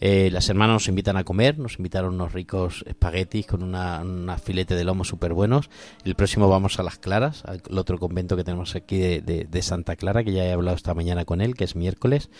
Eh, 0.00 0.30
las 0.30 0.48
hermanas 0.48 0.74
nos 0.74 0.88
invitan 0.88 1.16
a 1.16 1.24
comer, 1.24 1.58
nos 1.58 1.78
invitaron 1.78 2.14
unos 2.14 2.32
ricos 2.32 2.84
espaguetis 2.86 3.46
con 3.46 3.62
una, 3.62 4.36
filete 4.38 4.74
de 4.74 4.84
lomo 4.84 5.04
súper 5.04 5.32
buenos. 5.32 5.70
El 6.04 6.14
próximo 6.14 6.48
vamos 6.48 6.78
a 6.78 6.82
Las 6.82 6.98
Claras, 6.98 7.44
al 7.46 7.60
otro 7.78 7.98
convento 7.98 8.36
que 8.36 8.44
tenemos 8.44 8.74
aquí 8.76 8.98
de, 8.98 9.62
Santa 9.62 9.96
Clara, 9.96 10.22
que 10.22 10.32
ya 10.32 10.44
he 10.44 10.52
hablado 10.52 10.76
esta 10.76 10.94
mañana 10.94 11.24
con 11.24 11.40
él, 11.40 11.54
que 11.54 11.64
es 11.64 11.76
miércoles. 11.76 12.30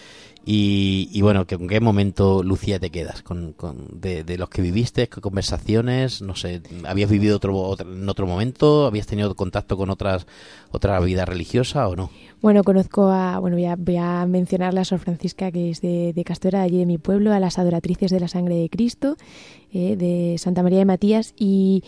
Y, 0.44 1.08
y 1.12 1.22
bueno, 1.22 1.44
¿con 1.46 1.66
qué 1.66 1.80
momento, 1.80 2.42
Lucía, 2.44 2.78
te 2.78 2.90
quedas? 2.90 3.22
¿Con, 3.22 3.52
con 3.52 4.00
de, 4.00 4.24
los 4.38 4.48
que 4.48 4.62
viviste? 4.62 5.08
¿Qué 5.08 5.20
conversaciones? 5.20 6.22
No 6.22 6.36
sé, 6.36 6.62
¿habías 6.86 7.10
vivido 7.10 7.36
otro, 7.36 7.56
otro, 7.56 7.90
en 7.90 8.08
otro 8.08 8.26
momento? 8.26 8.86
¿Habías 8.86 9.06
tenido 9.06 9.34
contacto 9.34 9.76
con 9.76 9.90
otras 9.90 10.26
otra 10.70 11.00
vida 11.00 11.24
religiosa 11.24 11.88
o 11.88 11.96
no? 11.96 12.10
Bueno, 12.42 12.62
conozco 12.62 13.08
a, 13.08 13.38
bueno, 13.38 13.56
voy 13.56 13.64
a, 13.64 13.76
voy 13.76 13.96
a 13.96 14.26
mencionar 14.26 14.74
la 14.74 14.84
Sor 14.84 15.00
Francisca, 15.00 15.50
que 15.50 15.70
es 15.70 15.80
de, 15.80 16.12
de 16.12 16.24
Castora, 16.24 16.62
allí 16.62 16.78
de 16.78 16.86
mi 16.86 16.98
pueblo, 16.98 17.32
a 17.32 17.40
las 17.46 17.58
adoratrices 17.58 18.10
de 18.10 18.20
la 18.20 18.28
sangre 18.28 18.56
de 18.56 18.68
Cristo, 18.68 19.16
eh, 19.72 19.96
de 19.96 20.36
Santa 20.38 20.62
María 20.62 20.78
de 20.78 20.84
Matías, 20.84 21.32
y, 21.38 21.82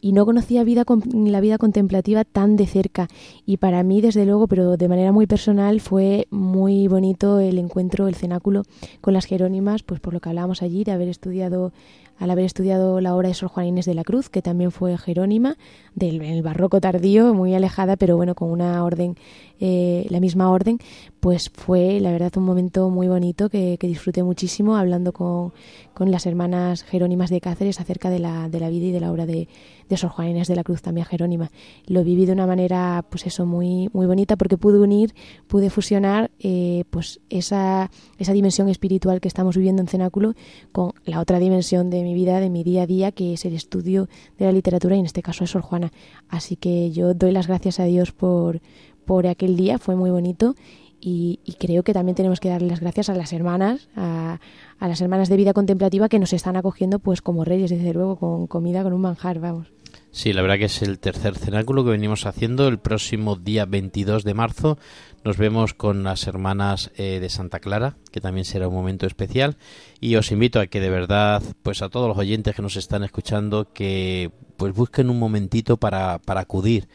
y 0.00 0.12
no 0.12 0.26
conocía 0.26 0.64
vida, 0.64 0.84
la 1.14 1.40
vida 1.40 1.56
contemplativa 1.56 2.24
tan 2.24 2.56
de 2.56 2.66
cerca. 2.66 3.08
Y 3.46 3.56
para 3.56 3.82
mí, 3.82 4.02
desde 4.02 4.26
luego, 4.26 4.46
pero 4.48 4.76
de 4.76 4.86
manera 4.86 5.12
muy 5.12 5.26
personal, 5.26 5.80
fue 5.80 6.26
muy 6.30 6.88
bonito 6.88 7.40
el 7.40 7.58
encuentro, 7.58 8.06
el 8.06 8.14
cenáculo 8.14 8.64
con 9.00 9.14
las 9.14 9.24
Jerónimas, 9.24 9.82
pues 9.82 10.00
por 10.00 10.12
lo 10.12 10.20
que 10.20 10.28
hablábamos 10.28 10.60
allí, 10.60 10.84
de 10.84 10.92
haber 10.92 11.08
estudiado 11.08 11.72
al 12.18 12.30
haber 12.30 12.44
estudiado 12.44 13.00
la 13.00 13.16
obra 13.16 13.28
de 13.28 13.34
Sor 13.34 13.48
Juana 13.48 13.68
Inés 13.68 13.86
de 13.86 13.94
la 13.94 14.04
Cruz, 14.04 14.28
que 14.28 14.42
también 14.42 14.70
fue 14.70 14.96
jerónima, 14.98 15.56
del 15.94 16.22
el 16.22 16.42
barroco 16.42 16.80
tardío, 16.80 17.34
muy 17.34 17.54
alejada, 17.54 17.96
pero 17.96 18.16
bueno, 18.16 18.34
con 18.34 18.50
una 18.50 18.82
orden, 18.84 19.16
eh, 19.60 20.06
la 20.10 20.20
misma 20.20 20.50
orden, 20.50 20.78
pues 21.20 21.50
fue 21.50 22.00
la 22.00 22.12
verdad 22.12 22.32
un 22.36 22.44
momento 22.44 22.90
muy 22.90 23.08
bonito 23.08 23.48
que, 23.48 23.78
que 23.78 23.86
disfruté 23.86 24.22
muchísimo 24.22 24.76
hablando 24.76 25.12
con, 25.12 25.52
con, 25.94 26.10
las 26.10 26.26
hermanas 26.26 26.82
jerónimas 26.82 27.30
de 27.30 27.40
Cáceres 27.40 27.80
acerca 27.80 28.10
de 28.10 28.18
la, 28.18 28.48
de 28.48 28.60
la 28.60 28.68
vida 28.68 28.86
y 28.86 28.92
de 28.92 29.00
la 29.00 29.10
obra 29.10 29.24
de, 29.24 29.48
de 29.88 29.96
Sor 29.96 30.10
Juana 30.10 30.32
Inés 30.32 30.48
de 30.48 30.56
la 30.56 30.64
Cruz, 30.64 30.82
también 30.82 31.06
jerónima. 31.06 31.50
Lo 31.86 32.04
viví 32.04 32.26
de 32.26 32.32
una 32.32 32.46
manera, 32.46 33.04
pues 33.08 33.26
eso, 33.26 33.46
muy, 33.46 33.88
muy 33.92 34.06
bonita 34.06 34.36
porque 34.36 34.58
pude 34.58 34.78
unir, 34.78 35.14
pude 35.46 35.70
fusionar 35.70 36.30
eh, 36.40 36.84
pues 36.90 37.20
esa, 37.30 37.90
esa 38.18 38.32
dimensión 38.32 38.68
espiritual 38.68 39.20
que 39.20 39.28
estamos 39.28 39.56
viviendo 39.56 39.82
en 39.82 39.88
Cenáculo 39.88 40.34
con 40.72 40.92
la 41.04 41.20
otra 41.20 41.38
dimensión 41.38 41.90
de 41.90 42.02
mi 42.02 42.14
vida, 42.14 42.40
de 42.40 42.50
mi 42.50 42.64
día 42.64 42.82
a 42.82 42.86
día, 42.86 43.12
que 43.12 43.34
es 43.34 43.44
el 43.44 43.54
estudio 43.54 44.08
de 44.38 44.46
la 44.46 44.52
literatura 44.52 44.96
y 44.96 45.00
en 45.00 45.06
este 45.06 45.22
caso 45.22 45.44
es 45.44 45.50
Sor 45.50 45.62
Juana. 45.62 45.83
Así 46.28 46.56
que 46.56 46.90
yo 46.90 47.14
doy 47.14 47.32
las 47.32 47.46
gracias 47.46 47.80
a 47.80 47.84
Dios 47.84 48.12
por, 48.12 48.60
por 49.04 49.26
aquel 49.26 49.56
día, 49.56 49.78
fue 49.78 49.96
muy 49.96 50.10
bonito 50.10 50.54
y, 51.00 51.40
y, 51.44 51.54
creo 51.54 51.82
que 51.82 51.92
también 51.92 52.14
tenemos 52.14 52.40
que 52.40 52.48
darle 52.48 52.68
las 52.68 52.80
gracias 52.80 53.10
a 53.10 53.14
las 53.14 53.32
hermanas, 53.34 53.88
a, 53.94 54.40
a, 54.78 54.88
las 54.88 55.02
hermanas 55.02 55.28
de 55.28 55.36
vida 55.36 55.52
contemplativa 55.52 56.08
que 56.08 56.18
nos 56.18 56.32
están 56.32 56.56
acogiendo 56.56 56.98
pues 56.98 57.20
como 57.20 57.44
reyes, 57.44 57.70
desde 57.70 57.92
luego, 57.92 58.16
con 58.16 58.46
comida, 58.46 58.82
con 58.82 58.94
un 58.94 59.02
manjar, 59.02 59.38
vamos. 59.38 59.68
Sí, 60.14 60.32
la 60.32 60.42
verdad 60.42 60.58
que 60.58 60.66
es 60.66 60.80
el 60.80 61.00
tercer 61.00 61.36
cenáculo 61.36 61.82
que 61.82 61.90
venimos 61.90 62.24
haciendo. 62.24 62.68
El 62.68 62.78
próximo 62.78 63.34
día 63.34 63.64
22 63.64 64.22
de 64.22 64.32
marzo 64.32 64.78
nos 65.24 65.38
vemos 65.38 65.74
con 65.74 66.04
las 66.04 66.28
hermanas 66.28 66.92
eh, 66.96 67.18
de 67.18 67.28
Santa 67.28 67.58
Clara, 67.58 67.96
que 68.12 68.20
también 68.20 68.44
será 68.44 68.68
un 68.68 68.74
momento 68.74 69.08
especial. 69.08 69.56
Y 69.98 70.14
os 70.14 70.30
invito 70.30 70.60
a 70.60 70.68
que 70.68 70.78
de 70.78 70.88
verdad, 70.88 71.42
pues 71.64 71.82
a 71.82 71.88
todos 71.88 72.06
los 72.06 72.16
oyentes 72.16 72.54
que 72.54 72.62
nos 72.62 72.76
están 72.76 73.02
escuchando, 73.02 73.72
que 73.72 74.30
pues 74.56 74.72
busquen 74.72 75.10
un 75.10 75.18
momentito 75.18 75.78
para, 75.78 76.20
para 76.20 76.42
acudir 76.42 76.86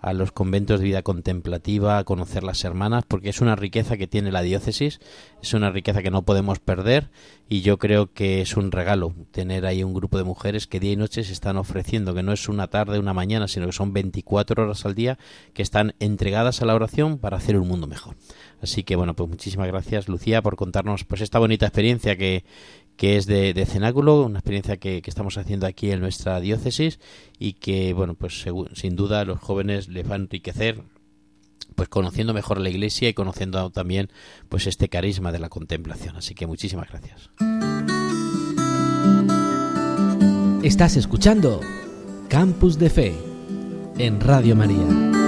a 0.00 0.12
los 0.12 0.32
conventos 0.32 0.80
de 0.80 0.86
vida 0.86 1.02
contemplativa, 1.02 1.98
a 1.98 2.04
conocer 2.04 2.44
las 2.44 2.64
hermanas, 2.64 3.04
porque 3.06 3.30
es 3.30 3.40
una 3.40 3.56
riqueza 3.56 3.96
que 3.96 4.06
tiene 4.06 4.30
la 4.30 4.42
diócesis, 4.42 5.00
es 5.42 5.54
una 5.54 5.70
riqueza 5.70 6.02
que 6.02 6.10
no 6.10 6.22
podemos 6.22 6.58
perder 6.60 7.10
y 7.48 7.62
yo 7.62 7.78
creo 7.78 8.12
que 8.12 8.40
es 8.40 8.56
un 8.56 8.70
regalo 8.70 9.14
tener 9.30 9.66
ahí 9.66 9.82
un 9.82 9.94
grupo 9.94 10.18
de 10.18 10.24
mujeres 10.24 10.66
que 10.66 10.80
día 10.80 10.92
y 10.92 10.96
noche 10.96 11.24
se 11.24 11.32
están 11.32 11.56
ofreciendo, 11.56 12.14
que 12.14 12.22
no 12.22 12.32
es 12.32 12.48
una 12.48 12.68
tarde, 12.68 12.98
una 12.98 13.14
mañana, 13.14 13.48
sino 13.48 13.66
que 13.66 13.72
son 13.72 13.92
24 13.92 14.62
horas 14.62 14.86
al 14.86 14.94
día 14.94 15.18
que 15.52 15.62
están 15.62 15.94
entregadas 15.98 16.62
a 16.62 16.66
la 16.66 16.74
oración 16.74 17.18
para 17.18 17.38
hacer 17.38 17.58
un 17.58 17.68
mundo 17.68 17.86
mejor. 17.86 18.16
Así 18.60 18.84
que 18.84 18.96
bueno, 18.96 19.14
pues 19.14 19.28
muchísimas 19.28 19.68
gracias 19.68 20.08
Lucía 20.08 20.42
por 20.42 20.56
contarnos 20.56 21.04
pues 21.04 21.20
esta 21.20 21.38
bonita 21.38 21.66
experiencia 21.66 22.16
que, 22.16 22.44
que 22.98 23.16
es 23.16 23.26
de, 23.26 23.54
de 23.54 23.64
cenáculo, 23.64 24.24
una 24.24 24.40
experiencia 24.40 24.76
que, 24.76 25.00
que, 25.02 25.08
estamos 25.08 25.38
haciendo 25.38 25.66
aquí 25.66 25.92
en 25.92 26.00
nuestra 26.00 26.40
diócesis 26.40 26.98
y 27.38 27.54
que, 27.54 27.94
bueno, 27.94 28.14
pues 28.14 28.44
sin 28.74 28.96
duda 28.96 29.24
los 29.24 29.38
jóvenes 29.38 29.88
les 29.88 30.06
va 30.06 30.14
a 30.14 30.18
enriquecer 30.18 30.82
pues 31.76 31.88
conociendo 31.88 32.34
mejor 32.34 32.58
la 32.58 32.70
iglesia 32.70 33.08
y 33.08 33.14
conociendo 33.14 33.70
también 33.70 34.10
pues 34.48 34.66
este 34.66 34.88
carisma 34.88 35.30
de 35.30 35.38
la 35.38 35.48
contemplación. 35.48 36.16
Así 36.16 36.34
que 36.34 36.48
muchísimas 36.48 36.88
gracias. 36.88 37.30
Estás 40.64 40.96
escuchando 40.96 41.60
Campus 42.28 42.80
de 42.80 42.90
Fe 42.90 43.14
en 43.96 44.20
Radio 44.20 44.56
María. 44.56 45.27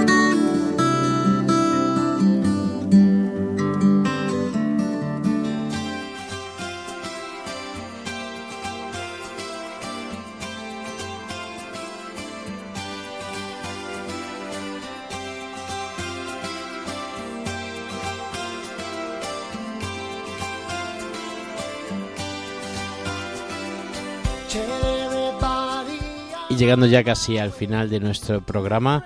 Llegando 26.61 26.85
ya 26.85 27.03
casi 27.03 27.39
al 27.39 27.51
final 27.51 27.89
de 27.89 27.99
nuestro 27.99 28.45
programa, 28.45 29.03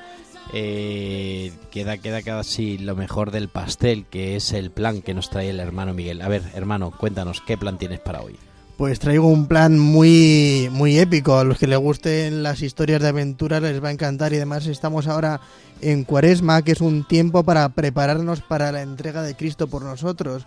eh, 0.52 1.54
queda, 1.72 1.98
queda 1.98 2.22
casi 2.22 2.78
lo 2.78 2.98
mejor 2.98 3.32
del 3.32 3.48
pastel, 3.48 4.06
que 4.08 4.36
es 4.36 4.52
el 4.52 4.72
plan 4.72 5.02
que 5.02 5.14
nos 5.14 5.30
trae 5.30 5.52
el 5.52 5.62
hermano 5.62 5.94
Miguel. 5.94 6.22
A 6.22 6.28
ver, 6.28 6.44
hermano, 6.54 6.92
cuéntanos, 6.92 7.42
¿qué 7.48 7.58
plan 7.58 7.78
tienes 7.78 8.02
para 8.02 8.22
hoy? 8.22 8.36
Pues 8.76 9.00
traigo 9.00 9.30
un 9.30 9.48
plan 9.48 9.80
muy, 9.80 10.68
muy 10.70 11.00
épico. 11.00 11.40
A 11.40 11.46
los 11.46 11.58
que 11.58 11.68
les 11.68 11.80
gusten 11.80 12.44
las 12.44 12.62
historias 12.62 13.02
de 13.02 13.08
aventura 13.08 13.62
les 13.62 13.82
va 13.82 13.88
a 13.88 13.94
encantar. 13.94 14.34
Y 14.34 14.36
además 14.36 14.68
estamos 14.68 15.08
ahora 15.08 15.40
en 15.80 16.04
Cuaresma, 16.04 16.62
que 16.62 16.74
es 16.74 16.82
un 16.82 17.08
tiempo 17.08 17.46
para 17.46 17.70
prepararnos 17.70 18.42
para 18.42 18.74
la 18.74 18.82
entrega 18.82 19.22
de 19.22 19.36
Cristo 19.36 19.68
por 19.68 19.82
nosotros, 19.84 20.46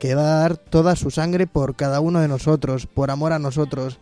que 0.00 0.16
va 0.16 0.22
a 0.22 0.40
dar 0.40 0.56
toda 0.56 0.96
su 0.96 1.12
sangre 1.12 1.46
por 1.46 1.76
cada 1.76 2.00
uno 2.00 2.18
de 2.18 2.26
nosotros, 2.26 2.86
por 2.86 3.12
amor 3.12 3.32
a 3.32 3.38
nosotros. 3.38 4.00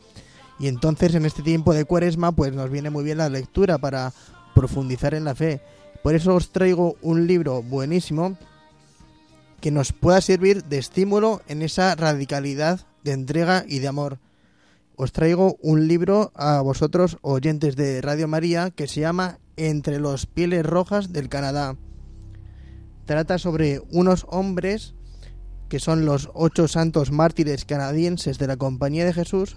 Y 0.59 0.69
entonces 0.69 1.15
en 1.15 1.27
este 1.27 1.43
tiempo 1.43 1.75
de 1.75 1.85
Cuaresma, 1.85 2.33
pues 2.33 2.53
nos 2.53 2.71
viene 2.71 2.91
muy 2.91 3.05
bien 3.05 3.19
la 3.19 3.29
lectura 3.29 3.79
para 3.79 4.13
profundizar 4.55 5.15
en 5.15 5.25
la 5.25 5.35
fe. 5.35 5.61
Por 6.03 6.15
eso 6.15 6.35
os 6.35 6.51
traigo 6.51 6.97
un 7.03 7.27
libro 7.27 7.63
buenísimo 7.63 8.37
que 9.61 9.71
nos 9.71 9.93
pueda 9.93 10.21
servir 10.21 10.65
de 10.65 10.79
estímulo 10.79 11.43
en 11.49 11.63
esa 11.63 11.95
radicalidad 11.95 12.81
de 13.05 13.13
entrega 13.13 13.65
y 13.67 13.81
de 13.81 13.89
amor. 13.89 14.19
Os 14.97 15.13
traigo 15.13 15.57
un 15.61 15.89
libro 15.89 16.33
a 16.35 16.61
vosotros 16.63 17.19
oyentes 17.21 17.77
de 17.77 18.01
Radio 18.01 18.29
María 18.29 18.71
que 18.71 18.87
se 18.87 19.01
llama 19.01 19.39
Entre 19.57 20.01
los 20.01 20.27
pieles 20.27 20.65
rojas 20.65 21.13
del 21.13 21.29
Canadá. 21.29 21.77
Trata 23.05 23.39
sobre 23.39 23.83
unos 23.91 24.27
hombres 24.31 24.95
que 25.69 25.81
son 25.81 26.07
los 26.07 26.31
ocho 26.33 26.67
santos 26.67 27.11
mártires 27.11 27.65
canadienses 27.65 28.39
de 28.39 28.47
la 28.47 28.57
Compañía 28.57 29.05
de 29.05 29.13
Jesús 29.13 29.57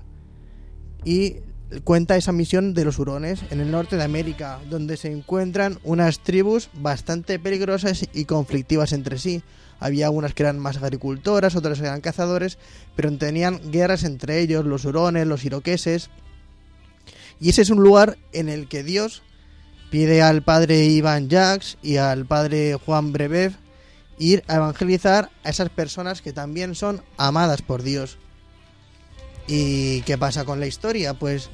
y 1.03 1.37
cuenta 1.83 2.17
esa 2.17 2.31
misión 2.31 2.73
de 2.73 2.85
los 2.85 2.97
hurones 2.97 3.41
en 3.51 3.59
el 3.59 3.71
norte 3.71 3.95
de 3.95 4.03
América, 4.03 4.59
donde 4.69 4.97
se 4.97 5.11
encuentran 5.11 5.79
unas 5.83 6.19
tribus 6.19 6.69
bastante 6.73 7.37
peligrosas 7.37 8.07
y 8.13 8.25
conflictivas 8.25 8.91
entre 8.91 9.19
sí. 9.19 9.43
Había 9.79 10.09
unas 10.09 10.33
que 10.33 10.43
eran 10.43 10.59
más 10.59 10.77
agricultoras, 10.77 11.55
otras 11.55 11.79
eran 11.79 12.01
cazadores, 12.01 12.57
pero 12.95 13.15
tenían 13.17 13.71
guerras 13.71 14.03
entre 14.03 14.39
ellos, 14.39 14.65
los 14.65 14.85
hurones, 14.85 15.27
los 15.27 15.45
iroqueses. 15.45 16.09
Y 17.39 17.49
ese 17.49 17.61
es 17.61 17.69
un 17.69 17.81
lugar 17.81 18.17
en 18.33 18.49
el 18.49 18.67
que 18.67 18.83
Dios 18.83 19.21
pide 19.89 20.21
al 20.21 20.43
padre 20.43 20.85
Iván 20.85 21.29
Jacques 21.29 21.77
y 21.81 21.97
al 21.97 22.25
padre 22.25 22.75
Juan 22.75 23.11
Brebev 23.13 23.53
ir 24.17 24.43
a 24.47 24.55
evangelizar 24.55 25.31
a 25.43 25.49
esas 25.49 25.69
personas 25.69 26.21
que 26.21 26.33
también 26.33 26.75
son 26.75 27.01
amadas 27.17 27.61
por 27.61 27.83
Dios. 27.83 28.17
¿Y 29.51 30.03
qué 30.03 30.15
pasa 30.15 30.45
con 30.45 30.59
la 30.59 30.67
historia? 30.67 31.15
Pues, 31.15 31.49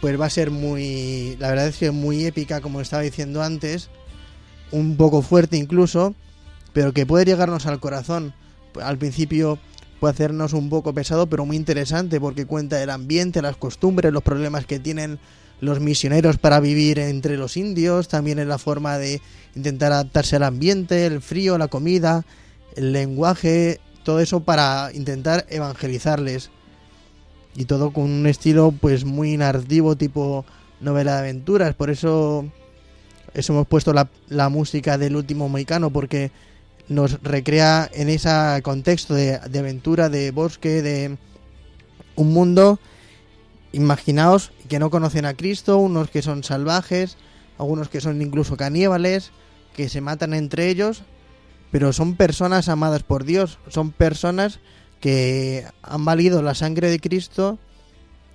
pues 0.00 0.18
va 0.18 0.24
a 0.24 0.30
ser 0.30 0.50
muy, 0.50 1.36
la 1.38 1.50
verdad 1.50 1.68
es 1.68 1.76
que 1.76 1.90
muy 1.90 2.24
épica, 2.24 2.62
como 2.62 2.80
estaba 2.80 3.02
diciendo 3.02 3.42
antes, 3.42 3.90
un 4.72 4.96
poco 4.96 5.20
fuerte 5.20 5.58
incluso, 5.58 6.14
pero 6.72 6.94
que 6.94 7.04
puede 7.04 7.26
llegarnos 7.26 7.66
al 7.66 7.80
corazón. 7.80 8.32
Al 8.82 8.96
principio 8.96 9.58
puede 10.00 10.14
hacernos 10.14 10.54
un 10.54 10.70
poco 10.70 10.94
pesado, 10.94 11.26
pero 11.26 11.44
muy 11.44 11.56
interesante 11.56 12.18
porque 12.18 12.46
cuenta 12.46 12.82
el 12.82 12.88
ambiente, 12.88 13.42
las 13.42 13.58
costumbres, 13.58 14.10
los 14.10 14.22
problemas 14.22 14.64
que 14.64 14.78
tienen 14.78 15.18
los 15.60 15.80
misioneros 15.80 16.38
para 16.38 16.60
vivir 16.60 16.98
entre 16.98 17.36
los 17.36 17.58
indios, 17.58 18.08
también 18.08 18.38
en 18.38 18.48
la 18.48 18.56
forma 18.56 18.96
de 18.96 19.20
intentar 19.54 19.92
adaptarse 19.92 20.36
al 20.36 20.44
ambiente, 20.44 21.04
el 21.04 21.20
frío, 21.20 21.58
la 21.58 21.68
comida, 21.68 22.24
el 22.74 22.92
lenguaje, 22.92 23.80
todo 24.02 24.20
eso 24.20 24.40
para 24.40 24.90
intentar 24.94 25.44
evangelizarles 25.50 26.50
y 27.56 27.66
todo 27.66 27.92
con 27.92 28.04
un 28.04 28.26
estilo 28.26 28.72
pues 28.72 29.04
muy 29.04 29.36
narrativo 29.36 29.96
tipo 29.96 30.44
novela 30.80 31.14
de 31.14 31.18
aventuras. 31.20 31.74
Por 31.74 31.90
eso 31.90 32.44
eso 33.32 33.52
hemos 33.52 33.66
puesto 33.66 33.92
la, 33.92 34.08
la 34.28 34.48
música 34.48 34.98
del 34.98 35.16
último 35.16 35.48
mohicano 35.48 35.90
porque 35.90 36.30
nos 36.88 37.22
recrea 37.22 37.90
en 37.92 38.08
ese 38.08 38.30
contexto 38.62 39.14
de, 39.14 39.38
de 39.38 39.58
aventura 39.58 40.08
de 40.08 40.30
bosque 40.30 40.82
de 40.82 41.16
un 42.16 42.32
mundo. 42.32 42.78
Imaginaos 43.72 44.52
que 44.68 44.78
no 44.78 44.90
conocen 44.90 45.24
a 45.24 45.34
Cristo 45.34 45.78
unos 45.78 46.10
que 46.10 46.22
son 46.22 46.44
salvajes 46.44 47.16
algunos 47.58 47.88
que 47.88 48.00
son 48.00 48.20
incluso 48.20 48.56
caníbales 48.56 49.30
que 49.74 49.88
se 49.88 50.00
matan 50.00 50.34
entre 50.34 50.68
ellos 50.68 51.02
pero 51.70 51.92
son 51.92 52.14
personas 52.14 52.68
amadas 52.68 53.02
por 53.02 53.24
Dios 53.24 53.58
son 53.68 53.90
personas 53.90 54.60
que 55.04 55.66
han 55.82 56.06
valido 56.06 56.40
la 56.40 56.54
sangre 56.54 56.88
de 56.88 56.98
Cristo 56.98 57.58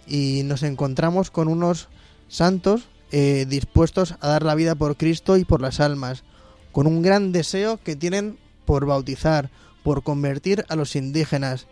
y 0.06 0.44
nos 0.44 0.62
encontramos 0.62 1.32
con 1.32 1.48
unos 1.48 1.88
santos 2.28 2.90
eh, 3.12 3.48
dispuestos 3.50 4.14
a 4.22 4.28
dar 4.28 4.44
la 4.44 4.54
vida 4.54 4.76
por 4.76 4.96
Cristo 4.96 5.36
y 5.38 5.46
por 5.46 5.62
las 5.62 5.80
almas, 5.80 6.24
con 6.72 6.86
un 6.86 7.02
gran 7.02 7.32
deseo 7.32 7.80
que 7.84 7.96
tienen 7.96 8.38
por 8.66 8.86
bautizar, 8.86 9.50
por 9.82 10.04
convertir 10.04 10.64
a 10.70 10.76
los 10.76 10.96
indígenas, 10.96 11.66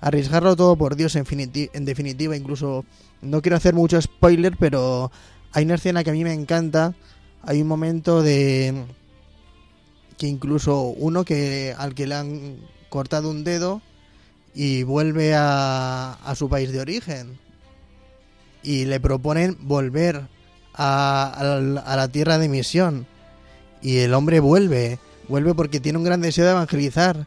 arriesgarlo 0.00 0.56
todo 0.56 0.74
por 0.74 0.96
Dios 0.96 1.14
en, 1.14 1.26
en 1.30 1.84
definitiva, 1.84 2.36
incluso 2.36 2.84
no 3.22 3.40
quiero 3.40 3.56
hacer 3.56 3.74
mucho 3.74 4.02
spoiler, 4.02 4.56
pero 4.58 5.12
hay 5.52 5.64
una 5.64 5.76
escena 5.76 6.02
que 6.02 6.10
a 6.10 6.12
mí 6.12 6.24
me 6.24 6.32
encanta, 6.32 6.96
hay 7.42 7.62
un 7.62 7.68
momento 7.68 8.20
de 8.20 8.84
que 10.18 10.26
incluso 10.26 10.80
uno 10.86 11.24
que 11.24 11.72
al 11.78 11.94
que 11.94 12.08
le 12.08 12.16
han 12.16 12.56
cortado 12.88 13.30
un 13.30 13.44
dedo 13.44 13.80
y 14.54 14.84
vuelve 14.84 15.34
a, 15.34 16.32
su 16.36 16.48
país 16.48 16.72
de 16.72 16.80
origen. 16.80 17.38
Y 18.62 18.86
le 18.86 19.00
proponen 19.00 19.58
volver 19.60 20.22
a, 20.72 21.80
a, 21.84 21.96
la 21.96 22.08
tierra 22.08 22.38
de 22.38 22.48
misión. 22.48 23.06
Y 23.82 23.98
el 23.98 24.14
hombre 24.14 24.40
vuelve 24.40 24.98
vuelve 25.28 25.54
porque 25.54 25.80
tiene 25.80 25.98
un 25.98 26.04
gran 26.04 26.20
deseo 26.20 26.44
de 26.44 26.52
evangelizar. 26.52 27.26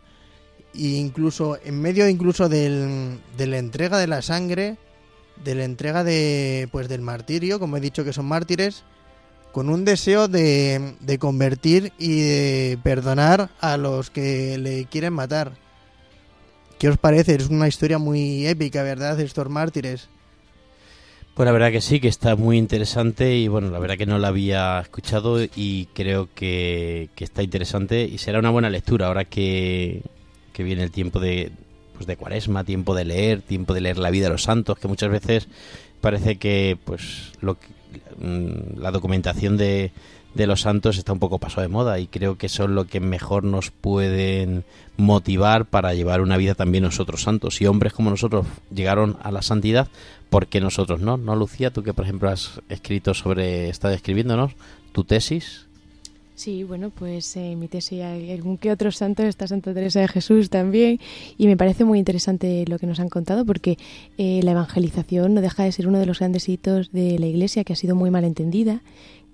E 0.73 0.79
incluso 0.79 1.57
en 1.63 1.81
medio 1.81 2.07
incluso 2.07 2.49
del, 2.49 3.19
de 3.37 3.47
la 3.47 3.57
entrega 3.57 3.97
de 3.97 4.07
la 4.07 4.21
sangre 4.21 4.77
de 5.43 5.55
la 5.55 5.63
entrega 5.63 6.03
de 6.03 6.67
pues 6.71 6.87
del 6.87 7.01
martirio 7.01 7.59
como 7.59 7.77
he 7.77 7.79
dicho 7.79 8.03
que 8.03 8.13
son 8.13 8.25
mártires 8.25 8.83
con 9.51 9.69
un 9.69 9.85
deseo 9.85 10.27
de, 10.27 10.95
de 10.99 11.19
convertir 11.19 11.93
y 11.97 12.21
de 12.21 12.79
perdonar 12.83 13.49
a 13.59 13.77
los 13.77 14.09
que 14.09 14.57
le 14.57 14.85
quieren 14.85 15.13
matar 15.13 15.53
¿Qué 16.79 16.89
os 16.89 16.97
parece? 16.97 17.35
Es 17.35 17.49
una 17.49 17.67
historia 17.67 17.97
muy 17.97 18.45
épica, 18.45 18.83
¿verdad? 18.83 19.19
Estos 19.19 19.49
mártires. 19.49 20.09
Pues 21.33 21.45
la 21.45 21.51
verdad 21.51 21.71
que 21.71 21.81
sí, 21.81 21.99
que 21.99 22.07
está 22.07 22.35
muy 22.35 22.57
interesante 22.57 23.35
y 23.35 23.47
bueno, 23.47 23.69
la 23.69 23.79
verdad 23.79 23.97
que 23.97 24.05
no 24.07 24.17
la 24.17 24.29
había 24.29 24.79
escuchado 24.79 25.39
y 25.43 25.87
creo 25.93 26.29
que, 26.33 27.09
está 27.15 27.43
interesante 27.43 28.03
y 28.03 28.17
será 28.17 28.39
una 28.39 28.49
buena 28.49 28.71
lectura 28.71 29.07
ahora 29.07 29.25
que, 29.25 30.01
que 30.53 30.63
viene 30.63 30.81
el 30.81 30.89
tiempo 30.89 31.19
de, 31.19 31.51
pues 31.93 32.07
de 32.07 32.17
cuaresma, 32.17 32.63
tiempo 32.63 32.95
de 32.95 33.05
leer, 33.05 33.41
tiempo 33.41 33.75
de 33.75 33.81
leer 33.81 33.99
la 33.99 34.09
vida 34.09 34.25
de 34.25 34.31
los 34.31 34.43
santos, 34.43 34.79
que 34.79 34.87
muchas 34.87 35.11
veces 35.11 35.47
parece 36.01 36.37
que 36.37 36.77
pues 36.83 37.33
lo, 37.41 37.57
mm, 38.19 38.79
la 38.79 38.89
documentación 38.89 39.57
de, 39.57 39.91
de 40.37 40.47
los 40.47 40.61
santos 40.61 40.97
está 40.97 41.11
un 41.11 41.19
poco 41.19 41.39
paso 41.39 41.61
de 41.61 41.67
moda 41.67 41.99
y 41.99 42.07
creo 42.07 42.37
que 42.37 42.47
son 42.47 42.75
lo 42.75 42.85
que 42.85 42.99
mejor 42.99 43.43
nos 43.43 43.71
pueden 43.71 44.63
motivar 44.95 45.65
para 45.65 45.93
llevar 45.93 46.21
una 46.21 46.37
vida 46.37 46.55
también 46.55 46.83
nosotros 46.83 47.23
santos 47.23 47.59
y 47.59 47.65
hombres 47.65 47.93
como 47.93 48.09
nosotros 48.09 48.45
llegaron 48.73 49.17
a 49.23 49.31
la 49.31 49.41
santidad 49.41 49.87
¿por 50.29 50.47
qué 50.47 50.61
nosotros 50.61 51.01
no? 51.01 51.17
¿no 51.17 51.35
Lucía? 51.35 51.71
Tú 51.71 51.83
que 51.83 51.93
por 51.93 52.05
ejemplo 52.05 52.29
has 52.29 52.61
escrito 52.69 53.13
sobre, 53.13 53.69
estás 53.69 53.95
escribiéndonos 53.95 54.53
tu 54.93 55.03
tesis 55.03 55.67
Sí, 56.37 56.63
bueno, 56.63 56.91
pues 56.91 57.35
eh, 57.35 57.55
mi 57.55 57.67
tesis 57.67 58.03
algún 58.03 58.59
que 58.59 58.71
otro 58.71 58.91
santo, 58.91 59.23
está 59.23 59.47
Santa 59.47 59.73
Teresa 59.73 60.01
de 60.01 60.07
Jesús 60.07 60.51
también, 60.51 60.99
y 61.35 61.47
me 61.47 61.57
parece 61.57 61.83
muy 61.83 61.97
interesante 61.97 62.63
lo 62.67 62.77
que 62.77 62.85
nos 62.85 62.99
han 62.99 63.09
contado, 63.09 63.43
porque 63.43 63.79
eh, 64.19 64.41
la 64.43 64.51
evangelización 64.51 65.33
no 65.33 65.41
deja 65.41 65.63
de 65.63 65.71
ser 65.71 65.87
uno 65.87 65.97
de 65.97 66.05
los 66.05 66.19
grandes 66.19 66.47
hitos 66.47 66.91
de 66.91 67.17
la 67.17 67.25
Iglesia, 67.25 67.63
que 67.63 67.73
ha 67.73 67.75
sido 67.75 67.95
muy 67.95 68.11
mal 68.11 68.23
entendida, 68.23 68.83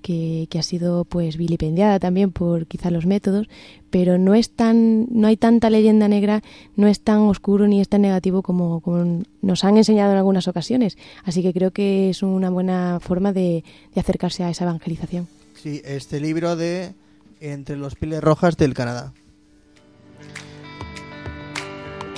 que, 0.04 0.48
ha 0.60 0.62
sido 0.62 1.06
pues 1.06 1.38
vilipendiada 1.38 2.00
también 2.00 2.32
por 2.32 2.68
quizá 2.68 2.92
los 2.92 3.08
métodos, 3.08 3.48
pero 3.90 4.20
no 4.20 4.36
es 4.36 4.52
tan, 4.52 5.08
no 5.10 5.28
hay 5.28 5.38
tanta 5.38 5.72
leyenda 5.72 6.08
negra, 6.08 6.44
no 6.76 6.88
es 6.88 7.02
tan 7.02 7.22
oscuro 7.22 7.68
ni 7.68 7.82
es 7.82 7.90
tan 7.90 8.04
negativo 8.04 8.44
como, 8.44 8.82
como 8.82 9.24
nos 9.42 9.64
han 9.64 9.78
enseñado 9.78 10.12
en 10.12 10.18
algunas 10.18 10.48
ocasiones. 10.48 10.98
Así 11.24 11.42
que 11.42 11.54
creo 11.54 11.72
que 11.72 12.12
es 12.12 12.22
una 12.22 12.52
buena 12.52 13.00
forma 13.00 13.34
de, 13.34 13.64
de 13.96 14.00
acercarse 14.00 14.44
a 14.44 14.52
esa 14.52 14.66
evangelización. 14.66 15.28
Sí, 15.56 15.82
este 15.84 16.20
libro 16.20 16.56
de 16.56 16.92
Entre 17.40 17.76
los 17.78 17.96
piles 17.96 18.22
rojas 18.22 18.58
del 18.58 18.74
Canadá. 18.74 19.14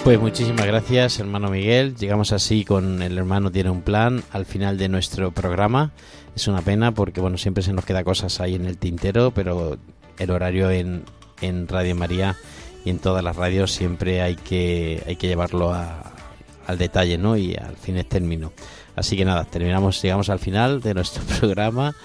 Pues 0.05 0.19
muchísimas 0.19 0.67
gracias, 0.67 1.19
hermano 1.19 1.49
Miguel. 1.49 1.95
Llegamos 1.95 2.31
así 2.31 2.63
con 2.63 3.01
el 3.01 3.17
hermano 3.17 3.51
tiene 3.51 3.71
un 3.71 3.81
plan 3.81 4.23
al 4.31 4.45
final 4.45 4.77
de 4.77 4.87
nuestro 4.87 5.31
programa. 5.31 5.93
Es 6.35 6.47
una 6.47 6.61
pena 6.61 6.93
porque 6.93 7.21
bueno, 7.21 7.37
siempre 7.37 7.63
se 7.63 7.73
nos 7.73 7.85
queda 7.85 8.03
cosas 8.03 8.39
ahí 8.41 8.55
en 8.55 8.65
el 8.65 8.77
tintero, 8.77 9.31
pero 9.31 9.77
el 10.19 10.31
horario 10.31 10.69
en, 10.69 11.03
en 11.41 11.67
Radio 11.67 11.95
María 11.95 12.35
y 12.83 12.89
en 12.89 12.99
todas 12.99 13.23
las 13.23 13.35
radios 13.35 13.71
siempre 13.71 14.21
hay 14.21 14.35
que 14.35 15.01
hay 15.07 15.15
que 15.15 15.27
llevarlo 15.27 15.73
a, 15.73 16.11
al 16.67 16.77
detalle, 16.77 17.17
¿no? 17.17 17.37
Y 17.37 17.55
al 17.55 17.75
fin 17.77 17.97
es 17.97 18.07
término. 18.07 18.51
Así 18.95 19.17
que 19.17 19.25
nada, 19.25 19.45
terminamos, 19.45 20.01
llegamos 20.01 20.29
al 20.29 20.39
final 20.39 20.81
de 20.81 20.93
nuestro 20.93 21.23
programa 21.39 21.95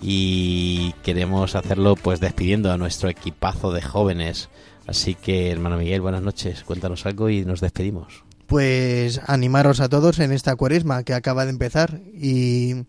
y 0.00 0.92
queremos 1.02 1.54
hacerlo 1.54 1.96
pues 1.96 2.20
despidiendo 2.20 2.70
a 2.72 2.78
nuestro 2.78 3.08
equipazo 3.08 3.72
de 3.72 3.82
jóvenes. 3.82 4.48
Así 4.86 5.14
que, 5.14 5.50
hermano 5.50 5.78
Miguel, 5.78 6.00
buenas 6.00 6.22
noches, 6.22 6.62
cuéntanos 6.62 7.06
algo 7.06 7.30
y 7.30 7.44
nos 7.44 7.60
despedimos. 7.60 8.24
Pues 8.46 9.20
animaros 9.26 9.80
a 9.80 9.88
todos 9.88 10.18
en 10.18 10.30
esta 10.30 10.54
cuaresma 10.56 11.02
que 11.04 11.14
acaba 11.14 11.44
de 11.44 11.50
empezar 11.50 12.02
y 12.12 12.84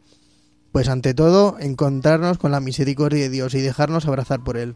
pues 0.76 0.90
ante 0.90 1.14
todo 1.14 1.56
encontrarnos 1.58 2.38
con 2.38 2.52
la 2.52 2.60
misericordia 2.60 3.22
de 3.22 3.30
Dios 3.30 3.54
y 3.54 3.62
dejarnos 3.62 4.08
abrazar 4.08 4.44
por 4.44 4.58
Él. 4.58 4.76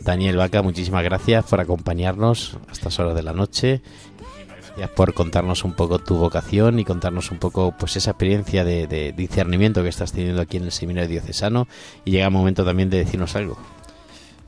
Daniel 0.00 0.36
Vaca, 0.36 0.62
muchísimas 0.62 1.04
gracias 1.04 1.44
por 1.44 1.60
acompañarnos 1.60 2.58
a 2.68 2.72
estas 2.72 2.98
horas 2.98 3.14
de 3.14 3.22
la 3.22 3.32
noche. 3.32 3.82
Gracias 4.66 4.90
por 4.96 5.14
contarnos 5.14 5.62
un 5.62 5.74
poco 5.74 6.00
tu 6.00 6.16
vocación 6.16 6.80
y 6.80 6.84
contarnos 6.84 7.30
un 7.30 7.38
poco 7.38 7.72
pues 7.78 7.94
esa 7.94 8.10
experiencia 8.10 8.64
de, 8.64 8.88
de 8.88 9.12
discernimiento 9.12 9.84
que 9.84 9.90
estás 9.90 10.10
teniendo 10.10 10.42
aquí 10.42 10.56
en 10.56 10.64
el 10.64 10.72
seminario 10.72 11.08
diocesano. 11.08 11.68
Y 12.04 12.10
llega 12.10 12.24
el 12.24 12.32
momento 12.32 12.64
también 12.64 12.90
de 12.90 12.98
decirnos 12.98 13.36
algo. 13.36 13.56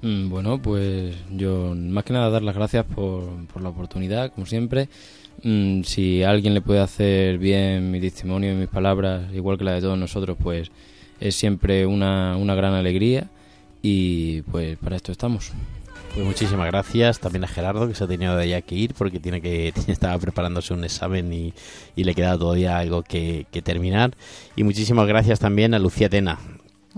Mm, 0.03 0.29
Bueno, 0.31 0.61
pues 0.63 1.17
yo 1.31 1.75
más 1.77 2.05
que 2.05 2.13
nada 2.13 2.31
dar 2.31 2.43
las 2.43 2.55
gracias 2.55 2.85
por, 2.85 3.47
por 3.53 3.63
la 3.63 3.71
oportunidad, 3.71 4.33
como 4.33 4.47
siempre. 4.47 4.89
Mm, 5.43 5.83
Si 5.83 6.23
alguien 6.23 6.55
le 6.55 6.61
puede 6.63 6.81
hacer 6.81 7.39
bien 7.39 7.91
mi 7.91 8.01
testimonio 8.01 8.53
y 8.53 8.57
mis 8.57 8.69
palabras, 8.69 9.33
igual 9.35 9.59
que 9.59 9.65
la 9.65 9.73
de 9.75 9.81
todos 9.81 9.99
nosotros, 9.99 10.37
pues 10.43 10.71
es 11.21 11.35
siempre 11.35 11.87
una, 11.87 12.37
una 12.37 12.55
gran 12.55 12.75
alegría 12.75 13.29
y 13.83 14.43
pues 14.43 14.79
para 14.79 14.97
esto 14.97 15.13
estamos. 15.13 15.53
Pues 16.15 16.25
muchísimas 16.27 16.67
gracias 16.69 17.21
también 17.21 17.45
a 17.45 17.49
Gerardo 17.49 17.87
que 17.89 17.95
se 17.95 18.05
ha 18.05 18.09
tenido 18.09 18.37
de 18.37 18.49
ya 18.49 18.63
que 18.63 18.75
ir 18.75 18.95
porque 18.95 19.21
tiene 19.21 19.41
que 19.43 19.73
estaba 19.89 20.19
preparándose 20.19 20.75
un 20.75 20.85
examen 20.85 21.33
y, 21.33 21.53
y 21.97 22.05
le 22.05 22.15
queda 22.15 22.39
todavía 22.39 22.79
algo 22.79 23.03
que, 23.03 23.47
que 23.53 23.63
terminar. 23.63 24.13
Y 24.57 24.65
muchísimas 24.65 25.07
gracias 25.09 25.39
también 25.41 25.75
a 25.75 25.79
Lucía 25.79 26.09
Tena, 26.09 26.39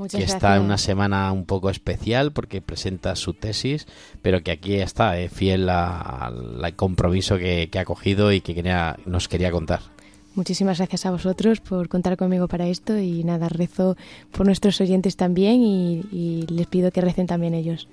Muchas 0.01 0.19
que 0.19 0.25
gracias. 0.25 0.37
está 0.37 0.57
en 0.57 0.63
una 0.63 0.79
semana 0.79 1.31
un 1.31 1.45
poco 1.45 1.69
especial 1.69 2.33
porque 2.33 2.63
presenta 2.63 3.15
su 3.17 3.35
tesis, 3.35 3.87
pero 4.23 4.43
que 4.43 4.51
aquí 4.51 4.75
está, 4.75 5.21
eh, 5.21 5.29
fiel 5.29 5.69
al 5.69 6.65
al 6.65 6.77
compromiso 6.77 7.37
que, 7.37 7.69
que 7.71 7.79
ha 7.79 7.85
cogido 7.85 8.33
y 8.33 8.41
que 8.41 8.55
quería, 8.55 8.97
nos 9.07 9.29
quería 9.29 9.51
contar. 9.51 9.81
Muchísimas 10.35 10.79
gracias 10.79 11.07
a 11.07 11.11
vosotros 11.11 11.61
por 11.61 11.89
contar 11.89 12.17
conmigo 12.17 12.49
para 12.49 12.67
esto 12.67 12.99
y 12.99 13.25
nada, 13.25 13.49
rezo 13.49 13.97
por 14.31 14.47
nuestros 14.47 14.81
oyentes 14.81 15.17
también 15.17 15.63
y, 15.63 16.03
y 16.13 16.47
les 16.49 16.67
pido 16.67 16.91
que 16.93 17.01
recen 17.01 17.27
también 17.27 17.53
ellos. 17.55 17.89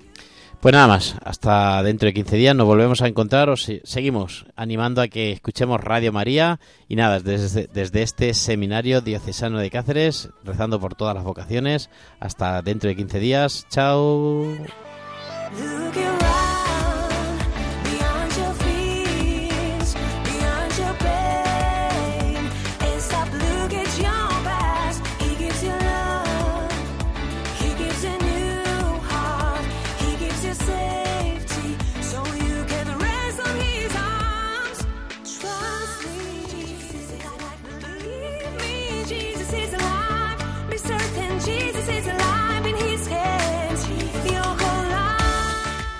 Pues 0.60 0.72
nada 0.72 0.88
más, 0.88 1.14
hasta 1.24 1.80
dentro 1.84 2.06
de 2.06 2.14
15 2.14 2.36
días 2.36 2.56
nos 2.56 2.66
volvemos 2.66 3.00
a 3.00 3.06
encontrar, 3.06 3.48
os 3.48 3.62
se- 3.62 3.80
seguimos 3.84 4.44
animando 4.56 5.00
a 5.00 5.06
que 5.06 5.30
escuchemos 5.30 5.80
Radio 5.80 6.12
María 6.12 6.58
y 6.88 6.96
nada, 6.96 7.20
desde, 7.20 7.68
desde 7.68 8.02
este 8.02 8.34
seminario 8.34 9.00
diocesano 9.00 9.60
de 9.60 9.70
Cáceres, 9.70 10.30
rezando 10.42 10.80
por 10.80 10.96
todas 10.96 11.14
las 11.14 11.22
vocaciones, 11.22 11.90
hasta 12.18 12.60
dentro 12.62 12.88
de 12.88 12.96
15 12.96 13.20
días, 13.20 13.66
chao. 13.70 14.46